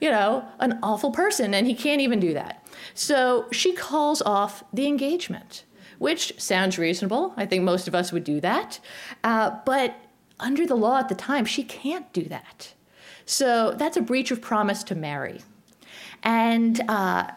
you 0.01 0.11
know, 0.11 0.45
an 0.59 0.79
awful 0.83 1.11
person, 1.11 1.55
and 1.55 1.67
he 1.67 1.75
can't 1.75 2.01
even 2.01 2.21
do 2.21 2.35
that. 2.35 2.67
So 2.95 3.47
she 3.53 3.73
calls 3.75 4.23
off 4.23 4.65
the 4.73 4.87
engagement 4.87 5.65
which 6.03 6.35
sounds 6.37 6.81
reasonable. 6.81 7.33
I 7.37 7.47
think 7.47 7.63
most 7.63 7.87
of 7.87 7.95
us 7.95 8.11
would 8.11 8.25
do 8.25 8.41
that. 8.41 8.81
Uh, 9.23 9.53
but 9.65 9.95
under 10.41 10.67
the 10.67 10.75
law 10.75 10.99
at 10.99 11.09
the 11.09 11.15
time, 11.15 11.45
she 11.45 11.65
can't 11.65 12.13
do 12.13 12.25
that. 12.25 12.75
So 13.27 13.73
that's 13.73 13.97
a 13.97 14.03
breach 14.03 14.31
of 14.31 14.41
promise 14.41 14.83
to 14.85 14.95
marry. 14.95 15.41
And 16.23 16.81
uh, 16.89 17.31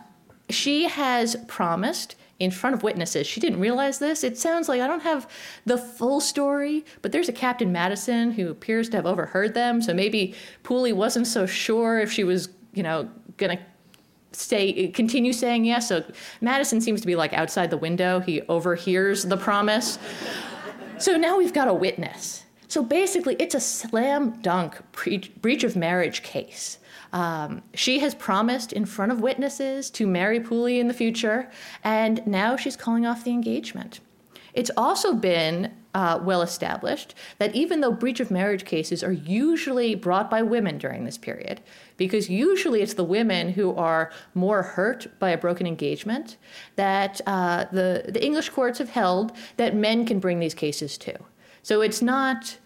she 0.49 0.85
has 0.85 1.35
promised 1.47 2.15
in 2.39 2.51
front 2.51 2.75
of 2.75 2.83
witnesses. 2.83 3.25
She 3.25 3.39
didn't 3.39 3.59
realize 3.59 3.99
this. 3.99 4.23
It 4.23 4.37
sounds 4.37 4.67
like 4.67 4.81
I 4.81 4.87
don't 4.87 5.03
have 5.03 5.29
the 5.65 5.77
full 5.77 6.19
story, 6.19 6.85
but 7.01 7.11
there's 7.11 7.29
a 7.29 7.33
Captain 7.33 7.71
Madison 7.71 8.31
who 8.31 8.49
appears 8.49 8.89
to 8.89 8.97
have 8.97 9.05
overheard 9.05 9.53
them. 9.53 9.81
So 9.81 9.93
maybe 9.93 10.35
Pooley 10.63 10.93
wasn't 10.93 11.27
so 11.27 11.45
sure 11.45 11.99
if 11.99 12.11
she 12.11 12.23
was, 12.23 12.49
you 12.73 12.83
know, 12.83 13.09
going 13.37 13.57
to 13.57 13.63
say 14.33 14.89
continue 14.89 15.31
saying 15.31 15.63
yes. 15.63 15.87
So 15.87 16.03
Madison 16.41 16.81
seems 16.81 16.99
to 17.01 17.07
be 17.07 17.15
like 17.15 17.31
outside 17.33 17.69
the 17.69 17.77
window. 17.77 18.19
He 18.19 18.41
overhears 18.43 19.23
the 19.23 19.37
promise. 19.37 19.97
So 20.97 21.15
now 21.15 21.37
we've 21.37 21.53
got 21.53 21.69
a 21.69 21.73
witness. 21.73 22.44
So 22.67 22.83
basically, 22.83 23.35
it's 23.39 23.55
a 23.55 23.59
slam 23.59 24.41
dunk 24.41 24.81
pre- 24.91 25.31
breach 25.41 25.63
of 25.63 25.75
marriage 25.75 26.23
case. 26.23 26.79
Um, 27.13 27.61
she 27.73 27.99
has 27.99 28.15
promised 28.15 28.73
in 28.73 28.85
front 28.85 29.11
of 29.11 29.21
witnesses 29.21 29.89
to 29.91 30.07
marry 30.07 30.39
Pooley 30.39 30.79
in 30.79 30.87
the 30.87 30.93
future, 30.93 31.49
and 31.83 32.25
now 32.27 32.57
she's 32.57 32.75
calling 32.75 33.05
off 33.05 33.23
the 33.23 33.31
engagement. 33.31 33.99
It's 34.53 34.71
also 34.77 35.13
been 35.13 35.73
uh, 35.93 36.19
well 36.23 36.41
established 36.41 37.13
that 37.39 37.53
even 37.55 37.81
though 37.81 37.91
breach 37.91 38.19
of 38.19 38.31
marriage 38.31 38.65
cases 38.65 39.03
are 39.03 39.11
usually 39.11 39.95
brought 39.95 40.29
by 40.29 40.41
women 40.41 40.77
during 40.77 41.05
this 41.05 41.17
period, 41.17 41.61
because 41.97 42.29
usually 42.29 42.81
it's 42.81 42.93
the 42.95 43.03
women 43.03 43.49
who 43.49 43.75
are 43.75 44.11
more 44.33 44.63
hurt 44.63 45.07
by 45.19 45.29
a 45.29 45.37
broken 45.37 45.67
engagement, 45.67 46.37
that 46.75 47.21
uh, 47.27 47.65
the, 47.71 48.05
the 48.07 48.23
English 48.23 48.49
courts 48.49 48.79
have 48.79 48.89
held 48.89 49.31
that 49.57 49.75
men 49.75 50.05
can 50.05 50.19
bring 50.19 50.39
these 50.39 50.53
cases 50.53 50.97
too. 50.97 51.15
So 51.65 51.81
it's 51.81 51.99
not 51.99 52.59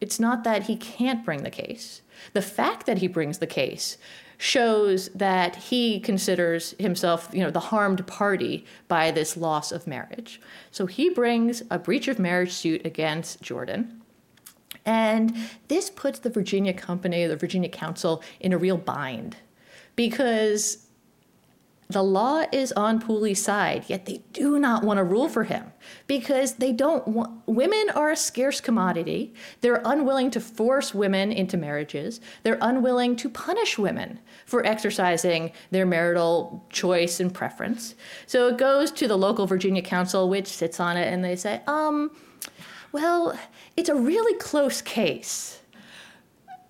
it's 0.00 0.20
not 0.20 0.44
that 0.44 0.64
he 0.64 0.76
can't 0.76 1.24
bring 1.24 1.42
the 1.42 1.50
case. 1.50 2.02
The 2.34 2.42
fact 2.42 2.86
that 2.86 2.98
he 2.98 3.08
brings 3.08 3.38
the 3.38 3.48
case 3.48 3.98
shows 4.38 5.08
that 5.08 5.56
he 5.56 5.98
considers 5.98 6.76
himself, 6.78 7.28
you 7.32 7.40
know, 7.40 7.50
the 7.50 7.58
harmed 7.58 8.06
party 8.06 8.64
by 8.86 9.10
this 9.10 9.36
loss 9.36 9.72
of 9.72 9.88
marriage. 9.88 10.40
So 10.70 10.86
he 10.86 11.10
brings 11.10 11.64
a 11.68 11.80
breach 11.80 12.06
of 12.06 12.20
marriage 12.20 12.52
suit 12.52 12.86
against 12.86 13.42
Jordan. 13.42 14.00
And 14.86 15.36
this 15.66 15.90
puts 15.90 16.20
the 16.20 16.30
Virginia 16.30 16.72
Company, 16.72 17.26
the 17.26 17.36
Virginia 17.36 17.68
Council, 17.68 18.22
in 18.38 18.52
a 18.52 18.58
real 18.58 18.78
bind 18.78 19.36
because 19.96 20.86
the 21.92 22.02
law 22.02 22.44
is 22.52 22.72
on 22.72 23.00
Pooley's 23.00 23.42
side, 23.42 23.84
yet 23.88 24.06
they 24.06 24.22
do 24.32 24.58
not 24.58 24.84
want 24.84 24.98
to 24.98 25.04
rule 25.04 25.28
for 25.28 25.44
him 25.44 25.72
because 26.06 26.54
they 26.54 26.72
don't 26.72 27.06
want 27.06 27.42
women 27.46 27.90
are 27.94 28.10
a 28.10 28.16
scarce 28.16 28.60
commodity. 28.60 29.34
They're 29.60 29.82
unwilling 29.84 30.30
to 30.32 30.40
force 30.40 30.94
women 30.94 31.32
into 31.32 31.56
marriages. 31.56 32.20
They're 32.42 32.58
unwilling 32.60 33.16
to 33.16 33.28
punish 33.28 33.78
women 33.78 34.20
for 34.46 34.64
exercising 34.66 35.52
their 35.70 35.86
marital 35.86 36.66
choice 36.70 37.20
and 37.20 37.32
preference. 37.32 37.94
So 38.26 38.48
it 38.48 38.58
goes 38.58 38.90
to 38.92 39.08
the 39.08 39.16
local 39.16 39.46
Virginia 39.46 39.82
council, 39.82 40.28
which 40.28 40.46
sits 40.46 40.80
on 40.80 40.96
it, 40.96 41.12
and 41.12 41.24
they 41.24 41.36
say, 41.36 41.62
um, 41.66 42.10
well, 42.92 43.38
it's 43.76 43.88
a 43.88 43.94
really 43.94 44.38
close 44.38 44.82
case. 44.82 45.60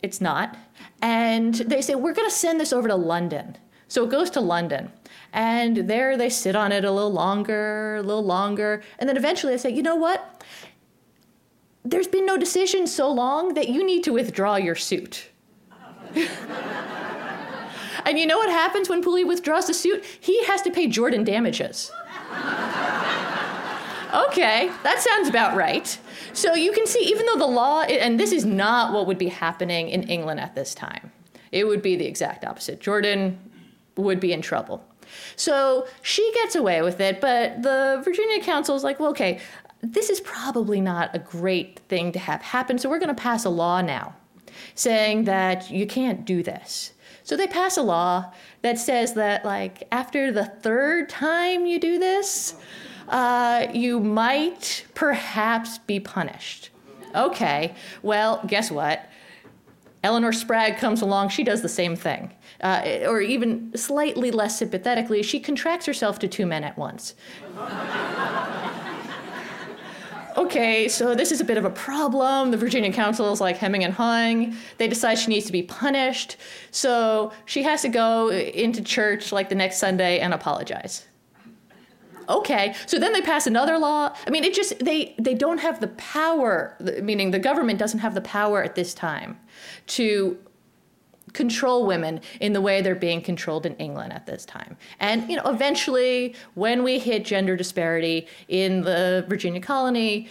It's 0.03 0.21
not. 0.21 0.57
And 1.01 1.55
they 1.55 1.83
say, 1.83 1.95
we're 1.95 2.15
going 2.15 2.29
to 2.29 2.35
send 2.35 2.61
this 2.61 2.73
over 2.73 2.89
to 2.89 2.95
London. 2.95 3.57
So 3.93 4.05
it 4.05 4.09
goes 4.09 4.31
to 4.31 4.41
London. 4.41 4.91
And 5.35 5.77
there 5.77 6.17
they 6.17 6.31
sit 6.31 6.57
on 6.57 6.73
it 6.73 6.83
a 6.83 6.91
little 6.91 7.13
longer, 7.13 7.97
a 7.97 8.03
little 8.03 8.25
longer. 8.25 8.83
And 8.99 9.07
then 9.07 9.19
eventually 9.19 9.53
they 9.53 9.59
say, 9.59 9.69
you 9.69 9.83
know 9.83 9.97
what? 9.97 10.43
There's 11.85 12.07
been 12.07 12.25
no 12.25 12.39
decision 12.39 12.87
so 12.87 13.13
long 13.13 13.53
that 13.53 13.69
you 13.69 13.85
need 13.85 14.03
to 14.05 14.15
withdraw 14.15 14.57
your 14.57 14.77
suit. 14.77 15.29
and 18.07 18.19
you 18.19 18.25
know 18.25 18.39
what 18.39 18.49
happens 18.49 18.89
when 18.89 19.03
Pooley 19.03 19.27
withdraws 19.27 19.67
the 19.67 19.75
suit? 19.75 20.03
He 20.19 20.43
has 20.45 20.63
to 20.63 20.71
pay 20.71 20.87
Jordan 20.87 21.23
damages. 21.23 21.91
okay, 24.15 24.71
that 24.85 25.01
sounds 25.07 25.29
about 25.29 25.55
right. 25.55 25.99
So 26.33 26.55
you 26.55 26.73
can 26.73 26.87
see, 26.87 27.01
even 27.01 27.27
though 27.27 27.37
the 27.37 27.45
law, 27.47 27.83
and 27.83 28.19
this 28.19 28.33
is 28.33 28.47
not 28.47 28.95
what 28.95 29.07
would 29.07 29.19
be 29.19 29.29
happening 29.29 29.91
in 29.91 30.05
England 30.05 30.41
at 30.41 30.55
this 30.55 30.75
time, 30.75 31.13
it 31.51 31.67
would 31.67 31.83
be 31.83 31.95
the 31.95 32.07
exact 32.07 32.47
opposite. 32.47 32.81
Jordan 32.81 33.39
would 33.97 34.21
be 34.21 34.33
in 34.33 34.43
trouble. 34.43 34.85
So 35.37 35.87
she 36.01 36.31
gets 36.35 36.55
away 36.55 36.83
with 36.83 37.01
it, 37.01 37.21
but 37.21 37.63
the 37.63 38.01
Virginia 38.05 38.43
Council 38.43 38.75
is 38.75 38.85
like, 38.85 38.99
well, 38.99 39.11
okay, 39.11 39.41
this 39.83 40.11
is 40.11 40.21
probably 40.21 40.81
not 40.81 41.15
a 41.15 41.19
great 41.19 41.81
thing 41.89 42.13
to 42.13 42.19
have 42.19 42.41
happen, 42.41 42.79
so 42.79 42.89
we're 42.89 42.99
going 42.99 43.15
to 43.15 43.21
pass 43.21 43.45
a 43.45 43.51
law 43.51 43.81
now 43.81 44.15
saying 44.75 45.25
that 45.25 45.71
you 45.71 45.87
can't 45.87 46.25
do 46.25 46.43
this. 46.43 46.93
So 47.25 47.37
they 47.37 47.47
pass 47.47 47.77
a 47.77 47.83
law 47.83 48.33
that 48.63 48.79
says 48.79 49.15
that, 49.15 49.45
like, 49.45 49.87
after 49.93 50.33
the 50.33 50.45
third 50.45 51.09
time 51.09 51.67
you 51.67 51.79
do 51.79 51.99
this, 51.99 52.55
uh, 53.09 53.67
you 53.73 54.01
might 54.01 54.87
perhaps 54.95 55.79
be 55.79 56.01
punished. 56.01 56.71
Okay, 57.15 57.75
well, 58.03 58.43
guess 58.47 58.71
what? 58.71 59.09
Eleanor 60.03 60.33
Spragg 60.33 60.79
comes 60.79 61.01
along, 61.01 61.29
she 61.29 61.45
does 61.45 61.63
the 61.63 61.69
same 61.69 61.95
thing 61.95 62.33
uh, 62.63 63.01
or 63.07 63.21
even 63.21 63.77
slightly 63.77 64.31
less 64.31 64.59
sympathetically, 64.59 65.23
she 65.23 65.41
contracts 65.41 65.87
herself 65.87 66.19
to 66.21 66.29
two 66.29 66.47
men 66.47 66.65
at 66.65 66.79
once. 66.79 67.15
okay, 70.37 70.89
so 70.89 71.15
this 71.15 71.33
is 71.33 71.41
a 71.41 71.45
bit 71.45 71.59
of 71.59 71.65
a 71.65 71.71
problem. 71.71 72.51
The 72.51 72.57
Virginia 72.57 72.93
Council 72.93 73.33
is 73.33 73.41
like 73.41 73.57
hemming 73.57 73.85
and 73.85 73.93
hawing. 73.93 74.57
They 74.79 74.89
decide 74.89 75.19
she 75.19 75.29
needs 75.29 75.47
to 75.47 75.53
be 75.53 75.63
punished. 75.63 76.37
So 76.71 77.33
she 77.47 77.63
has 77.65 77.83
to 77.83 77.89
go 77.89 78.31
into 78.31 78.83
church 78.83 79.33
like 79.33 79.49
the 79.49 79.57
next 79.57 79.79
Sunday 79.79 80.21
and 80.21 80.33
apologize. 80.33 81.07
Okay, 82.29 82.75
so 82.87 82.99
then 82.99 83.13
they 83.13 83.21
pass 83.21 83.49
another 83.49 83.79
law. 83.79 84.15
I 84.27 84.31
mean, 84.31 84.45
it 84.45 84.55
just, 84.55 84.79
they, 84.79 85.15
they 85.19 85.35
don't 85.35 85.59
have 85.59 85.81
the 85.81 85.89
power, 85.89 86.77
meaning 87.03 87.33
the 87.33 87.39
government 87.41 87.81
doesn't 87.81 87.99
have 87.99 88.15
the 88.15 88.21
power 88.21 88.63
at 88.63 88.77
this 88.77 88.95
time 88.95 89.39
to 89.89 90.39
control 91.33 91.87
women 91.87 92.21
in 92.41 92.53
the 92.53 92.61
way 92.61 92.83
they're 92.83 92.95
being 92.95 93.21
controlled 93.21 93.67
in 93.67 93.75
England 93.77 94.13
at 94.13 94.27
this 94.27 94.45
time. 94.45 94.77
And 95.01 95.29
you 95.29 95.37
know, 95.37 95.45
eventually, 95.47 96.35
when 96.55 96.83
we 96.83 96.99
hit 96.99 97.25
gender 97.25 97.57
disparity 97.57 98.27
in 98.49 98.83
the 98.83 99.25
Virginia 99.29 99.61
colony, 99.61 100.29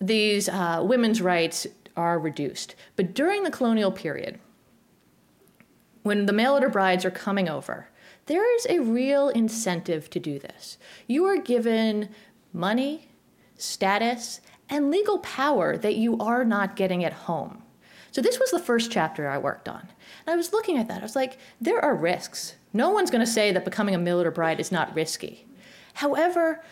these 0.00 0.48
uh, 0.48 0.82
women's 0.84 1.20
rights 1.20 1.66
are 1.96 2.18
reduced. 2.18 2.74
But 2.96 3.14
during 3.14 3.42
the 3.42 3.50
colonial 3.50 3.92
period, 3.92 4.40
when 6.02 6.26
the 6.26 6.32
mail 6.32 6.54
order 6.54 6.68
brides 6.68 7.04
are 7.04 7.10
coming 7.10 7.48
over, 7.48 7.88
there 8.26 8.56
is 8.56 8.66
a 8.68 8.80
real 8.80 9.28
incentive 9.28 10.08
to 10.10 10.20
do 10.20 10.38
this. 10.38 10.78
You 11.06 11.24
are 11.26 11.36
given 11.36 12.08
money, 12.52 13.08
status, 13.56 14.40
and 14.68 14.90
legal 14.90 15.18
power 15.18 15.76
that 15.76 15.96
you 15.96 16.18
are 16.18 16.44
not 16.44 16.76
getting 16.76 17.04
at 17.04 17.12
home. 17.12 17.61
So, 18.12 18.20
this 18.20 18.38
was 18.38 18.50
the 18.50 18.58
first 18.58 18.92
chapter 18.92 19.28
I 19.28 19.38
worked 19.38 19.68
on. 19.68 19.88
And 20.26 20.34
I 20.34 20.36
was 20.36 20.52
looking 20.52 20.78
at 20.78 20.86
that. 20.88 21.00
I 21.00 21.02
was 21.02 21.16
like, 21.16 21.38
there 21.60 21.82
are 21.82 21.94
risks. 21.94 22.54
No 22.72 22.90
one's 22.90 23.10
going 23.10 23.24
to 23.24 23.30
say 23.30 23.52
that 23.52 23.64
becoming 23.64 23.94
a 23.94 24.14
order 24.14 24.30
bride 24.30 24.60
is 24.60 24.70
not 24.70 24.94
risky. 24.94 25.46
However, 25.94 26.62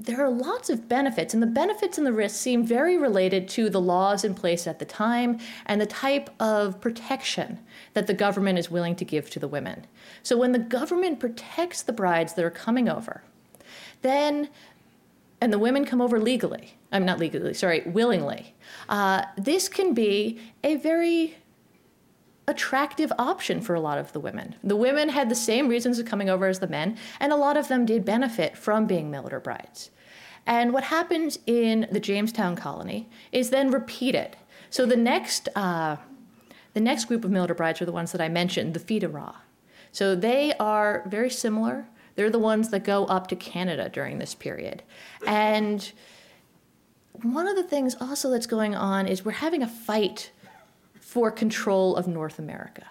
there 0.00 0.24
are 0.24 0.30
lots 0.30 0.70
of 0.70 0.88
benefits, 0.88 1.34
and 1.34 1.42
the 1.42 1.48
benefits 1.48 1.98
and 1.98 2.06
the 2.06 2.12
risks 2.12 2.38
seem 2.38 2.64
very 2.64 2.96
related 2.96 3.48
to 3.48 3.68
the 3.68 3.80
laws 3.80 4.22
in 4.22 4.34
place 4.34 4.68
at 4.68 4.78
the 4.78 4.84
time 4.84 5.40
and 5.66 5.80
the 5.80 5.86
type 5.86 6.30
of 6.38 6.80
protection 6.80 7.58
that 7.94 8.06
the 8.06 8.14
government 8.14 8.60
is 8.60 8.70
willing 8.70 8.94
to 8.94 9.04
give 9.04 9.28
to 9.30 9.40
the 9.40 9.48
women. 9.48 9.86
So, 10.22 10.36
when 10.36 10.52
the 10.52 10.60
government 10.60 11.18
protects 11.18 11.82
the 11.82 11.92
brides 11.92 12.34
that 12.34 12.44
are 12.44 12.50
coming 12.50 12.88
over, 12.88 13.24
then, 14.02 14.48
and 15.40 15.52
the 15.52 15.58
women 15.58 15.84
come 15.84 16.00
over 16.00 16.20
legally, 16.20 16.77
I'm 16.90 17.04
not 17.04 17.18
legally, 17.18 17.54
sorry, 17.54 17.82
willingly, 17.86 18.54
uh, 18.88 19.24
this 19.36 19.68
can 19.68 19.92
be 19.94 20.40
a 20.64 20.76
very 20.76 21.36
attractive 22.46 23.12
option 23.18 23.60
for 23.60 23.74
a 23.74 23.80
lot 23.80 23.98
of 23.98 24.12
the 24.12 24.20
women. 24.20 24.54
The 24.64 24.74
women 24.74 25.10
had 25.10 25.28
the 25.28 25.34
same 25.34 25.68
reasons 25.68 25.98
of 25.98 26.06
coming 26.06 26.30
over 26.30 26.46
as 26.46 26.60
the 26.60 26.66
men, 26.66 26.96
and 27.20 27.30
a 27.30 27.36
lot 27.36 27.58
of 27.58 27.68
them 27.68 27.84
did 27.84 28.06
benefit 28.06 28.56
from 28.56 28.86
being 28.86 29.10
mail 29.10 29.24
order 29.24 29.38
brides. 29.38 29.90
And 30.46 30.72
what 30.72 30.84
happens 30.84 31.38
in 31.46 31.86
the 31.92 32.00
Jamestown 32.00 32.56
colony 32.56 33.10
is 33.32 33.50
then 33.50 33.70
repeated. 33.70 34.38
So 34.70 34.86
the 34.86 34.96
next, 34.96 35.50
uh, 35.54 35.96
the 36.72 36.80
next 36.80 37.04
group 37.04 37.22
of 37.22 37.30
mail 37.30 37.42
order 37.42 37.54
brides 37.54 37.82
are 37.82 37.86
the 37.86 37.92
ones 37.92 38.12
that 38.12 38.20
I 38.22 38.30
mentioned, 38.30 38.72
the 38.72 38.98
du 38.98 39.08
roi. 39.08 39.32
So 39.92 40.14
they 40.14 40.54
are 40.58 41.04
very 41.06 41.28
similar. 41.28 41.86
They're 42.14 42.30
the 42.30 42.38
ones 42.38 42.70
that 42.70 42.82
go 42.82 43.04
up 43.06 43.26
to 43.28 43.36
Canada 43.36 43.90
during 43.90 44.18
this 44.18 44.34
period. 44.34 44.82
And 45.26 45.92
one 47.22 47.46
of 47.48 47.56
the 47.56 47.62
things 47.62 47.96
also 48.00 48.30
that's 48.30 48.46
going 48.46 48.74
on 48.74 49.06
is 49.06 49.24
we're 49.24 49.32
having 49.32 49.62
a 49.62 49.68
fight 49.68 50.30
for 51.00 51.30
control 51.30 51.96
of 51.96 52.06
North 52.06 52.38
America, 52.38 52.84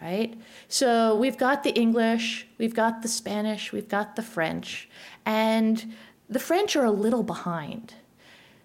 right? 0.00 0.34
So 0.68 1.16
we've 1.16 1.38
got 1.38 1.62
the 1.62 1.70
English, 1.70 2.46
we've 2.58 2.74
got 2.74 3.02
the 3.02 3.08
Spanish, 3.08 3.72
we've 3.72 3.88
got 3.88 4.16
the 4.16 4.22
French, 4.22 4.88
and 5.24 5.94
the 6.28 6.38
French 6.38 6.76
are 6.76 6.84
a 6.84 6.90
little 6.90 7.22
behind. 7.22 7.94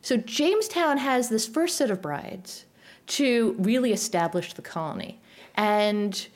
So 0.02 0.18
Jamestown 0.18 0.98
has 0.98 1.30
this 1.30 1.48
first 1.48 1.78
set 1.78 1.92
of 1.92 2.02
brides 2.02 2.66
to 3.08 3.56
really 3.60 3.94
establish 3.94 4.54
the 4.54 4.62
colony. 4.62 5.22
And 5.56 6.28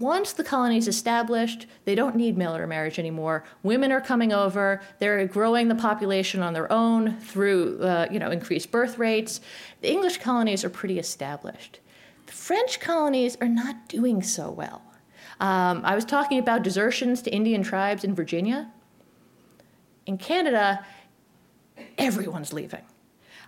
once 0.00 0.32
the 0.32 0.44
colony 0.44 0.78
is 0.78 0.88
established, 0.88 1.66
they 1.84 1.94
don't 1.94 2.16
need 2.16 2.40
order 2.42 2.66
marriage 2.66 2.98
anymore. 2.98 3.44
Women 3.62 3.92
are 3.92 4.00
coming 4.00 4.32
over. 4.32 4.80
They're 4.98 5.26
growing 5.26 5.68
the 5.68 5.74
population 5.74 6.42
on 6.42 6.54
their 6.54 6.70
own 6.72 7.18
through, 7.20 7.78
uh, 7.82 8.06
you 8.10 8.18
know, 8.18 8.30
increased 8.30 8.70
birth 8.70 8.98
rates. 8.98 9.42
The 9.82 9.90
English 9.90 10.18
colonies 10.18 10.64
are 10.64 10.70
pretty 10.70 10.98
established. 10.98 11.80
The 12.24 12.32
French 12.32 12.80
colonies 12.80 13.36
are 13.42 13.48
not 13.48 13.88
doing 13.88 14.22
so 14.22 14.50
well. 14.50 14.82
Um, 15.40 15.82
I 15.84 15.94
was 15.94 16.06
talking 16.06 16.38
about 16.38 16.62
desertions 16.62 17.20
to 17.22 17.30
Indian 17.30 17.62
tribes 17.62 18.02
in 18.02 18.14
Virginia. 18.14 18.70
In 20.06 20.16
Canada, 20.16 20.86
everyone's 21.98 22.52
leaving. 22.52 22.82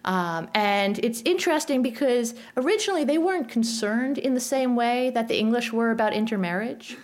Um, 0.05 0.49
and 0.55 0.99
it's 0.99 1.23
interesting 1.25 1.83
because 1.83 2.35
originally 2.57 3.05
they 3.05 3.19
weren't 3.19 3.49
concerned 3.49 4.19
in 4.19 4.35
the 4.35 4.41
same 4.41 4.77
way 4.77 5.11
that 5.11 5.29
the 5.29 5.39
English 5.39 5.73
were 5.73 5.91
about 5.91 6.13
intermarriage. 6.13 6.97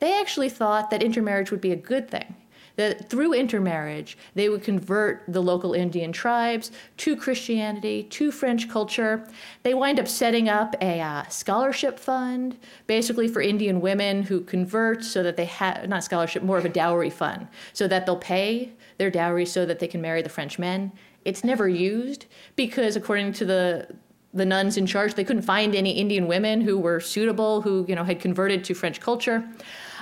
They 0.00 0.18
actually 0.18 0.48
thought 0.48 0.90
that 0.90 1.02
intermarriage 1.02 1.50
would 1.50 1.60
be 1.60 1.72
a 1.72 1.76
good 1.76 2.10
thing 2.10 2.34
that 2.76 3.08
through 3.08 3.32
intermarriage, 3.32 4.16
they 4.34 4.48
would 4.48 4.62
convert 4.62 5.24
the 5.26 5.42
local 5.42 5.72
Indian 5.72 6.12
tribes 6.12 6.70
to 6.98 7.16
Christianity, 7.16 8.02
to 8.04 8.30
French 8.30 8.68
culture. 8.68 9.26
They 9.62 9.74
wind 9.74 9.98
up 9.98 10.06
setting 10.06 10.48
up 10.48 10.76
a 10.80 11.00
uh, 11.00 11.24
scholarship 11.28 11.98
fund, 11.98 12.58
basically 12.86 13.28
for 13.28 13.40
Indian 13.40 13.80
women 13.80 14.24
who 14.24 14.42
convert 14.42 15.04
so 15.04 15.22
that 15.22 15.36
they 15.36 15.46
have, 15.46 15.88
not 15.88 16.04
scholarship, 16.04 16.42
more 16.42 16.58
of 16.58 16.64
a 16.64 16.70
dowry 16.70 17.10
fund, 17.10 17.48
so 17.72 17.88
that 17.88 18.06
they'll 18.06 18.16
pay 18.16 18.72
their 18.98 19.10
dowry 19.10 19.46
so 19.46 19.66
that 19.66 19.78
they 19.78 19.88
can 19.88 20.00
marry 20.00 20.22
the 20.22 20.28
French 20.28 20.58
men. 20.58 20.92
It's 21.26 21.44
never 21.44 21.68
used 21.68 22.26
because, 22.54 22.96
according 22.96 23.32
to 23.34 23.44
the 23.44 23.88
the 24.32 24.44
nuns 24.44 24.76
in 24.76 24.86
charge, 24.86 25.14
they 25.14 25.24
couldn't 25.24 25.42
find 25.42 25.74
any 25.74 25.92
Indian 25.92 26.26
women 26.26 26.60
who 26.60 26.78
were 26.78 27.00
suitable, 27.00 27.62
who 27.62 27.84
you 27.88 27.94
know 27.94 28.04
had 28.04 28.20
converted 28.20 28.64
to 28.64 28.74
French 28.74 29.00
culture. 29.00 29.46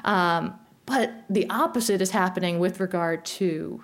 Um, 0.05 0.59
but 0.87 1.25
the 1.31 1.49
opposite 1.49 2.03
is 2.03 2.11
happening 2.11 2.59
with 2.59 2.79
regard 2.79 3.25
to 3.25 3.83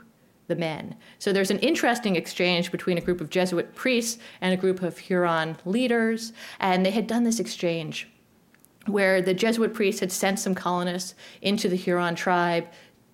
the 0.49 0.57
men. 0.57 0.97
So 1.19 1.33
there's 1.33 1.51
an 1.51 1.61
interesting 1.61 2.17
exchange 2.17 2.71
between 2.71 2.99
a 2.99 3.01
group 3.01 3.21
of 3.21 3.31
Jesuit 3.31 3.75
priests 3.75 4.19
and 4.41 4.53
a 4.53 4.57
group 4.57 4.83
of 4.83 4.99
Huron 4.99 5.57
leaders, 5.65 6.33
and 6.59 6.85
they 6.85 6.91
had 6.91 7.07
done 7.07 7.25
this 7.25 7.41
exchange 7.41 8.09
where 8.87 9.23
the 9.23 9.35
Jesuit 9.35 9.73
priests 9.73 10.01
had 10.01 10.11
sent 10.11 10.39
some 10.39 10.55
colonists 10.55 11.15
into 11.43 11.69
the 11.69 11.77
Huron 11.77 12.15
tribe 12.15 12.67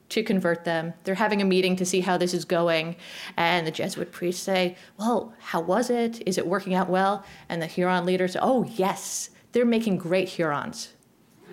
to 0.09 0.23
convert 0.23 0.65
them. 0.65 0.95
They're 1.05 1.15
having 1.15 1.43
a 1.43 1.45
meeting 1.45 1.77
to 1.77 1.87
see 1.87 2.01
how 2.01 2.17
this 2.17 2.33
is 2.35 2.45
going, 2.45 2.97
and 3.37 3.67
the 3.67 3.71
Jesuit 3.71 4.13
priests 4.13 4.43
say, 4.43 4.77
Well, 4.99 5.35
how 5.39 5.61
was 5.61 5.91
it? 5.91 6.23
Is 6.27 6.39
it 6.39 6.47
working 6.47 6.75
out 6.75 6.89
well? 6.89 7.25
And 7.49 7.61
the 7.61 7.67
Huron 7.67 8.07
leaders 8.07 8.35
say, 8.35 8.41
Oh, 8.43 8.65
yes, 8.65 9.31
they're 9.53 9.65
making 9.65 9.99
great 9.99 10.29
Hurons. 10.31 10.93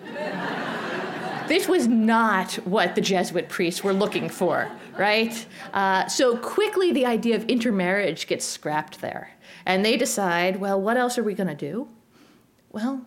This 1.46 1.68
was 1.68 1.86
not 1.86 2.54
what 2.64 2.94
the 2.94 3.02
Jesuit 3.02 3.50
priests 3.50 3.84
were 3.84 3.92
looking 3.92 4.30
for, 4.30 4.70
right? 4.98 5.46
Uh, 5.74 6.06
so 6.06 6.38
quickly, 6.38 6.90
the 6.90 7.04
idea 7.04 7.36
of 7.36 7.44
intermarriage 7.44 8.26
gets 8.26 8.46
scrapped 8.46 9.02
there. 9.02 9.30
And 9.66 9.84
they 9.84 9.98
decide, 9.98 10.56
well, 10.56 10.80
what 10.80 10.96
else 10.96 11.18
are 11.18 11.22
we 11.22 11.34
going 11.34 11.48
to 11.48 11.54
do? 11.54 11.88
Well, 12.72 13.04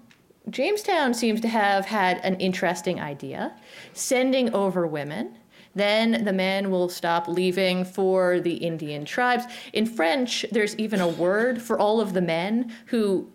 Jamestown 0.49 1.13
seems 1.13 1.41
to 1.41 1.47
have 1.47 1.85
had 1.85 2.19
an 2.23 2.35
interesting 2.35 2.99
idea 2.99 3.53
sending 3.93 4.53
over 4.53 4.87
women. 4.87 5.37
Then 5.75 6.23
the 6.23 6.33
men 6.33 6.71
will 6.71 6.89
stop 6.89 7.27
leaving 7.27 7.85
for 7.85 8.39
the 8.39 8.55
Indian 8.55 9.05
tribes. 9.05 9.45
In 9.73 9.85
French, 9.85 10.45
there's 10.51 10.75
even 10.77 11.01
a 11.01 11.07
word 11.07 11.61
for 11.61 11.77
all 11.77 12.01
of 12.01 12.13
the 12.13 12.21
men 12.21 12.73
who 12.87 13.29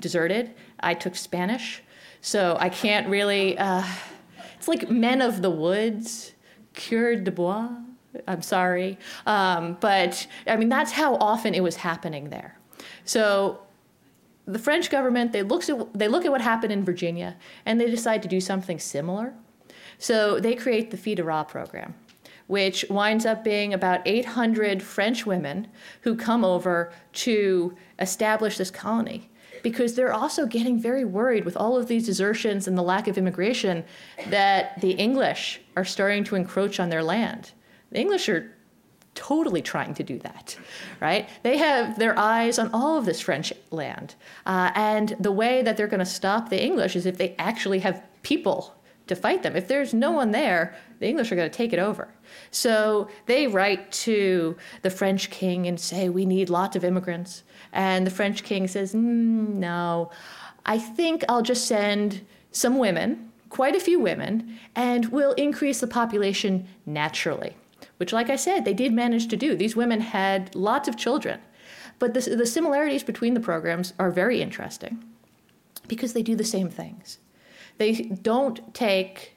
deserted. 0.00 0.54
I 0.80 0.94
took 0.94 1.14
Spanish, 1.14 1.82
so 2.20 2.56
I 2.58 2.68
can't 2.68 3.08
really. 3.08 3.56
Uh, 3.58 3.84
it's 4.56 4.66
like 4.66 4.90
Men 4.90 5.20
of 5.20 5.42
the 5.42 5.50
Woods, 5.50 6.32
Coeur 6.74 7.16
de 7.16 7.30
Bois. 7.30 7.68
I'm 8.26 8.42
sorry. 8.42 8.98
Um, 9.26 9.76
but 9.80 10.26
I 10.46 10.56
mean, 10.56 10.68
that's 10.68 10.92
how 10.92 11.16
often 11.16 11.54
it 11.54 11.62
was 11.62 11.76
happening 11.76 12.30
there. 12.30 12.58
So 13.04 13.60
the 14.46 14.58
French 14.58 14.90
government, 14.90 15.32
they, 15.32 15.42
looks 15.42 15.68
at, 15.70 15.92
they 15.94 16.08
look 16.08 16.24
at 16.24 16.30
what 16.30 16.40
happened 16.40 16.72
in 16.72 16.84
Virginia 16.84 17.36
and 17.64 17.80
they 17.80 17.90
decide 17.90 18.22
to 18.22 18.28
do 18.28 18.40
something 18.40 18.78
similar. 18.78 19.34
So 19.98 20.38
they 20.40 20.54
create 20.54 20.90
the 20.90 20.96
Filles 20.96 21.16
du 21.16 21.24
Roi 21.24 21.44
program, 21.44 21.94
which 22.46 22.84
winds 22.90 23.24
up 23.24 23.42
being 23.44 23.72
about 23.72 24.02
800 24.04 24.82
French 24.82 25.24
women 25.24 25.68
who 26.02 26.16
come 26.16 26.44
over 26.44 26.92
to 27.12 27.74
establish 27.98 28.58
this 28.58 28.70
colony 28.70 29.30
because 29.62 29.94
they're 29.94 30.12
also 30.12 30.44
getting 30.44 30.78
very 30.78 31.06
worried 31.06 31.44
with 31.46 31.56
all 31.56 31.76
of 31.76 31.88
these 31.88 32.04
desertions 32.04 32.68
and 32.68 32.76
the 32.76 32.82
lack 32.82 33.08
of 33.08 33.16
immigration 33.16 33.82
that 34.28 34.78
the 34.82 34.90
English 34.92 35.60
are 35.74 35.86
starting 35.86 36.22
to 36.22 36.36
encroach 36.36 36.78
on 36.78 36.90
their 36.90 37.02
land. 37.02 37.52
The 37.90 37.98
English 37.98 38.28
are 38.28 38.53
totally 39.14 39.62
trying 39.62 39.94
to 39.94 40.02
do 40.02 40.18
that, 40.20 40.56
right? 41.00 41.28
They 41.42 41.56
have 41.58 41.98
their 41.98 42.18
eyes 42.18 42.58
on 42.58 42.70
all 42.72 42.98
of 42.98 43.04
this 43.04 43.20
French 43.20 43.52
land. 43.70 44.14
Uh, 44.46 44.70
and 44.74 45.16
the 45.20 45.32
way 45.32 45.62
that 45.62 45.76
they're 45.76 45.86
going 45.86 46.00
to 46.00 46.06
stop 46.06 46.48
the 46.48 46.62
English 46.62 46.96
is 46.96 47.06
if 47.06 47.16
they 47.18 47.34
actually 47.38 47.80
have 47.80 48.02
people 48.22 48.74
to 49.06 49.14
fight 49.14 49.42
them. 49.42 49.54
If 49.54 49.68
there's 49.68 49.92
no 49.92 50.10
one 50.10 50.30
there, 50.30 50.74
the 50.98 51.06
English 51.06 51.30
are 51.30 51.36
going 51.36 51.50
to 51.50 51.56
take 51.56 51.72
it 51.72 51.78
over. 51.78 52.08
So 52.50 53.08
they 53.26 53.46
write 53.46 53.92
to 53.92 54.56
the 54.82 54.90
French 54.90 55.30
king 55.30 55.66
and 55.66 55.78
say, 55.78 56.08
We 56.08 56.24
need 56.24 56.48
lots 56.48 56.76
of 56.76 56.84
immigrants. 56.84 57.42
And 57.72 58.06
the 58.06 58.10
French 58.10 58.42
king 58.44 58.66
says, 58.66 58.94
mm, 58.94 59.54
No, 59.54 60.10
I 60.64 60.78
think 60.78 61.24
I'll 61.28 61.42
just 61.42 61.66
send 61.66 62.24
some 62.50 62.78
women, 62.78 63.30
quite 63.50 63.76
a 63.76 63.80
few 63.80 64.00
women, 64.00 64.58
and 64.74 65.06
we'll 65.06 65.32
increase 65.32 65.80
the 65.80 65.86
population 65.86 66.66
naturally. 66.86 67.56
Which, 68.04 68.12
like 68.12 68.28
I 68.28 68.36
said, 68.36 68.66
they 68.66 68.74
did 68.74 68.92
manage 68.92 69.28
to 69.28 69.36
do. 69.38 69.56
These 69.56 69.76
women 69.76 70.02
had 70.02 70.54
lots 70.54 70.88
of 70.88 70.96
children. 70.98 71.40
But 71.98 72.12
the, 72.12 72.20
the 72.20 72.44
similarities 72.44 73.02
between 73.02 73.32
the 73.32 73.40
programs 73.40 73.94
are 73.98 74.10
very 74.10 74.42
interesting 74.42 75.02
because 75.88 76.12
they 76.12 76.22
do 76.22 76.36
the 76.36 76.44
same 76.44 76.68
things. 76.68 77.16
They 77.78 77.92
don't 77.92 78.74
take 78.74 79.36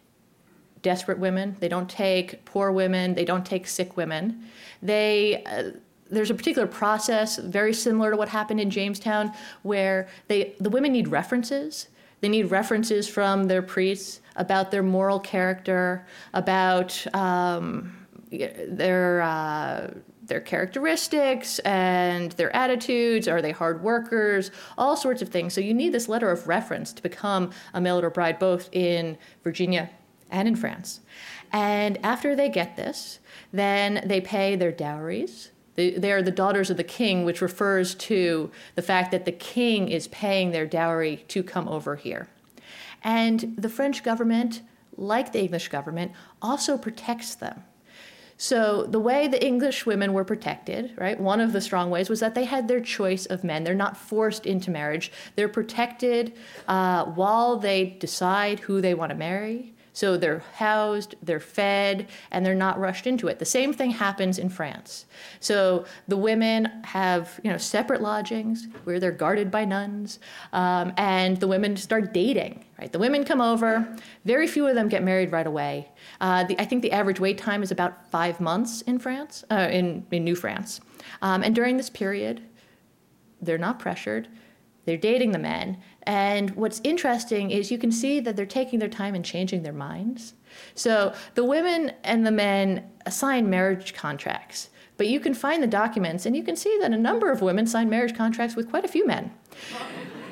desperate 0.81 1.17
women, 1.17 1.55
they 1.61 1.69
don't 1.69 1.89
take 1.89 2.43
poor 2.43 2.73
women, 2.73 3.15
they 3.15 3.23
don't 3.23 3.45
take 3.45 3.67
sick 3.67 3.95
women. 3.95 4.45
They 4.81 5.45
uh, 5.45 5.79
there's 6.11 6.29
a 6.29 6.35
particular 6.35 6.67
process 6.67 7.37
very 7.37 7.73
similar 7.73 8.11
to 8.11 8.17
what 8.17 8.27
happened 8.27 8.59
in 8.59 8.69
Jamestown 8.69 9.31
where 9.63 10.09
they 10.27 10.55
the 10.59 10.69
women 10.69 10.91
need 10.91 11.07
references. 11.07 11.87
They 12.19 12.27
need 12.27 12.51
references 12.51 13.07
from 13.07 13.45
their 13.45 13.61
priests 13.61 14.19
about 14.35 14.71
their 14.71 14.83
moral 14.83 15.21
character, 15.21 16.05
about 16.33 17.15
um, 17.15 17.93
their 18.29 19.21
uh, 19.21 19.91
their 20.27 20.41
characteristics 20.41 21.59
and 21.59 22.33
their 22.33 22.53
attitudes. 22.55 23.27
Are 23.27 23.41
they 23.41 23.51
hard 23.51 23.81
workers? 23.81 24.51
All 24.77 24.95
sorts 24.95 25.21
of 25.21 25.29
things. 25.29 25.53
So 25.53 25.61
you 25.61 25.73
need 25.73 25.93
this 25.93 26.09
letter 26.09 26.29
of 26.29 26.47
reference 26.47 26.93
to 26.93 27.01
become 27.01 27.51
a 27.73 27.81
mail 27.81 27.95
order 27.95 28.09
bride, 28.09 28.39
both 28.39 28.69
in 28.71 29.17
Virginia 29.43 29.89
and 30.29 30.47
in 30.47 30.55
France. 30.55 30.99
And 31.51 31.97
after 32.03 32.35
they 32.35 32.49
get 32.49 32.75
this, 32.75 33.19
then 33.53 34.03
they 34.05 34.19
pay 34.19 34.55
their 34.55 34.71
dowries. 34.71 35.51
They 35.75 36.11
are 36.11 36.23
the 36.23 36.31
daughters 36.31 36.71
of 36.71 36.77
the 36.77 36.83
king, 36.83 37.23
which 37.23 37.39
refers 37.39 37.93
to 37.95 38.51
the 38.73 38.81
fact 38.81 39.11
that 39.11 39.25
the 39.25 39.31
king 39.31 39.89
is 39.89 40.07
paying 40.07 40.49
their 40.49 40.65
dowry 40.65 41.23
to 41.27 41.43
come 41.43 41.67
over 41.67 41.95
here. 41.95 42.27
And 43.03 43.53
the 43.57 43.69
French 43.69 44.03
government, 44.03 44.63
like 44.97 45.31
the 45.31 45.41
English 45.41 45.67
government, 45.67 46.13
also 46.41 46.79
protects 46.79 47.35
them. 47.35 47.63
So 48.37 48.83
the 48.83 48.99
way 48.99 49.27
the 49.27 49.43
English 49.43 49.87
women 49.87 50.13
were 50.13 50.23
protected, 50.23 50.93
right, 50.95 51.19
one 51.19 51.41
of 51.41 51.53
the 51.53 51.61
strong 51.61 51.89
ways 51.89 52.07
was 52.07 52.19
that 52.19 52.35
they 52.35 52.45
had 52.45 52.67
their 52.67 52.79
choice 52.79 53.25
of 53.25 53.43
men. 53.43 53.63
They're 53.63 53.73
not 53.73 53.97
forced 53.97 54.45
into 54.45 54.69
marriage. 54.69 55.11
They're 55.35 55.49
protected 55.49 56.33
uh, 56.67 57.05
while 57.05 57.57
they 57.57 57.85
decide 57.85 58.59
who 58.59 58.79
they 58.79 58.93
want 58.93 59.09
to 59.09 59.17
marry. 59.17 59.73
So 59.97 60.15
they're 60.15 60.43
housed, 60.53 61.15
they're 61.23 61.39
fed, 61.39 62.07
and 62.29 62.45
they're 62.45 62.53
not 62.53 62.79
rushed 62.79 63.07
into 63.07 63.27
it. 63.29 63.39
The 63.39 63.45
same 63.45 63.73
thing 63.73 63.89
happens 63.89 64.37
in 64.37 64.47
France. 64.47 65.07
So 65.39 65.85
the 66.07 66.15
women 66.15 66.65
have 66.83 67.39
you 67.43 67.49
know 67.49 67.57
separate 67.57 67.99
lodgings 67.99 68.67
where 68.83 68.99
they're 68.99 69.11
guarded 69.11 69.49
by 69.49 69.65
nuns, 69.65 70.19
um, 70.53 70.93
and 70.97 71.37
the 71.37 71.47
women 71.47 71.75
start 71.77 72.13
dating. 72.13 72.63
Right, 72.79 72.91
the 72.91 72.99
women 72.99 73.23
come 73.23 73.41
over. 73.41 73.91
Very 74.23 74.45
few 74.45 74.67
of 74.67 74.75
them 74.75 74.87
get 74.87 75.03
married 75.03 75.31
right 75.31 75.47
away. 75.47 75.89
Uh, 76.21 76.43
the, 76.43 76.61
I 76.61 76.65
think 76.65 76.83
the 76.83 76.91
average 76.91 77.19
wait 77.19 77.39
time 77.39 77.63
is 77.63 77.71
about 77.71 78.11
five 78.11 78.39
months 78.39 78.81
in 78.81 78.99
France, 78.99 79.45
uh, 79.49 79.67
in 79.71 80.05
in 80.11 80.23
New 80.23 80.35
France, 80.35 80.79
um, 81.23 81.41
and 81.41 81.55
during 81.55 81.75
this 81.75 81.89
period, 81.89 82.43
they're 83.41 83.57
not 83.57 83.79
pressured. 83.79 84.27
They're 84.87 84.95
dating 84.95 85.33
the 85.33 85.37
men, 85.37 85.79
and 86.03 86.51
what's 86.51 86.79
interesting 86.81 87.51
is 87.51 87.71
you 87.71 87.77
can 87.77 87.91
see 87.91 88.21
that 88.21 88.37
they're 88.37 88.45
taking 88.45 88.79
their 88.79 88.87
time 88.87 89.15
and 89.15 89.25
changing 89.25 89.63
their 89.63 89.73
minds. 89.73 90.33
So 90.75 91.13
the 91.35 91.43
women 91.43 91.91
and 92.05 92.25
the 92.25 92.31
men 92.31 92.89
sign 93.09 93.49
marriage 93.49 93.93
contracts, 93.93 94.69
but 94.95 95.09
you 95.09 95.19
can 95.19 95.33
find 95.33 95.61
the 95.61 95.67
documents 95.67 96.25
and 96.25 96.37
you 96.37 96.43
can 96.43 96.55
see 96.55 96.77
that 96.79 96.93
a 96.93 96.97
number 96.97 97.29
of 97.29 97.41
women 97.41 97.67
signed 97.67 97.89
marriage 97.89 98.15
contracts 98.15 98.55
with 98.55 98.69
quite 98.69 98.85
a 98.85 98.87
few 98.87 99.05
men. 99.05 99.29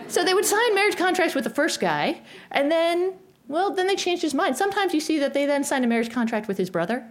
so 0.07 0.23
they 0.23 0.33
would 0.33 0.45
sign 0.45 0.73
marriage 0.73 0.95
contracts 0.95 1.35
with 1.35 1.43
the 1.43 1.49
first 1.49 1.81
guy, 1.81 2.21
and 2.49 2.71
then, 2.71 3.15
well, 3.49 3.71
then 3.71 3.87
they 3.87 3.97
changed 3.97 4.21
his 4.21 4.33
mind. 4.33 4.55
Sometimes 4.55 4.93
you 4.93 5.01
see 5.01 5.19
that 5.19 5.33
they 5.33 5.45
then 5.45 5.65
signed 5.65 5.83
a 5.83 5.87
marriage 5.89 6.11
contract 6.11 6.47
with 6.47 6.57
his 6.57 6.69
brother 6.69 7.05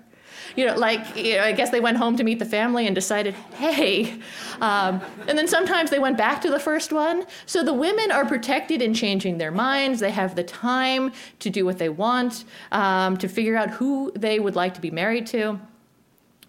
you 0.57 0.66
know, 0.66 0.76
like, 0.76 1.16
you 1.16 1.36
know, 1.36 1.42
I 1.42 1.53
guess 1.53 1.70
they 1.70 1.80
went 1.80 1.97
home 1.97 2.16
to 2.16 2.24
meet 2.24 2.38
the 2.38 2.45
family 2.45 2.86
and 2.86 2.95
decided, 2.95 3.34
hey. 3.57 4.18
Um, 4.61 5.01
and 5.28 5.36
then 5.36 5.49
sometimes 5.49 5.90
they 5.90 5.99
went 5.99 6.16
back 6.16 6.40
to 6.42 6.51
the 6.51 6.61
first 6.61 6.92
one. 6.92 7.26
So 7.47 7.62
the 7.62 7.74
women 7.74 8.11
are 8.11 8.24
protected 8.24 8.82
in 8.82 8.95
changing 8.95 9.38
their 9.38 9.51
minds. 9.51 10.01
They 10.01 10.11
have 10.11 10.34
the 10.34 10.45
time 10.45 11.12
to 11.40 11.51
do 11.51 11.64
what 11.64 11.78
they 11.78 11.88
want, 11.88 12.45
um, 12.72 13.16
to 13.18 13.28
figure 13.28 13.57
out 13.57 13.70
who 13.70 14.12
they 14.14 14.38
would 14.38 14.57
like 14.57 14.74
to 14.74 14.80
be 14.80 14.90
married 14.90 15.26
to. 15.28 15.61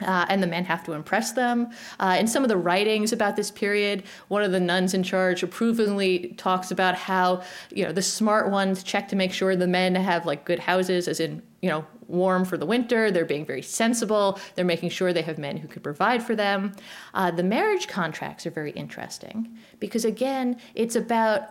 Uh, 0.01 0.25
and 0.27 0.43
the 0.43 0.47
men 0.47 0.65
have 0.65 0.83
to 0.83 0.91
impress 0.91 1.31
them. 1.31 1.69
Uh, 2.01 2.17
in 2.19 2.27
some 2.27 2.43
of 2.43 2.49
the 2.49 2.57
writings 2.57 3.13
about 3.13 3.37
this 3.37 3.49
period, 3.49 4.03
one 4.27 4.43
of 4.43 4.51
the 4.51 4.59
nuns 4.59 4.93
in 4.93 5.03
charge 5.03 5.41
approvingly 5.41 6.33
talks 6.37 6.69
about 6.69 6.95
how 6.95 7.41
you 7.71 7.83
know 7.83 7.93
the 7.93 8.01
smart 8.01 8.51
ones 8.51 8.83
check 8.83 9.07
to 9.07 9.15
make 9.15 9.31
sure 9.31 9.55
the 9.55 9.67
men 9.67 9.95
have 9.95 10.25
like 10.25 10.43
good 10.43 10.59
houses, 10.59 11.07
as 11.07 11.21
in 11.21 11.41
you 11.61 11.69
know 11.69 11.85
warm 12.07 12.43
for 12.43 12.57
the 12.57 12.65
winter. 12.65 13.09
They're 13.09 13.23
being 13.23 13.45
very 13.45 13.61
sensible. 13.61 14.37
They're 14.55 14.65
making 14.65 14.89
sure 14.89 15.13
they 15.13 15.21
have 15.21 15.37
men 15.37 15.55
who 15.55 15.67
could 15.67 15.83
provide 15.83 16.21
for 16.21 16.35
them. 16.35 16.73
Uh, 17.13 17.31
the 17.31 17.43
marriage 17.43 17.87
contracts 17.87 18.45
are 18.45 18.51
very 18.51 18.71
interesting 18.71 19.57
because 19.79 20.03
again, 20.03 20.59
it's 20.75 20.97
about 20.97 21.49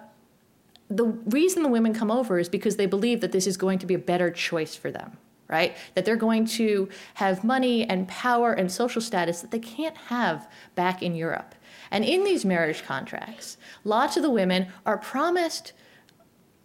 the 0.91 1.05
reason 1.07 1.63
the 1.63 1.69
women 1.71 1.95
come 1.95 2.11
over 2.11 2.39
is 2.39 2.51
because 2.51 2.77
they 2.77 2.87
believe 2.87 3.23
that 3.23 3.33
this 3.33 3.47
is 3.47 3.57
going 3.57 3.79
to 3.79 3.87
be 3.87 3.95
a 3.95 3.99
better 3.99 4.31
choice 4.31 4.77
for 4.77 4.91
them 4.91 5.17
right? 5.55 5.77
That 5.95 6.05
they're 6.05 6.25
going 6.29 6.47
to 6.61 6.89
have 7.15 7.45
money 7.45 7.89
and 7.89 8.09
power 8.09 8.53
and 8.53 8.71
social 8.73 9.01
status 9.01 9.41
that 9.41 9.53
they 9.53 9.61
can't 9.61 9.97
have 10.15 10.49
back 10.75 11.01
in 11.01 11.15
Europe. 11.15 11.55
And 11.93 12.05
in 12.05 12.25
these 12.25 12.45
marriage 12.45 12.83
contracts, 12.85 13.57
lots 13.85 14.17
of 14.17 14.25
the 14.25 14.35
women 14.41 14.67
are 14.85 14.99
promised 14.99 15.73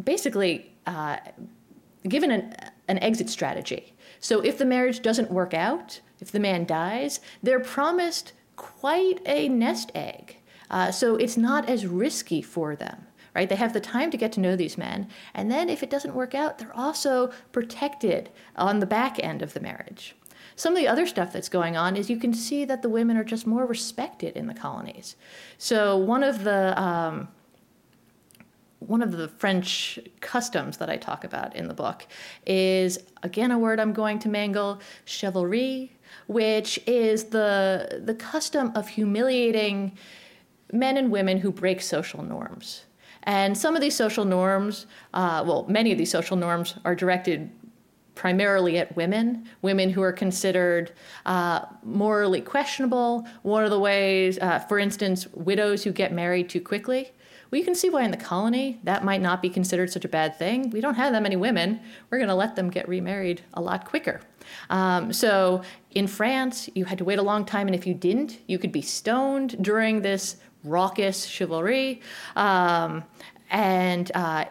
basically 0.04 0.72
uh, 0.88 1.18
given 2.08 2.32
an, 2.32 2.56
an 2.88 2.98
exit 3.10 3.30
strategy. 3.30 3.94
So 4.20 4.42
if 4.42 4.58
the 4.58 4.66
marriage 4.66 5.02
doesn't 5.04 5.30
work 5.30 5.54
out, 5.54 6.02
if 6.20 6.32
the 6.32 6.40
man 6.40 6.66
dies, 6.66 7.20
they're 7.44 7.60
promised 7.60 8.34
quite 8.56 9.20
a 9.28 9.50
nest 9.50 9.92
egg. 9.94 10.38
Uh, 10.72 10.92
so 10.92 11.16
it's 11.16 11.38
not 11.38 11.70
as 11.70 11.86
risky 11.86 12.42
for 12.42 12.76
them 12.76 13.06
right? 13.36 13.50
They 13.50 13.56
have 13.56 13.74
the 13.74 13.80
time 13.80 14.12
to 14.12 14.18
get 14.18 14.32
to 14.34 14.40
know 14.40 14.56
these 14.56 14.78
men. 14.78 15.08
And 15.34 15.52
then 15.52 15.70
if 15.70 15.84
it 15.84 15.90
doesn't 15.90 16.16
work 16.16 16.34
out, 16.34 16.58
they're 16.58 16.76
also 16.76 17.32
protected 17.52 18.30
on 18.56 18.80
the 18.80 18.86
back 18.86 19.22
end 19.24 19.42
of 19.42 19.54
the 19.54 19.60
marriage. 19.60 20.16
Some 20.56 20.74
of 20.74 20.80
the 20.80 20.88
other 20.88 21.08
stuff 21.08 21.32
that's 21.32 21.48
going 21.48 21.78
on 21.78 21.96
is 21.96 22.10
you 22.10 22.18
can 22.18 22.34
see 22.34 22.66
that 22.66 22.82
the 22.82 22.90
women 22.90 23.16
are 23.16 23.24
just 23.24 23.48
more 23.48 23.66
respected 23.66 24.36
in 24.36 24.48
the 24.48 24.54
colonies. 24.54 25.16
So 25.58 25.96
one 25.96 26.22
of 26.24 26.44
the 26.44 26.80
um, 26.82 27.30
one 28.80 29.02
of 29.02 29.12
the 29.12 29.28
French 29.28 30.00
customs 30.22 30.78
that 30.78 30.90
I 30.90 30.98
talk 30.98 31.24
about 31.24 31.56
in 31.56 31.68
the 31.68 31.74
book 31.74 32.08
is 32.46 33.00
again 33.24 33.52
a 33.52 33.60
word 33.60 33.80
I'm 33.80 33.94
going 33.94 34.20
to 34.20 34.30
mangle, 34.30 34.82
chivalry, 35.06 35.98
which 36.28 36.80
is 36.86 37.26
the 37.26 38.02
the 38.04 38.16
custom 38.16 38.72
of 38.76 38.90
humiliating 38.90 39.98
men 40.74 40.98
and 40.98 41.10
women 41.10 41.38
who 41.38 41.52
break 41.52 41.82
social 41.82 42.22
norms. 42.22 42.84
And 43.30 43.56
some 43.56 43.76
of 43.76 43.82
these 43.82 43.96
social 43.96 44.26
norms, 44.26 44.88
uh, 45.14 45.44
well, 45.46 45.64
many 45.70 45.92
of 45.92 46.00
these 46.00 46.10
social 46.10 46.36
norms 46.36 46.74
are 46.84 46.96
directed 46.96 47.52
primarily 48.16 48.80
at 48.80 48.96
women, 48.96 49.48
women 49.62 49.92
who 49.92 50.02
are 50.02 50.12
considered 50.12 50.94
uh, 51.28 51.66
morally 51.84 52.42
questionable. 52.42 53.28
One 53.44 53.64
of 53.64 53.70
the 53.70 53.80
ways, 53.80 54.40
uh, 54.40 54.58
for 54.58 54.80
instance, 54.80 55.28
widows 55.36 55.84
who 55.84 55.92
get 55.92 56.12
married 56.12 56.50
too 56.50 56.60
quickly. 56.60 57.12
Well, 57.52 57.60
you 57.60 57.66
can 57.66 57.76
see 57.76 57.92
why 57.92 58.04
in 58.04 58.10
the 58.10 58.18
colony 58.18 58.80
that 58.84 59.04
might 59.04 59.22
not 59.22 59.44
be 59.44 59.50
considered 59.50 59.92
such 59.92 60.06
a 60.06 60.10
bad 60.10 60.38
thing. 60.40 60.72
We 60.72 60.82
don't 60.82 60.96
have 60.96 61.14
that 61.14 61.22
many 61.22 61.36
women. 61.36 61.82
We're 62.10 62.18
going 62.18 62.30
to 62.30 62.36
let 62.36 62.56
them 62.56 62.72
get 62.72 62.90
remarried 62.90 63.42
a 63.54 63.62
lot 63.62 63.86
quicker. 63.86 64.22
Um, 64.72 65.14
so 65.14 65.62
in 65.92 66.08
France, 66.08 66.68
you 66.74 66.86
had 66.86 66.98
to 66.98 67.04
wait 67.04 67.20
a 67.20 67.24
long 67.24 67.46
time, 67.46 67.68
and 67.68 67.76
if 67.76 67.86
you 67.86 67.94
didn't, 67.94 68.40
you 68.48 68.58
could 68.58 68.72
be 68.72 68.82
stoned 68.82 69.64
during 69.64 70.02
this 70.02 70.38
raucous 70.64 71.26
chivalry. 71.26 72.01
Um, 72.36 73.03
and 73.49 74.12
uh, 74.14 74.45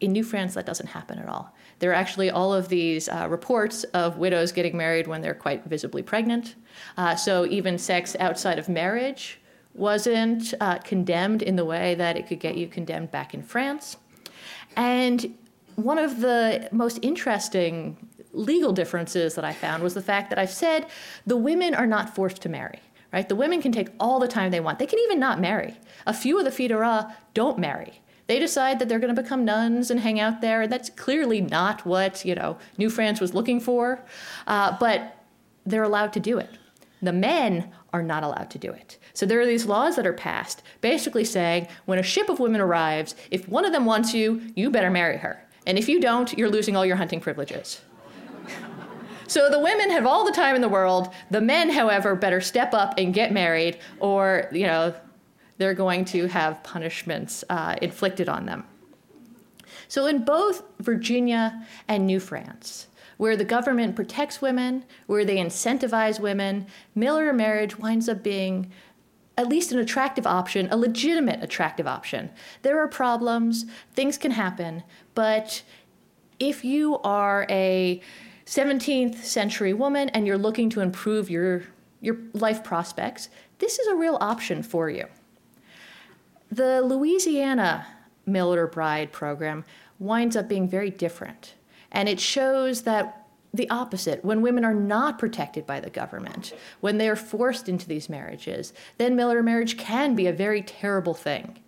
in 0.00 0.12
New 0.12 0.24
France, 0.24 0.54
that 0.54 0.66
doesn't 0.66 0.88
happen 0.88 1.18
at 1.18 1.28
all. 1.28 1.54
There 1.78 1.90
are 1.90 1.94
actually 1.94 2.30
all 2.30 2.54
of 2.54 2.68
these 2.68 3.08
uh, 3.08 3.26
reports 3.28 3.84
of 3.84 4.16
widows 4.16 4.52
getting 4.52 4.76
married 4.76 5.06
when 5.06 5.20
they're 5.20 5.34
quite 5.34 5.64
visibly 5.64 6.02
pregnant. 6.02 6.54
Uh, 6.96 7.16
so 7.16 7.46
even 7.46 7.78
sex 7.78 8.16
outside 8.18 8.58
of 8.58 8.68
marriage 8.68 9.40
wasn't 9.74 10.54
uh, 10.60 10.78
condemned 10.78 11.42
in 11.42 11.56
the 11.56 11.64
way 11.64 11.94
that 11.94 12.16
it 12.16 12.26
could 12.26 12.40
get 12.40 12.56
you 12.56 12.66
condemned 12.66 13.10
back 13.10 13.34
in 13.34 13.42
France. 13.42 13.98
And 14.74 15.36
one 15.76 15.98
of 15.98 16.20
the 16.20 16.68
most 16.72 16.98
interesting 17.02 17.96
legal 18.32 18.72
differences 18.72 19.34
that 19.34 19.44
I 19.44 19.52
found 19.52 19.82
was 19.82 19.94
the 19.94 20.02
fact 20.02 20.30
that 20.30 20.38
I've 20.38 20.50
said 20.50 20.86
the 21.26 21.36
women 21.36 21.74
are 21.74 21.86
not 21.86 22.14
forced 22.14 22.42
to 22.42 22.48
marry 22.48 22.80
right? 23.16 23.30
The 23.30 23.34
women 23.34 23.62
can 23.62 23.72
take 23.72 23.88
all 23.98 24.18
the 24.20 24.28
time 24.28 24.50
they 24.50 24.60
want. 24.60 24.78
They 24.78 24.86
can 24.86 24.98
even 24.98 25.18
not 25.18 25.40
marry. 25.40 25.78
A 26.06 26.12
few 26.12 26.38
of 26.38 26.44
the 26.44 26.74
roi 26.74 27.04
don't 27.32 27.58
marry. 27.58 28.02
They 28.26 28.38
decide 28.38 28.78
that 28.78 28.90
they're 28.90 28.98
going 28.98 29.14
to 29.14 29.22
become 29.22 29.42
nuns 29.42 29.90
and 29.90 30.00
hang 30.00 30.20
out 30.20 30.42
there. 30.42 30.60
And 30.60 30.70
that's 30.70 30.90
clearly 30.90 31.40
not 31.40 31.86
what 31.86 32.26
you 32.26 32.34
know 32.34 32.58
New 32.76 32.90
France 32.90 33.18
was 33.18 33.32
looking 33.32 33.58
for, 33.58 34.04
uh, 34.46 34.76
but 34.78 35.16
they're 35.64 35.82
allowed 35.82 36.12
to 36.12 36.20
do 36.20 36.36
it. 36.36 36.50
The 37.00 37.14
men 37.14 37.72
are 37.94 38.02
not 38.02 38.22
allowed 38.22 38.50
to 38.50 38.58
do 38.58 38.70
it. 38.70 38.98
So 39.14 39.24
there 39.24 39.40
are 39.40 39.46
these 39.46 39.64
laws 39.64 39.96
that 39.96 40.06
are 40.06 40.12
passed, 40.12 40.62
basically 40.82 41.24
saying 41.24 41.68
when 41.86 41.98
a 41.98 42.02
ship 42.02 42.28
of 42.28 42.38
women 42.38 42.60
arrives, 42.60 43.14
if 43.30 43.48
one 43.48 43.64
of 43.64 43.72
them 43.72 43.86
wants 43.86 44.12
you, 44.12 44.42
you 44.54 44.68
better 44.70 44.90
marry 44.90 45.16
her, 45.16 45.42
and 45.66 45.78
if 45.78 45.88
you 45.88 46.00
don't, 46.00 46.36
you're 46.36 46.50
losing 46.50 46.76
all 46.76 46.84
your 46.84 46.96
hunting 46.96 47.20
privileges. 47.20 47.80
So 49.26 49.50
the 49.50 49.58
women 49.58 49.90
have 49.90 50.06
all 50.06 50.24
the 50.24 50.32
time 50.32 50.54
in 50.54 50.60
the 50.60 50.68
world. 50.68 51.12
The 51.30 51.40
men, 51.40 51.70
however, 51.70 52.14
better 52.14 52.40
step 52.40 52.74
up 52.74 52.94
and 52.98 53.12
get 53.12 53.32
married, 53.32 53.78
or 53.98 54.48
you 54.52 54.66
know, 54.66 54.94
they're 55.58 55.74
going 55.74 56.04
to 56.06 56.26
have 56.28 56.62
punishments 56.62 57.42
uh, 57.50 57.76
inflicted 57.82 58.28
on 58.28 58.46
them. 58.46 58.64
So, 59.88 60.06
in 60.06 60.24
both 60.24 60.62
Virginia 60.80 61.66
and 61.88 62.06
New 62.06 62.20
France, 62.20 62.88
where 63.16 63.36
the 63.36 63.44
government 63.44 63.96
protects 63.96 64.42
women, 64.42 64.84
where 65.06 65.24
they 65.24 65.36
incentivize 65.36 66.20
women, 66.20 66.66
mail 66.94 67.16
order 67.16 67.32
marriage 67.32 67.78
winds 67.78 68.08
up 68.08 68.22
being 68.22 68.70
at 69.38 69.48
least 69.48 69.70
an 69.72 69.78
attractive 69.78 70.26
option, 70.26 70.68
a 70.70 70.76
legitimate 70.76 71.42
attractive 71.42 71.86
option. 71.86 72.30
There 72.62 72.80
are 72.80 72.88
problems, 72.88 73.66
things 73.94 74.16
can 74.16 74.30
happen, 74.30 74.82
but 75.14 75.62
if 76.38 76.64
you 76.64 76.98
are 77.00 77.46
a 77.50 78.00
17th 78.46 79.16
century 79.16 79.72
woman 79.72 80.08
and 80.10 80.26
you're 80.26 80.38
looking 80.38 80.70
to 80.70 80.80
improve 80.80 81.28
your, 81.28 81.64
your 82.00 82.16
life 82.32 82.62
prospects, 82.62 83.28
this 83.58 83.78
is 83.78 83.86
a 83.88 83.96
real 83.96 84.18
option 84.20 84.62
for 84.62 84.88
you. 84.88 85.06
The 86.50 86.80
Louisiana 86.80 87.86
mail 88.24 88.48
order 88.48 88.66
bride 88.66 89.12
program 89.12 89.64
winds 89.98 90.36
up 90.36 90.48
being 90.48 90.68
very 90.68 90.90
different. 90.90 91.54
And 91.90 92.08
it 92.08 92.20
shows 92.20 92.82
that 92.82 93.26
the 93.52 93.68
opposite, 93.70 94.24
when 94.24 94.42
women 94.42 94.64
are 94.64 94.74
not 94.74 95.18
protected 95.18 95.66
by 95.66 95.80
the 95.80 95.90
government, 95.90 96.52
when 96.80 96.98
they 96.98 97.08
are 97.08 97.16
forced 97.16 97.68
into 97.68 97.88
these 97.88 98.08
marriages, 98.08 98.72
then 98.98 99.16
mail 99.16 99.28
order 99.28 99.42
marriage 99.42 99.76
can 99.76 100.14
be 100.14 100.26
a 100.26 100.32
very 100.32 100.62
terrible 100.62 101.14
thing. 101.14 101.58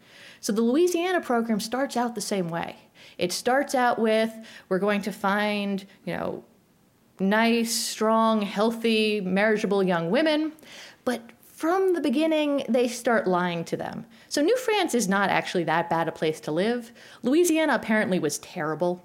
So 0.41 0.53
the 0.53 0.63
Louisiana 0.63 1.21
program 1.21 1.61
starts 1.61 1.97
out 1.97 2.15
the 2.15 2.21
same 2.21 2.49
way. 2.49 2.77
It 3.17 3.33
starts 3.33 3.75
out 3.75 3.99
with 3.99 4.33
we're 4.69 4.79
going 4.79 5.03
to 5.03 5.13
find, 5.13 5.85
you 6.05 6.15
know, 6.15 6.45
nice, 7.21 7.75
strong, 7.75 8.43
healthy, 8.43 9.21
marriageable 9.21 9.83
young 9.83 10.11
women, 10.11 10.53
but 11.05 11.23
from 11.59 11.95
the 11.95 12.01
beginning, 12.01 12.63
they 12.69 12.87
start 12.87 13.27
lying 13.27 13.65
to 13.65 13.77
them. 13.77 14.07
So, 14.29 14.41
New 14.43 14.57
France 14.59 14.95
is 14.95 15.09
not 15.09 15.29
actually 15.29 15.65
that 15.65 15.91
bad 15.91 16.07
a 16.07 16.13
place 16.13 16.39
to 16.43 16.53
live. 16.53 16.93
Louisiana 17.23 17.75
apparently 17.75 18.21
was 18.21 18.39
terrible. 18.39 19.05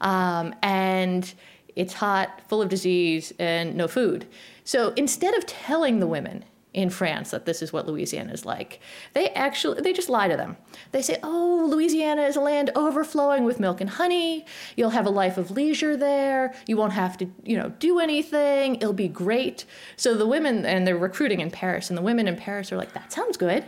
Um, 0.00 0.54
and 0.62 1.32
it's 1.74 1.94
hot, 1.94 2.42
full 2.48 2.62
of 2.62 2.68
disease, 2.68 3.32
and 3.38 3.76
no 3.76 3.88
food. 3.88 4.26
So, 4.64 4.92
instead 4.96 5.34
of 5.34 5.46
telling 5.46 5.98
the 5.98 6.06
women, 6.06 6.44
in 6.72 6.88
France 6.90 7.30
that 7.30 7.46
this 7.46 7.62
is 7.62 7.72
what 7.72 7.86
Louisiana 7.86 8.32
is 8.32 8.44
like. 8.44 8.80
They 9.12 9.30
actually 9.30 9.80
they 9.80 9.92
just 9.92 10.08
lie 10.08 10.28
to 10.28 10.36
them. 10.36 10.56
They 10.92 11.02
say, 11.02 11.18
"Oh, 11.22 11.66
Louisiana 11.68 12.22
is 12.22 12.36
a 12.36 12.40
land 12.40 12.70
overflowing 12.76 13.44
with 13.44 13.58
milk 13.58 13.80
and 13.80 13.90
honey. 13.90 14.44
You'll 14.76 14.90
have 14.90 15.06
a 15.06 15.10
life 15.10 15.36
of 15.36 15.50
leisure 15.50 15.96
there. 15.96 16.54
You 16.66 16.76
won't 16.76 16.92
have 16.92 17.18
to, 17.18 17.26
you 17.44 17.56
know, 17.56 17.70
do 17.78 17.98
anything. 17.98 18.76
It'll 18.76 18.92
be 18.92 19.08
great." 19.08 19.64
So 19.96 20.14
the 20.14 20.26
women 20.26 20.64
and 20.64 20.86
they're 20.86 20.96
recruiting 20.96 21.40
in 21.40 21.50
Paris 21.50 21.90
and 21.90 21.98
the 21.98 22.02
women 22.02 22.28
in 22.28 22.36
Paris 22.36 22.70
are 22.72 22.76
like, 22.76 22.92
"That 22.92 23.12
sounds 23.12 23.36
good." 23.36 23.64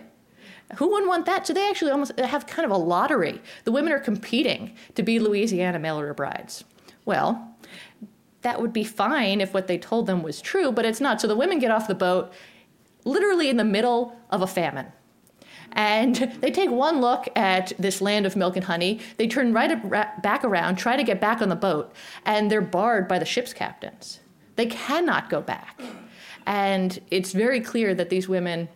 Who 0.77 0.89
wouldn't 0.89 1.09
want 1.09 1.27
that? 1.27 1.47
So 1.47 1.53
they 1.53 1.69
actually 1.69 1.91
almost 1.91 2.19
have 2.19 2.47
kind 2.47 2.65
of 2.65 2.71
a 2.71 2.79
lottery. 2.79 3.43
The 3.65 3.73
women 3.73 3.93
are 3.93 3.99
competing 3.99 4.75
to 4.95 5.03
be 5.03 5.19
Louisiana 5.19 5.79
mail 5.79 5.97
order 5.97 6.15
brides. 6.15 6.65
Well, 7.05 7.57
that 8.43 8.61
would 8.61 8.73
be 8.73 8.85
fine 8.85 9.41
if 9.41 9.53
what 9.55 9.67
they 9.67 9.79
told 9.79 10.07
them 10.07 10.23
was 10.23 10.41
true, 10.41 10.73
but 10.73 10.85
it's 10.85 11.01
not. 11.01 11.21
So 11.21 11.27
the 11.29 11.37
women 11.37 11.59
get 11.59 11.71
off 11.71 11.89
the 11.89 11.95
boat 11.95 12.33
literally 13.05 13.49
in 13.49 13.57
the 13.57 13.65
middle 13.65 14.17
of 14.31 14.43
a 14.43 14.47
famine. 14.47 14.87
And 15.73 16.17
they 16.41 16.51
take 16.51 16.71
one 16.71 17.01
look 17.01 17.29
at 17.35 17.73
this 17.79 18.01
land 18.01 18.27
of 18.27 18.37
milk 18.37 18.57
and 18.57 18.65
honey. 18.65 19.01
They 19.17 19.27
turn 19.27 19.53
right 19.53 20.23
back 20.23 20.45
around, 20.45 20.77
try 20.77 20.97
to 20.97 21.03
get 21.03 21.21
back 21.21 21.41
on 21.41 21.49
the 21.49 21.57
boat, 21.57 21.93
and 22.25 22.51
they're 22.51 22.61
barred 22.61 23.09
by 23.09 23.19
the 23.19 23.25
ship's 23.25 23.55
captains. 23.55 24.21
They 24.57 24.67
cannot 24.67 25.31
go 25.31 25.41
back. 25.41 25.81
And 26.47 27.01
it's 27.11 27.33
very 27.33 27.61
clear 27.61 27.95
that 27.95 28.11
these 28.11 28.29
women, 28.29 28.69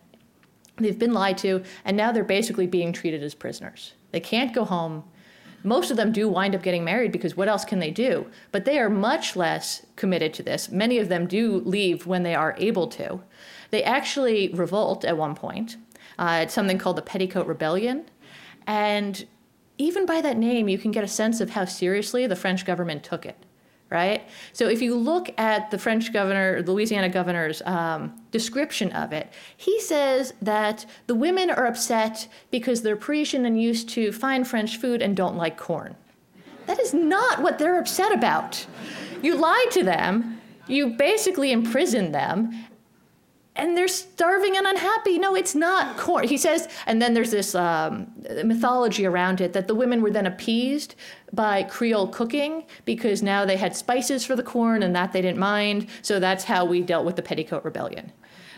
they've 0.76 0.98
been 0.98 1.12
lied 1.12 1.36
to, 1.38 1.62
and 1.84 1.96
now 1.96 2.12
they're 2.12 2.24
basically 2.24 2.66
being 2.66 2.92
treated 2.92 3.22
as 3.22 3.34
prisoners. 3.34 3.92
They 4.12 4.20
can't 4.20 4.54
go 4.54 4.64
home. 4.64 5.04
Most 5.64 5.90
of 5.90 5.96
them 5.96 6.12
do 6.12 6.28
wind 6.28 6.54
up 6.54 6.62
getting 6.62 6.84
married 6.84 7.12
because 7.12 7.36
what 7.36 7.48
else 7.48 7.64
can 7.64 7.80
they 7.80 7.90
do? 7.90 8.26
But 8.52 8.64
they 8.64 8.78
are 8.78 8.88
much 8.88 9.34
less 9.34 9.84
committed 9.96 10.32
to 10.34 10.42
this. 10.42 10.70
Many 10.70 10.98
of 10.98 11.08
them 11.08 11.26
do 11.26 11.58
leave 11.58 12.06
when 12.06 12.22
they 12.22 12.34
are 12.34 12.54
able 12.56 12.86
to. 12.88 13.20
They 13.76 13.84
actually 13.84 14.48
revolt 14.54 15.04
at 15.04 15.18
one 15.18 15.34
point. 15.34 15.76
Uh, 16.18 16.40
it's 16.44 16.54
something 16.54 16.78
called 16.78 16.96
the 16.96 17.02
Petticoat 17.02 17.46
Rebellion. 17.46 18.06
And 18.66 19.26
even 19.76 20.06
by 20.06 20.22
that 20.22 20.38
name, 20.38 20.66
you 20.66 20.78
can 20.78 20.92
get 20.92 21.04
a 21.04 21.08
sense 21.08 21.42
of 21.42 21.50
how 21.50 21.66
seriously 21.66 22.26
the 22.26 22.36
French 22.36 22.64
government 22.64 23.04
took 23.04 23.26
it, 23.26 23.36
right? 23.90 24.26
So 24.54 24.66
if 24.66 24.80
you 24.80 24.96
look 24.96 25.28
at 25.36 25.70
the 25.70 25.76
French 25.76 26.10
governor, 26.10 26.62
Louisiana 26.62 27.10
governor's 27.10 27.60
um, 27.66 28.18
description 28.30 28.90
of 28.92 29.12
it, 29.12 29.30
he 29.58 29.78
says 29.78 30.32
that 30.40 30.86
the 31.06 31.14
women 31.14 31.50
are 31.50 31.66
upset 31.66 32.28
because 32.50 32.80
they're 32.80 32.96
Parisian 32.96 33.44
and 33.44 33.60
used 33.60 33.90
to 33.90 34.10
fine 34.10 34.44
French 34.44 34.78
food 34.78 35.02
and 35.02 35.14
don't 35.14 35.36
like 35.36 35.58
corn. 35.58 35.94
That 36.64 36.80
is 36.80 36.94
not 36.94 37.42
what 37.42 37.58
they're 37.58 37.78
upset 37.78 38.14
about. 38.14 38.64
You 39.20 39.34
lied 39.34 39.70
to 39.72 39.82
them, 39.82 40.40
you 40.66 40.88
basically 40.88 41.52
imprisoned 41.52 42.14
them, 42.14 42.65
and 43.56 43.76
they're 43.76 43.88
starving 43.88 44.56
and 44.56 44.66
unhappy. 44.66 45.18
No, 45.18 45.34
it's 45.34 45.54
not 45.54 45.96
corn. 45.96 46.28
He 46.28 46.36
says, 46.36 46.68
and 46.86 47.00
then 47.00 47.14
there's 47.14 47.30
this 47.30 47.54
um, 47.54 48.12
mythology 48.44 49.06
around 49.06 49.40
it 49.40 49.52
that 49.54 49.66
the 49.66 49.74
women 49.74 50.02
were 50.02 50.10
then 50.10 50.26
appeased 50.26 50.94
by 51.32 51.62
Creole 51.64 52.08
cooking 52.08 52.64
because 52.84 53.22
now 53.22 53.44
they 53.44 53.56
had 53.56 53.74
spices 53.74 54.24
for 54.24 54.36
the 54.36 54.42
corn 54.42 54.82
and 54.82 54.94
that 54.94 55.12
they 55.12 55.22
didn't 55.22 55.38
mind. 55.38 55.88
So 56.02 56.20
that's 56.20 56.44
how 56.44 56.64
we 56.64 56.82
dealt 56.82 57.04
with 57.04 57.16
the 57.16 57.22
Petticoat 57.22 57.64
Rebellion. 57.64 58.12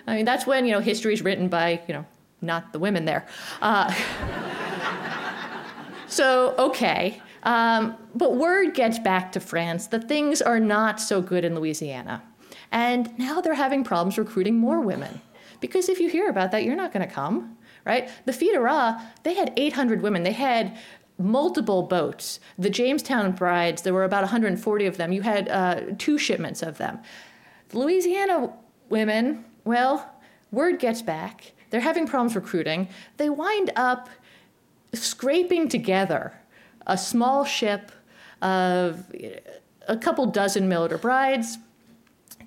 I 0.07 0.17
mean, 0.17 0.25
that's 0.25 0.47
when, 0.47 0.67
you 0.67 0.73
know, 0.73 0.81
history 0.81 1.13
is 1.13 1.23
written 1.23 1.49
by, 1.49 1.81
you 1.87 1.95
know, 1.95 2.05
not 2.41 2.73
the 2.73 2.79
women 2.79 3.05
there. 3.05 3.27
Uh, 3.61 3.93
so, 6.09 6.55
okay. 6.59 7.23
Um, 7.43 7.97
but 8.15 8.37
word 8.37 8.75
gets 8.75 8.99
back 8.99 9.33
to 9.33 9.41
France 9.41 9.87
that 9.89 10.09
things 10.09 10.43
are 10.43 10.61
not 10.61 11.01
so 11.01 11.21
good 11.21 11.45
in 11.45 11.55
Louisiana. 11.55 12.23
And 12.71 13.17
now 13.19 13.41
they're 13.41 13.55
having 13.55 13.85
problems 13.85 14.19
recruiting 14.19 14.57
more 14.57 14.81
women. 14.81 15.21
Because 15.61 15.89
if 15.89 15.99
you 15.99 16.09
hear 16.09 16.29
about 16.29 16.51
that, 16.53 16.65
you're 16.65 16.77
not 16.77 16.93
going 16.93 17.07
to 17.07 17.13
come, 17.13 17.57
right? 17.85 18.11
The 18.27 18.59
Roi, 18.59 18.95
they 19.23 19.35
had 19.35 19.53
800 19.57 20.03
women. 20.03 20.23
They 20.23 20.33
had 20.33 20.79
multiple 21.19 21.83
boats. 21.83 22.39
The 22.59 22.71
Jamestown 22.71 23.33
brides, 23.33 23.83
there 23.83 23.95
were 23.95 24.05
about 24.05 24.23
140 24.23 24.87
of 24.87 24.97
them. 24.97 25.13
You 25.13 25.23
had 25.23 25.49
uh, 25.49 25.81
two 25.99 26.17
shipments 26.19 26.63
of 26.63 26.79
them. 26.79 27.01
The 27.71 27.79
Louisiana 27.79 28.53
women, 28.89 29.45
well, 29.65 30.15
word 30.53 30.79
gets 30.79 31.03
back. 31.03 31.53
They're 31.71 31.81
having 31.81 32.07
problems 32.07 32.37
recruiting. 32.37 32.89
They 33.17 33.29
wind 33.29 33.73
up 33.77 34.09
scraping 34.95 35.69
together 35.69 36.33
a 36.87 36.97
small 36.97 37.45
ship 37.45 37.93
of 38.41 39.13
a 39.87 39.97
couple 39.97 40.27
dozen 40.27 40.69
mail 40.69 40.89
brides, 40.99 41.59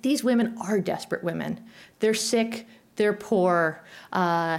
these 0.02 0.22
women 0.22 0.56
are 0.60 0.80
desperate 0.80 1.24
women. 1.24 1.60
They're 2.00 2.14
sick, 2.14 2.66
they're 2.96 3.12
poor, 3.12 3.82
uh, 4.12 4.58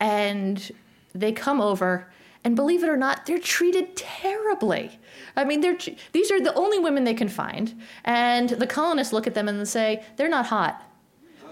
and 0.00 0.72
they 1.14 1.32
come 1.32 1.60
over. 1.60 2.10
And 2.44 2.54
believe 2.54 2.84
it 2.84 2.88
or 2.88 2.96
not, 2.96 3.26
they're 3.26 3.40
treated 3.40 3.96
terribly. 3.96 5.00
I 5.34 5.44
mean, 5.44 5.60
they're, 5.60 5.78
these 6.12 6.30
are 6.30 6.40
the 6.40 6.54
only 6.54 6.78
women 6.78 7.02
they 7.02 7.14
can 7.14 7.28
find. 7.28 7.74
And 8.04 8.50
the 8.50 8.66
colonists 8.66 9.12
look 9.12 9.26
at 9.26 9.34
them 9.34 9.48
and 9.48 9.66
say, 9.66 10.04
they're 10.16 10.28
not 10.28 10.46
hot. 10.46 10.80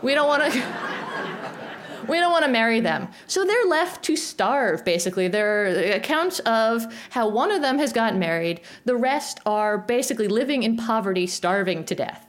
We 0.02 0.14
don't 0.14 0.28
want 0.28 0.52
to. 0.52 0.62
we 2.08 2.18
don't 2.18 2.30
want 2.30 2.44
to 2.44 2.50
marry 2.50 2.80
them. 2.80 3.08
So 3.26 3.44
they're 3.44 3.64
left 3.66 4.04
to 4.04 4.16
starve, 4.16 4.84
basically. 4.84 5.28
There 5.28 5.64
are 5.64 5.94
accounts 5.94 6.38
of 6.40 6.86
how 7.10 7.28
one 7.28 7.50
of 7.50 7.62
them 7.62 7.78
has 7.78 7.92
gotten 7.92 8.18
married, 8.18 8.60
the 8.84 8.96
rest 8.96 9.40
are 9.46 9.78
basically 9.78 10.28
living 10.28 10.62
in 10.62 10.76
poverty, 10.76 11.26
starving 11.26 11.84
to 11.84 11.94
death. 11.94 12.23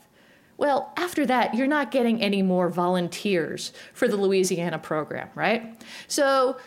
Well, 0.58 0.94
after 0.96 1.26
that, 1.26 1.54
you're 1.54 1.68
not 1.68 1.92
getting 1.92 2.22
any 2.22 2.42
more 2.42 2.70
volunteers 2.70 3.74
for 3.94 4.08
the 4.08 4.16
Louisiana 4.16 4.80
program, 4.80 5.30
right? 5.36 5.76
So, 6.08 6.58